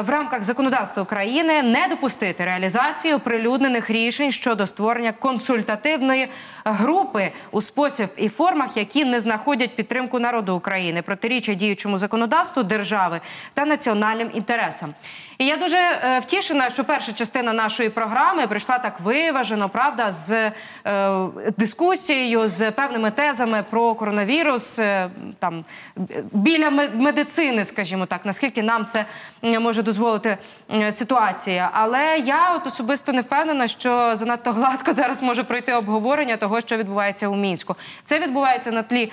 [0.00, 6.28] в рамках законодавства України не допустити реалізацію прилюднених рішень щодо створення консультативної
[6.64, 13.20] групи у спосіб і формах, які не знаходять підтримку народу України, протирічать діючому законодавству держави
[13.54, 14.94] та національним інтересам.
[15.42, 20.52] І я дуже е, втішена, що перша частина нашої програми прийшла так виважено, правда, з
[20.86, 21.12] е,
[21.56, 25.64] дискусією, з певними тезами про коронавірус, е, там
[26.32, 29.04] біля ме- медицини, скажімо так, наскільки нам це
[29.42, 30.38] може дозволити
[30.90, 31.70] ситуація.
[31.72, 36.76] Але я от особисто не впевнена, що занадто гладко зараз може пройти обговорення того, що
[36.76, 37.76] відбувається у мінську.
[38.04, 39.12] Це відбувається на тлі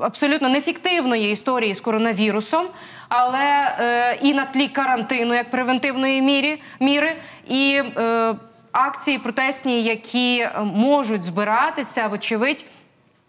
[0.00, 2.66] абсолютно нефіктивної історії з коронавірусом,
[3.08, 7.16] але е, і на тлі карантину як превентивної мірі, міри,
[7.48, 8.34] і е,
[8.72, 12.66] акції протестні, які е, можуть збиратися, вочевидь.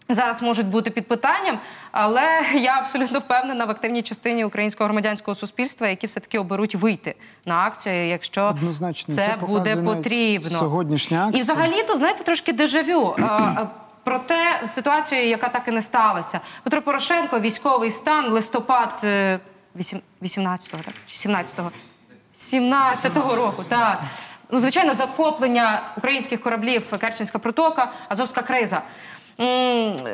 [0.08, 1.58] Зараз можуть бути під питанням,
[1.92, 7.14] але я абсолютно впевнена в активній частині українського громадянського суспільства, які все таки оберуть вийти
[7.44, 10.50] на акцію, якщо Однозначно, це, це буде потрібно.
[10.50, 11.38] сьогоднішня акція.
[11.38, 13.16] І взагалі, то знаєте, трошки дежавю.
[13.22, 13.64] А,
[14.04, 16.40] Проте ситуацію, яка так і не сталася.
[16.62, 19.40] Петро Порошенко, військовий стан, листопад е,
[20.22, 20.94] 18-го, так?
[21.06, 21.70] Чи 17-го?
[22.34, 24.00] 17-го року, так.
[24.50, 28.82] Ну, звичайно, захоплення українських кораблів Керченська протока, Азовська криза.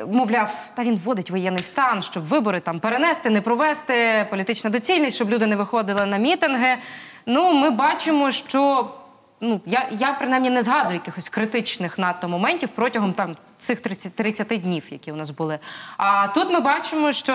[0.07, 5.31] Мовляв, та він вводить воєнний стан, щоб вибори там перенести, не провести, політична доцільність, щоб
[5.31, 6.77] люди не виходили на мітинги.
[7.27, 8.89] Ну, ми бачимо, що
[9.43, 14.61] ну я, я принаймні не згадую якихось критичних надто моментів протягом там цих 30, 30
[14.61, 15.59] днів, які у нас були.
[15.97, 17.35] А тут ми бачимо, що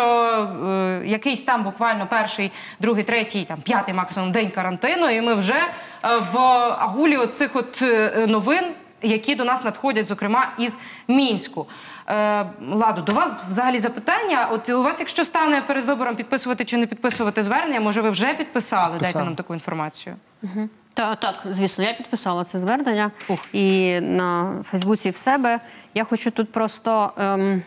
[0.65, 5.55] е, якийсь там буквально перший, другий, третій, там п'ятий максимум день карантину, і ми вже
[5.55, 6.37] е, в
[6.79, 8.63] агулі оцих от е, новин.
[9.01, 11.67] Які до нас надходять, зокрема із мінську,
[12.09, 14.47] Е, Ладо, до вас взагалі запитання.
[14.51, 18.33] От у вас, якщо стане перед вибором підписувати чи не підписувати звернення, може ви вже
[18.33, 18.97] підписали?
[18.99, 20.15] Дайте нам таку інформацію.
[20.43, 20.69] Угу.
[20.97, 23.11] Так, так, звісно, я підписала це звернення
[23.53, 25.59] і на Фейсбуці в себе.
[25.93, 27.61] Я хочу тут просто ем,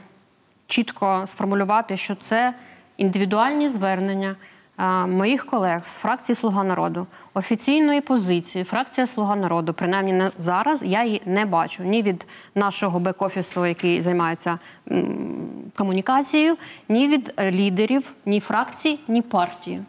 [0.67, 2.55] чітко сформулювати, що це
[2.97, 4.37] індивідуальні звернення
[4.79, 8.65] е, моїх колег з фракції Слуга народу, офіційної позиції.
[8.65, 14.01] Фракція Слуга народу, принаймні на зараз, я її не бачу ні від нашого бек-офісу, який
[14.01, 14.59] займається
[14.91, 15.47] м,
[15.77, 16.57] комунікацією,
[16.89, 19.83] ні від лідерів, ні фракції, ні партії.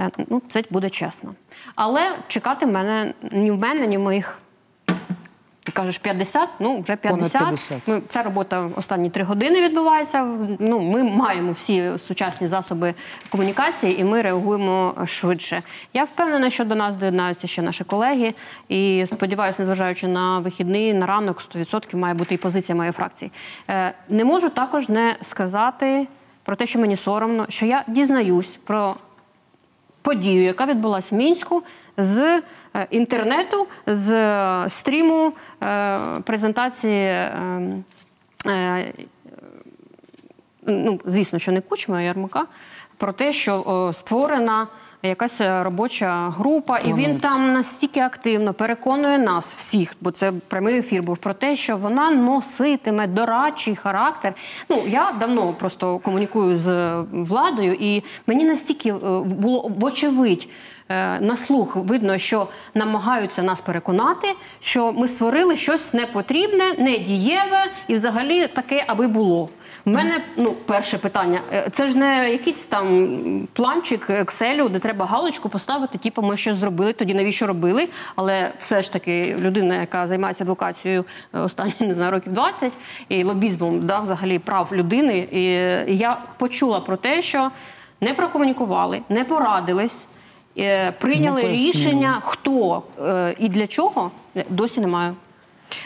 [0.00, 1.34] Е, Ну, це буде чесно.
[1.74, 4.40] Але чекати мене ні в мене, ні в моїх.
[5.66, 7.42] Ти кажеш 50, ну вже 50.
[7.42, 7.82] 50.
[7.86, 10.24] Ну, ця робота останні три години відбувається.
[10.58, 12.94] Ну, ми маємо всі сучасні засоби
[13.28, 15.62] комунікації і ми реагуємо швидше.
[15.94, 18.34] Я впевнена, що до нас доєднаються ще наші колеги.
[18.68, 23.32] І сподіваюся, незважаючи на вихідний, на ранок, 100% має бути і позиція моєї фракції.
[23.70, 26.06] Е, Не можу також не сказати
[26.42, 28.96] про те, що мені соромно, що я дізнаюсь про
[30.04, 31.62] подію, яка відбулася в мінську
[31.96, 35.32] з е, інтернету, з е, стріму
[35.62, 37.04] е, презентації.
[37.06, 37.32] е,
[38.46, 38.92] е,
[40.66, 42.46] Ну, звісно, що не кучма, а ярмака,
[42.96, 44.66] про те, що створена
[45.08, 50.78] якась е, робоча група, і він там настільки активно переконує нас всіх, бо це прямий
[50.78, 54.34] ефір був про те, що вона носитиме дорадчий характер.
[54.68, 58.94] Ну я давно просто комунікую з владою, і мені настільки е,
[59.24, 60.48] було вочевидь.
[60.88, 64.28] е, На слух видно, що намагаються нас переконати,
[64.60, 69.48] що ми створили щось непотрібне, недієве і взагалі таке, аби було.
[69.86, 71.40] У мене ну перше питання.
[71.52, 76.58] е, Це ж не якийсь там планчик Excel, де треба галочку поставити, типу, ми щось
[76.58, 77.88] зробили, тоді навіщо робили.
[78.16, 81.04] Але все ж таки людина, яка займається адвокацією
[81.34, 82.72] е, останні не знаю, років 20
[83.08, 85.18] і лобізмом, да, взагалі прав людини.
[85.30, 85.42] І
[85.96, 87.50] я почула про те, що
[88.00, 90.06] не прокомунікували, не порадились.
[90.58, 92.82] е, Прийняли рішення, хто
[93.38, 94.10] і для чого,
[94.48, 95.12] досі немає.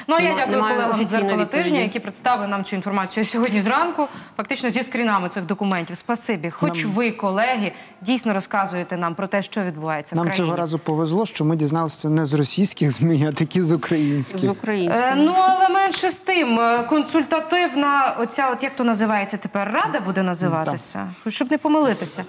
[0.06, 1.44] Ну а я Нема- дякую колегам відповіді.
[1.44, 5.96] тижня, які представили нам цю інформацію сьогодні зранку, фактично зі скрінами цих документів.
[5.96, 6.50] Спасибі.
[6.50, 10.78] Хоч Нам- ви, колеги, дійсно розказуєте нам про те, що відбувається в Нам цього разу
[10.78, 14.50] повезло, що ми дізналися не з російських ЗМІ, а такі з українських.
[14.68, 20.00] Е, ну але менше з тим, е, консультативна, оця, от як то називається тепер, рада
[20.00, 22.24] буде називатися, щоб не помилитися.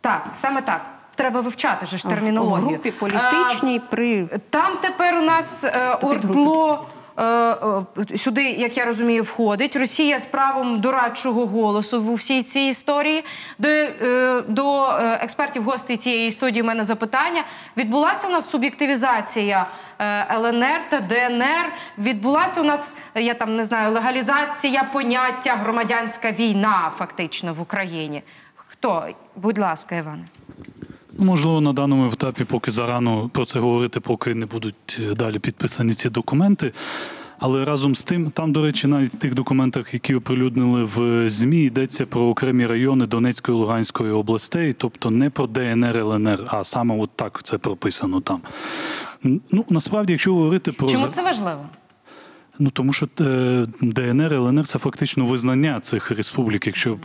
[0.00, 0.95] Так, саме так.
[1.16, 2.10] Треба вивчати же ж В-
[2.44, 6.86] в групі політичній при там тепер у нас е, ордло.
[7.18, 12.60] е, е, Сюди, як я розумію, входить Росія з правом дорадчого голосу в всій цій
[12.60, 13.24] історії.
[13.58, 13.68] До,
[14.48, 17.44] до експертів гостей цієї студії в мене запитання.
[17.76, 19.66] Відбулася у нас суб'єктивізація
[20.30, 21.72] ЛНР та ДНР.
[21.98, 28.22] Відбулася у нас, я там не знаю, легалізація поняття громадянська війна фактично в Україні.
[28.56, 29.06] Хто?
[29.36, 30.24] Будь ласка, Іване.
[31.18, 35.94] Можливо, на даному етапі поки зарано про це говорити, поки не будуть е, далі підписані
[35.94, 36.72] ці документи.
[37.38, 41.56] Але разом з тим, там, до речі, навіть в тих документах, які оприлюднили в ЗМІ,
[41.56, 46.96] йдеться про окремі райони Донецької і Луганської областей, тобто не про ДНР, ЛНР, а саме
[46.98, 48.40] от так це прописано там.
[49.50, 51.66] Ну, насправді, якщо говорити про Чому це важливо?
[52.58, 56.98] Ну тому що е, ДНР, ЛНР це фактично визнання цих республік, якщо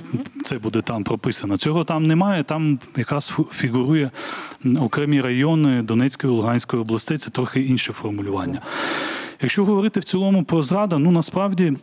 [0.43, 1.57] це буде там прописано.
[1.57, 2.43] Цього там немає.
[2.43, 4.11] Там якраз фігурує
[4.79, 7.17] окремі райони Донецької, Луганської областей.
[7.17, 8.61] Це трохи інше формулювання.
[9.41, 11.73] Якщо говорити в цілому про зрада, ну насправді.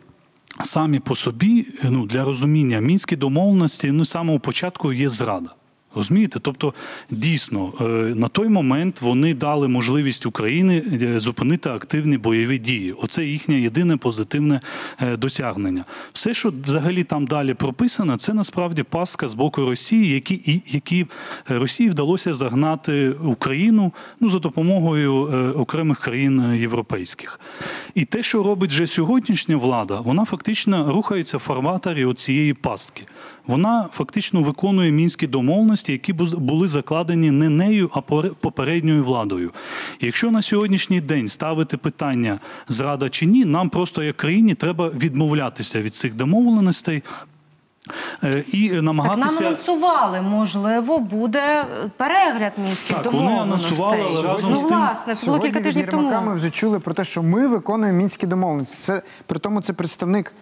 [0.63, 5.49] Самі по собі, ну для розуміння мінські домовленості, ну самого початку є зрада.
[5.95, 6.39] Розумієте?
[6.39, 6.73] Тобто,
[7.09, 7.83] дійсно, е,
[8.15, 12.91] на той момент вони дали можливість Україні е, зупинити активні бойові дії.
[12.91, 14.61] Оце їхнє єдине позитивне
[15.01, 15.85] е, досягнення.
[16.13, 21.05] Все, що взагалі там далі прописано, це насправді пастка з боку Росії, які які
[21.47, 25.13] Росії вдалося загнати Україну ну за допомогою
[25.57, 27.39] окремих країн європейських.
[27.95, 33.05] І те, що робить вже сьогоднішня влада, вона фактично рухається в фарватері цієї пастки.
[33.49, 38.01] Вона фактично виконує мінські домовленості, які були закладені не нею, а
[38.41, 39.51] попередньою владою.
[39.99, 44.89] І якщо на сьогоднішній день ставити питання зрада чи ні, нам просто як країні треба
[44.89, 47.03] відмовлятися від цих домовленостей.
[48.23, 51.65] е, І Так нам намагатися анонсували, можливо, буде
[51.97, 53.77] перегляд мінських Так, вони домовленостей.
[53.77, 56.29] анонсували, але разом ну, з тим- власне, це було Сьогодні кілька від тижнів Єрмака тому.
[56.29, 58.75] Ми вже чули про те, що ми виконуємо мінські домовленості.
[58.75, 60.33] Це при тому, це представник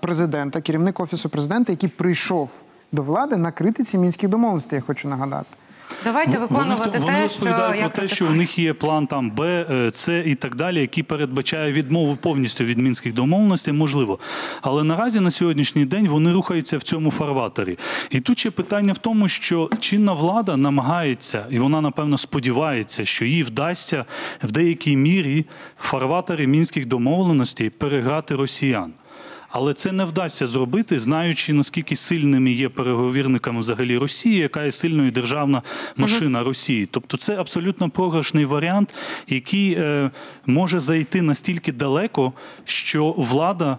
[0.00, 2.50] президента, керівник офісу президента, який прийшов
[2.92, 4.74] до влади накрити ці мінські домовленості.
[4.74, 5.56] Я хочу нагадати.
[6.04, 9.30] Давайте виконувати вони те, що розповідають я про те, що у них є план там
[9.30, 14.18] Б, е, С і так далі, який передбачає відмову повністю від мінських домовленостей, можливо.
[14.62, 17.78] Але наразі на сьогоднішній день вони рухаються в цьому фарватері.
[18.10, 23.24] І тут ще питання в тому, що чинна влада намагається, і вона напевно сподівається, що
[23.24, 24.04] їй вдасться
[24.42, 25.46] в деякій мірі
[25.78, 28.92] фарватері мінських домовленостей переграти росіян.
[29.50, 35.10] Але це не вдасться зробити, знаючи наскільки сильними є переговірниками взагалі Росії, яка є сильною
[35.10, 35.62] державна
[35.96, 36.86] машина Росії.
[36.86, 38.94] Тобто це абсолютно програшний варіант,
[39.28, 40.10] який е,
[40.46, 42.32] може зайти настільки далеко,
[42.64, 43.78] що влада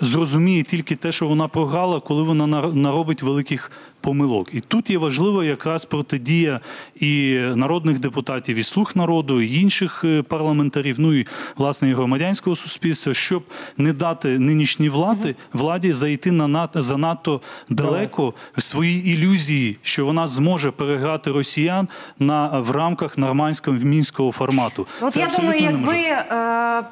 [0.00, 3.70] зрозуміє тільки те, що вона програла, коли вона нар- наробить великих
[4.00, 4.48] помилок.
[4.54, 6.60] І тут є важливо якраз протидія
[7.00, 11.26] і народних депутатів, і слуг народу, і інших е, парламентарів, ну і
[11.56, 13.42] власне і громадянського суспільства, щоб
[13.76, 20.26] не дати нинішній влади владі зайти на над- занадто далеко в свої ілюзії, що вона
[20.26, 21.88] зможе переграти росіян
[22.18, 24.86] на в рамках нормандського мінського формату.
[25.00, 26.82] От Це я думаю, якби, е,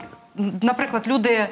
[0.63, 1.49] наприклад, люди е,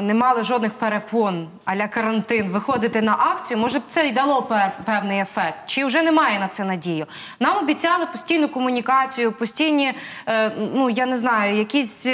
[0.00, 4.48] не мали жодних перепон аля карантин виходити на акцію, може б це й дало
[4.84, 5.58] певний ефект.
[5.66, 7.06] Чи вже немає на це надію?
[7.40, 9.92] Нам обіцяли постійну комунікацію, постійні,
[10.28, 12.06] е, ну я не знаю, якісь.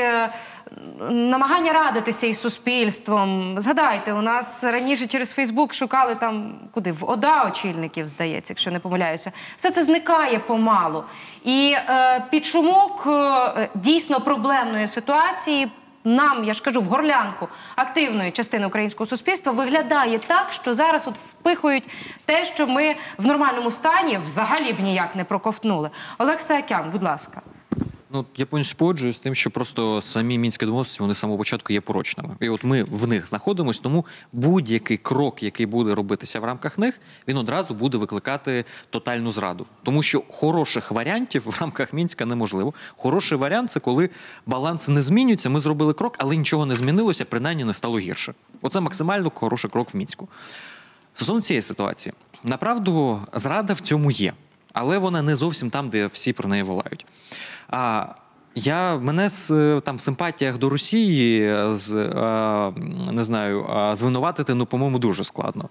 [1.11, 3.61] Намагання радитися із суспільством.
[3.61, 8.79] Згадайте, у нас раніше через Фейсбук шукали там куди в ОДА очільників, здається, якщо не
[8.79, 9.33] помиляюся.
[9.57, 11.05] Все це зникає помалу.
[11.45, 15.69] І е, під шумок е, дійсно проблемної ситуації.
[16.05, 21.15] Нам, я ж кажу, в горлянку активної частини українського суспільства виглядає так, що зараз от
[21.15, 21.89] впихують
[22.25, 25.91] те, що ми в нормальному стані взагалі б ніяк не проковтнули.
[26.19, 27.43] Олег Саакян, будь ласка.
[28.11, 31.73] Ну, я повністю погоджуюсь з тим, що просто самі мінські домовленості вони з самого початку
[31.73, 32.37] є порочними.
[32.41, 37.01] І от ми в них знаходимося, тому будь-який крок, який буде робитися в рамках них,
[37.29, 39.67] він одразу буде викликати тотальну зраду.
[39.83, 42.75] Тому що хороших варіантів в рамках мінська неможливо.
[42.97, 44.11] Хороший варіант це коли
[44.47, 45.51] баланс не змінюється.
[45.51, 48.35] Ми зробили крок, але нічого не змінилося, принаймні не стало гірше.
[48.63, 50.29] Оце максимально хороший крок в мінську.
[51.15, 52.13] Стосовно цієї ситуації,
[52.45, 54.33] направду, зрада в цьому є,
[54.73, 57.07] але вона не зовсім там, де всі про неї волають.
[57.71, 58.07] А
[58.55, 62.73] Я мене з е, там в симпатіях до Росії е, з е,
[63.13, 65.69] не знаю, звинуватити, ну по-моєму, дуже складно.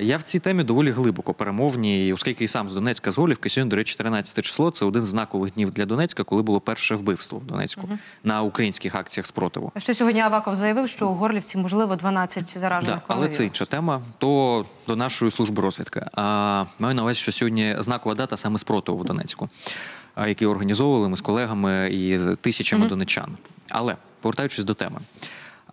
[0.00, 3.70] Я в цій темі доволі глибоко перемовні, оскільки і сам з Донецька з Голівки, сьогодні,
[3.70, 7.38] до речі, 13 число це один з знакових днів для Донецька, коли було перше вбивство
[7.38, 7.88] в Донецьку
[8.24, 9.72] на українських акціях спротиву.
[9.74, 13.64] А ще сьогодні Аваков заявив, що у Горлівці можливо 12 заражених Да, але це інша
[13.64, 14.02] тема.
[14.18, 16.06] То до нашої служби розвідки.
[16.12, 19.48] А маю на увазі, що сьогодні знакова дата саме спротиву в Донецьку,
[20.18, 22.88] який організовували ми з колегами і тисячами Мгм.
[22.88, 23.36] донечан.
[23.68, 25.00] Але повертаючись до теми,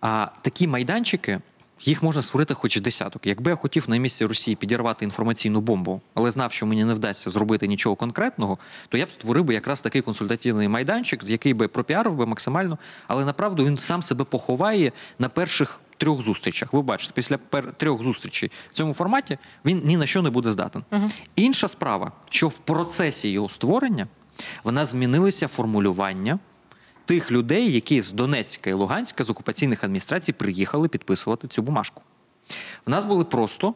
[0.00, 1.40] а такі майданчики.
[1.84, 3.26] Їх можна створити хоч десяток.
[3.26, 7.30] Якби я хотів на місці Росії підірвати інформаційну бомбу, але знав, що мені не вдасться
[7.30, 8.58] зробити нічого конкретного,
[8.88, 12.78] то я б створив би якраз такий консультативний майданчик, який би пропіарив би максимально,
[13.08, 16.72] але направду він сам себе поховає на перших трьох зустрічах.
[16.72, 20.52] Ви бачите, після пер- трьох зустрічей в цьому форматі він ні на що не буде
[20.52, 20.84] здатен.
[21.36, 24.06] Інша справа, що в процесі його створення
[24.64, 26.38] вона змінилися формулювання
[27.04, 32.02] тих людей, які з Донецька і Луганська з окупаційних адміністрацій приїхали підписувати цю бумажку.
[32.86, 33.74] В нас були просто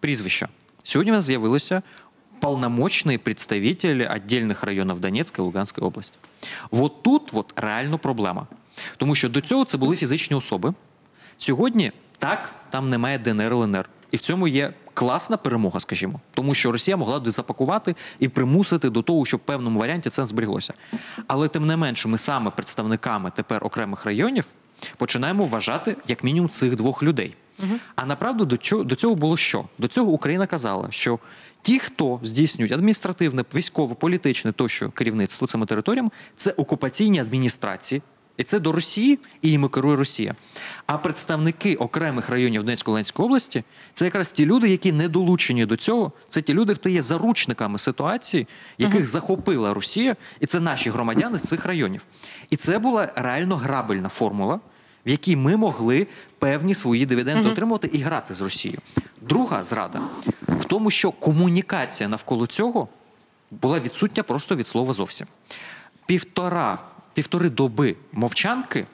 [0.00, 0.48] прізвища.
[0.84, 1.82] Сьогодні у нас з'явилися
[2.40, 6.16] полномочные представители отдельных районів Донецької і Луганської області.
[6.70, 8.46] Вот тут от реально проблема.
[8.96, 10.74] Тому що до цього це були фізичні особи.
[11.38, 13.88] Сьогодні так, там немає ДНР ЛНР.
[14.14, 18.90] І в цьому є класна перемога, скажімо, тому що Росія могла б запакувати і примусити
[18.90, 20.74] до того, щоб в певному варіанті це зберіглося.
[21.26, 24.44] Але тим не менше, ми саме представниками тепер окремих районів
[24.96, 27.36] починаємо вважати як мінімум цих двох людей.
[27.96, 29.64] А направду до цього, до цього було що?
[29.78, 31.18] До цього Україна казала, що
[31.62, 38.02] ті, хто здійснюють адміністративне, військове, політичне тощо керівництво цими територіями, це окупаційні адміністрації.
[38.36, 40.34] І це до Росії, і їм керує Росія.
[40.86, 45.76] А представники окремих районів Донецької Луганської області це якраз ті люди, які не долучені до
[45.76, 46.12] цього.
[46.28, 48.46] Це ті люди, хто є заручниками ситуації,
[48.78, 49.06] яких Мгм.
[49.06, 52.02] захопила Росія, і це наші громадяни з цих районів.
[52.50, 54.60] І це була реально грабельна формула,
[55.06, 56.06] в якій ми могли
[56.38, 57.50] певні свої дивіденди Мгм.
[57.52, 58.80] отримувати і грати з Росією.
[59.20, 60.00] Друга зрада
[60.48, 62.88] в тому, що комунікація навколо цього
[63.50, 65.26] була відсутня просто від слова зовсім.
[66.06, 66.78] Півтора,
[67.14, 68.86] півтори доби мовчанки.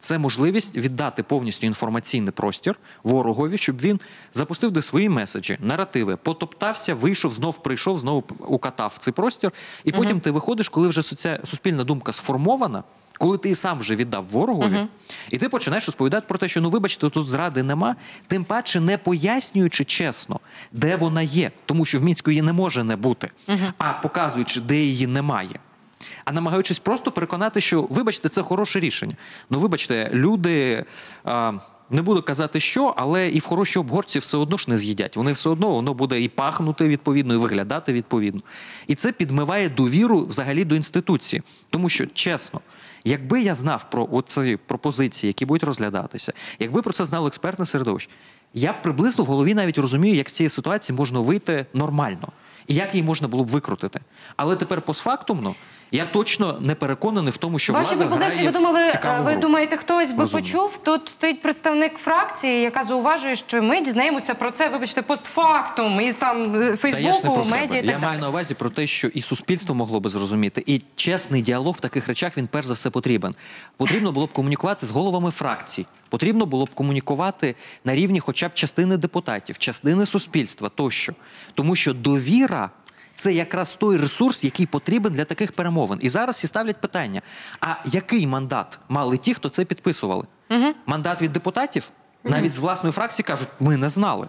[0.00, 4.00] Це можливість віддати повністю інформаційний простір ворогові, щоб він
[4.32, 9.52] запустив де свої меседжі, наративи, потоптався, вийшов, знов прийшов, знову укатав цей простір.
[9.84, 10.20] І потім Мгм.
[10.20, 11.38] ти виходиш, коли вже соці...
[11.44, 12.82] суспільна думка сформована,
[13.18, 14.88] коли ти і сам вже віддав ворогові, Мгм.
[15.30, 17.96] і ти починаєш розповідати про те, що ну вибачте, тут зради нема,
[18.26, 20.40] тим паче не пояснюючи чесно,
[20.72, 23.30] де вона є, тому що в мінську її не може не бути,
[23.78, 25.58] а показуючи, де її немає.
[26.28, 29.14] А намагаючись просто переконати, що вибачте, це хороше рішення.
[29.50, 30.84] Ну, вибачте, люди.
[31.24, 31.52] А,
[31.90, 35.16] не буду казати, що, але і в хорошій обгорці все одно ж не з'їдять.
[35.16, 38.40] Вони все одно воно буде і пахнути відповідно, і виглядати відповідно.
[38.86, 41.42] І це підмиває довіру взагалі до інституції.
[41.70, 42.60] Тому що, чесно,
[43.04, 48.10] якби я знав про оці пропозиції, які будуть розглядатися, якби про це знало експертне середовище,
[48.54, 52.32] я приблизно в голові навіть розумію, як з цієї ситуації можна вийти нормально
[52.68, 54.00] і як її можна було б викрутити.
[54.36, 55.54] Але тепер постфактумно
[55.92, 59.30] я точно не переконаний в тому, що Ваші влада пропозиції, грає ви думали, цікаву ви
[59.32, 59.40] гру.
[59.40, 60.46] думаєте, хтось би Розумно.
[60.46, 60.80] почув?
[60.82, 66.54] Тут стоїть представник фракції, яка зауважує, що ми дізнаємося про це, вибачте, постфактум, і там
[66.54, 67.60] е, Та я ж не Фейсбуку, про себе.
[67.60, 70.62] медіа і Я так маю на увазі про те, що і суспільство могло би зрозуміти,
[70.66, 73.34] і чесний діалог в таких речах він перш за все потрібен.
[73.76, 75.86] Потрібно було б комунікувати з головами фракцій.
[76.08, 77.54] Потрібно було б комунікувати
[77.84, 81.12] на рівні, хоча б частини депутатів, частини суспільства тощо,
[81.54, 82.70] тому що довіра.
[83.18, 85.98] Це якраз той ресурс, який потрібен для таких перемовин.
[86.02, 87.22] І зараз всі ставлять питання:
[87.60, 90.24] а який мандат мали ті, хто це підписували?
[90.86, 91.90] Мандат від депутатів?
[92.24, 94.28] Навіть з власної фракції кажуть, ми не знали.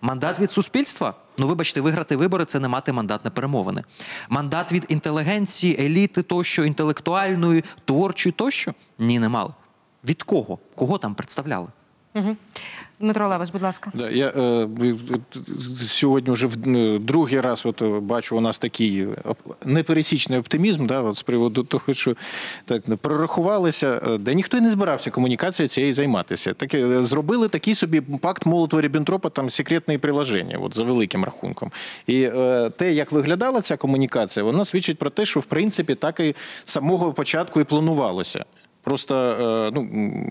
[0.00, 1.14] Мандат від суспільства?
[1.38, 3.84] Ну, вибачте, виграти вибори це не мати мандат на перемовини.
[4.28, 8.74] Мандат від інтелігенції, еліти тощо, інтелектуальної, творчої тощо?
[8.98, 9.50] Ні, не мали.
[10.04, 10.58] Від кого?
[10.74, 11.68] Кого там представляли?
[13.00, 13.90] Дмитро Левас, будь ласка.
[13.94, 14.68] Да, я е,
[15.84, 19.06] сьогодні вже в е, другий раз от, е, бачу у нас такий
[19.64, 22.16] непересічний оптимізм, да, от, з приводу того, що
[22.64, 26.54] так не прорахувалися, е, де ніхто не збирався комунікацією цією займатися.
[26.54, 31.72] Таке зробили такий собі пакт молотова ріббентропа там секретне приложення, от за великим рахунком.
[32.06, 36.20] І е, те, як виглядала ця комунікація, вона свідчить про те, що в принципі так
[36.20, 36.34] і
[36.64, 38.44] самого початку і планувалося.
[38.82, 39.88] Просто е, ну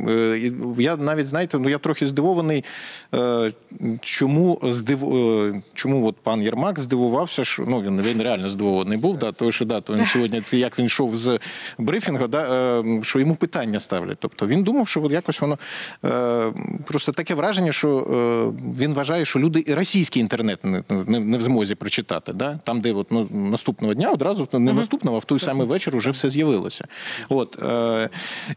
[0.09, 2.63] е, я навіть знаєте, ну я трохи здивований,
[3.15, 3.51] е,
[4.01, 4.99] чому здив...
[5.73, 9.65] чому от пан Єрмак здивувався, що ну він, він реально здивований був, да, тому що
[9.65, 11.39] да, то він сьогодні, як він йшов з
[11.77, 14.17] брифінгу, да, що йому питання ставлять.
[14.21, 15.57] Тобто він думав, що от якось воно
[16.85, 21.41] просто таке враження, що він вважає, що люди і російський інтернет не, не, не в
[21.41, 22.33] змозі прочитати.
[22.33, 22.59] Да?
[22.63, 26.09] Там, де от, ну, наступного дня одразу не наступного, а в той самий вечір вже
[26.09, 26.85] все з'явилося.
[27.29, 27.59] От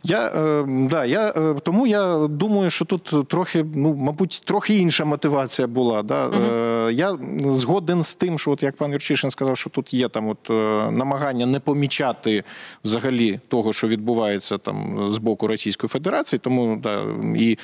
[0.03, 5.05] я е, да, я е, тому я думаю, що тут трохи, ну мабуть, трохи інша
[5.05, 6.03] мотивація була.
[6.03, 6.29] Да?
[6.29, 10.29] Е, я згоден з тим, що от як пан Юрчишин сказав, що тут є там
[10.29, 10.49] от
[10.95, 12.45] намагання не помічати
[12.85, 17.05] взагалі того, що відбувається там з боку Російської Федерації, тому да,
[17.37, 17.59] і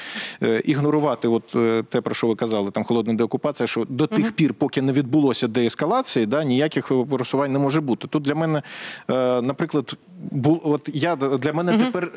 [0.65, 1.57] ігнорувати, от
[1.89, 5.49] те, про що ви казали, там холодна деокупація, що до тих пір, поки не відбулося
[5.49, 8.09] деескалації, да, ніяких просувань не може бути.
[8.09, 8.63] Тут для мене,
[9.43, 9.97] наприклад,
[10.31, 12.08] бу, от я для мене тепер е,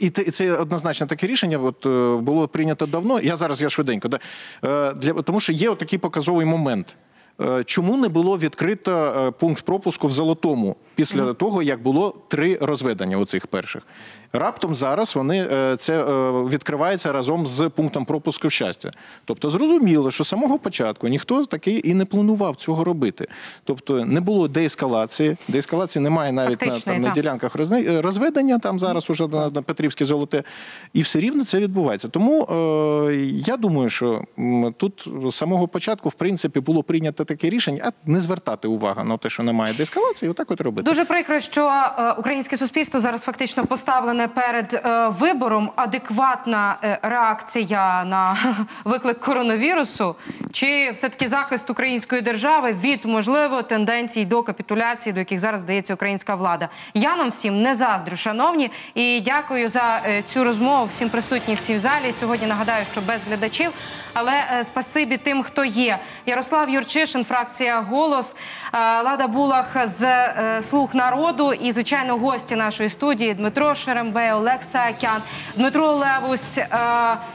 [0.00, 1.58] і це однозначно таке рішення.
[1.58, 3.20] От е, було прийнято давно.
[3.20, 4.18] Я зараз я швиденько, да,
[4.64, 6.96] е, для тому, що є такий показовий момент.
[7.40, 12.58] Е, Чому не було відкрито е, пункт пропуску в Золотому після того, як було три
[12.60, 13.82] розведення цих перших?
[14.34, 18.90] Раптом зараз вони е, це е, відкривається разом з пунктом пропуску в щастя.
[19.24, 23.28] Тобто зрозуміло, що з самого початку ніхто такий і не планував цього робити.
[23.64, 25.36] Тобто не було деескалації.
[25.48, 30.04] Деескалації немає навіть на, там, на ділянках е, розведення, там зараз уже на, на Петрівське
[30.04, 30.42] золоте,
[30.92, 32.08] і все рівно це відбувається.
[32.08, 33.14] Тому е,
[33.46, 34.24] я думаю, що
[34.76, 39.16] тут з самого початку, в принципі, було прийнято таке рішення, а не звертати увагу на
[39.16, 40.90] те, що немає деескалації, отак от робити.
[40.90, 41.72] Дуже прикро, що
[42.18, 45.70] українське суспільство зараз фактично поставлене перед е, вибором.
[45.76, 48.36] Адекватна е, реакція на
[48.84, 50.16] виклик коронавірусу,
[50.52, 56.34] чи все-таки захист української держави від можливо тенденцій до капітуляції, до яких зараз здається українська
[56.34, 56.68] влада.
[56.94, 61.60] Я нам всім не заздрю, шановні, і дякую за е, цю розмову всім присутнім в
[61.60, 62.12] цій залі.
[62.12, 63.70] Сьогодні нагадаю, що без глядачів,
[64.14, 64.32] але
[64.62, 65.98] спасибі тим, хто є.
[66.26, 68.36] Ярослав Юрчишин, фракція Голос,
[69.04, 70.32] Лада Булах з
[70.62, 73.74] Слуг народу і звичайно гості нашої студії Дмитро
[74.14, 75.22] Шерембей, Олег Саакян,
[75.56, 76.68] Дмитро Левусь, е,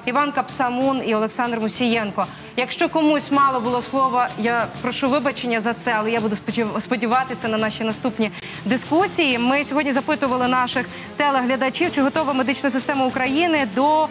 [0.05, 2.25] Іван Капсамун і Олександр Мусієнко.
[2.57, 7.47] Якщо комусь мало було слова, я прошу вибачення за це, але я буду сподів- сподіватися
[7.47, 8.31] на наші наступні
[8.65, 9.37] дискусії.
[9.39, 10.85] Ми сьогодні запитували наших
[11.17, 14.07] телеглядачів, чи готова медична система України до е,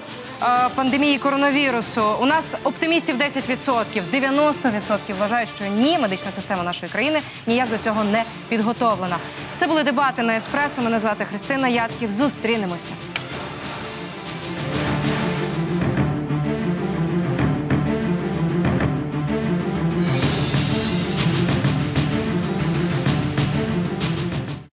[0.75, 2.03] пандемії коронавірусу.
[2.21, 8.05] У нас оптимістів 10%, 90% вважають, що ні, медична система нашої країни ніяк до цього
[8.05, 9.17] не підготовлена.
[9.59, 10.83] Це були дебати на еспресо.
[10.83, 11.69] Мене звати Христина
[12.59, 13.28] Krenemo sad.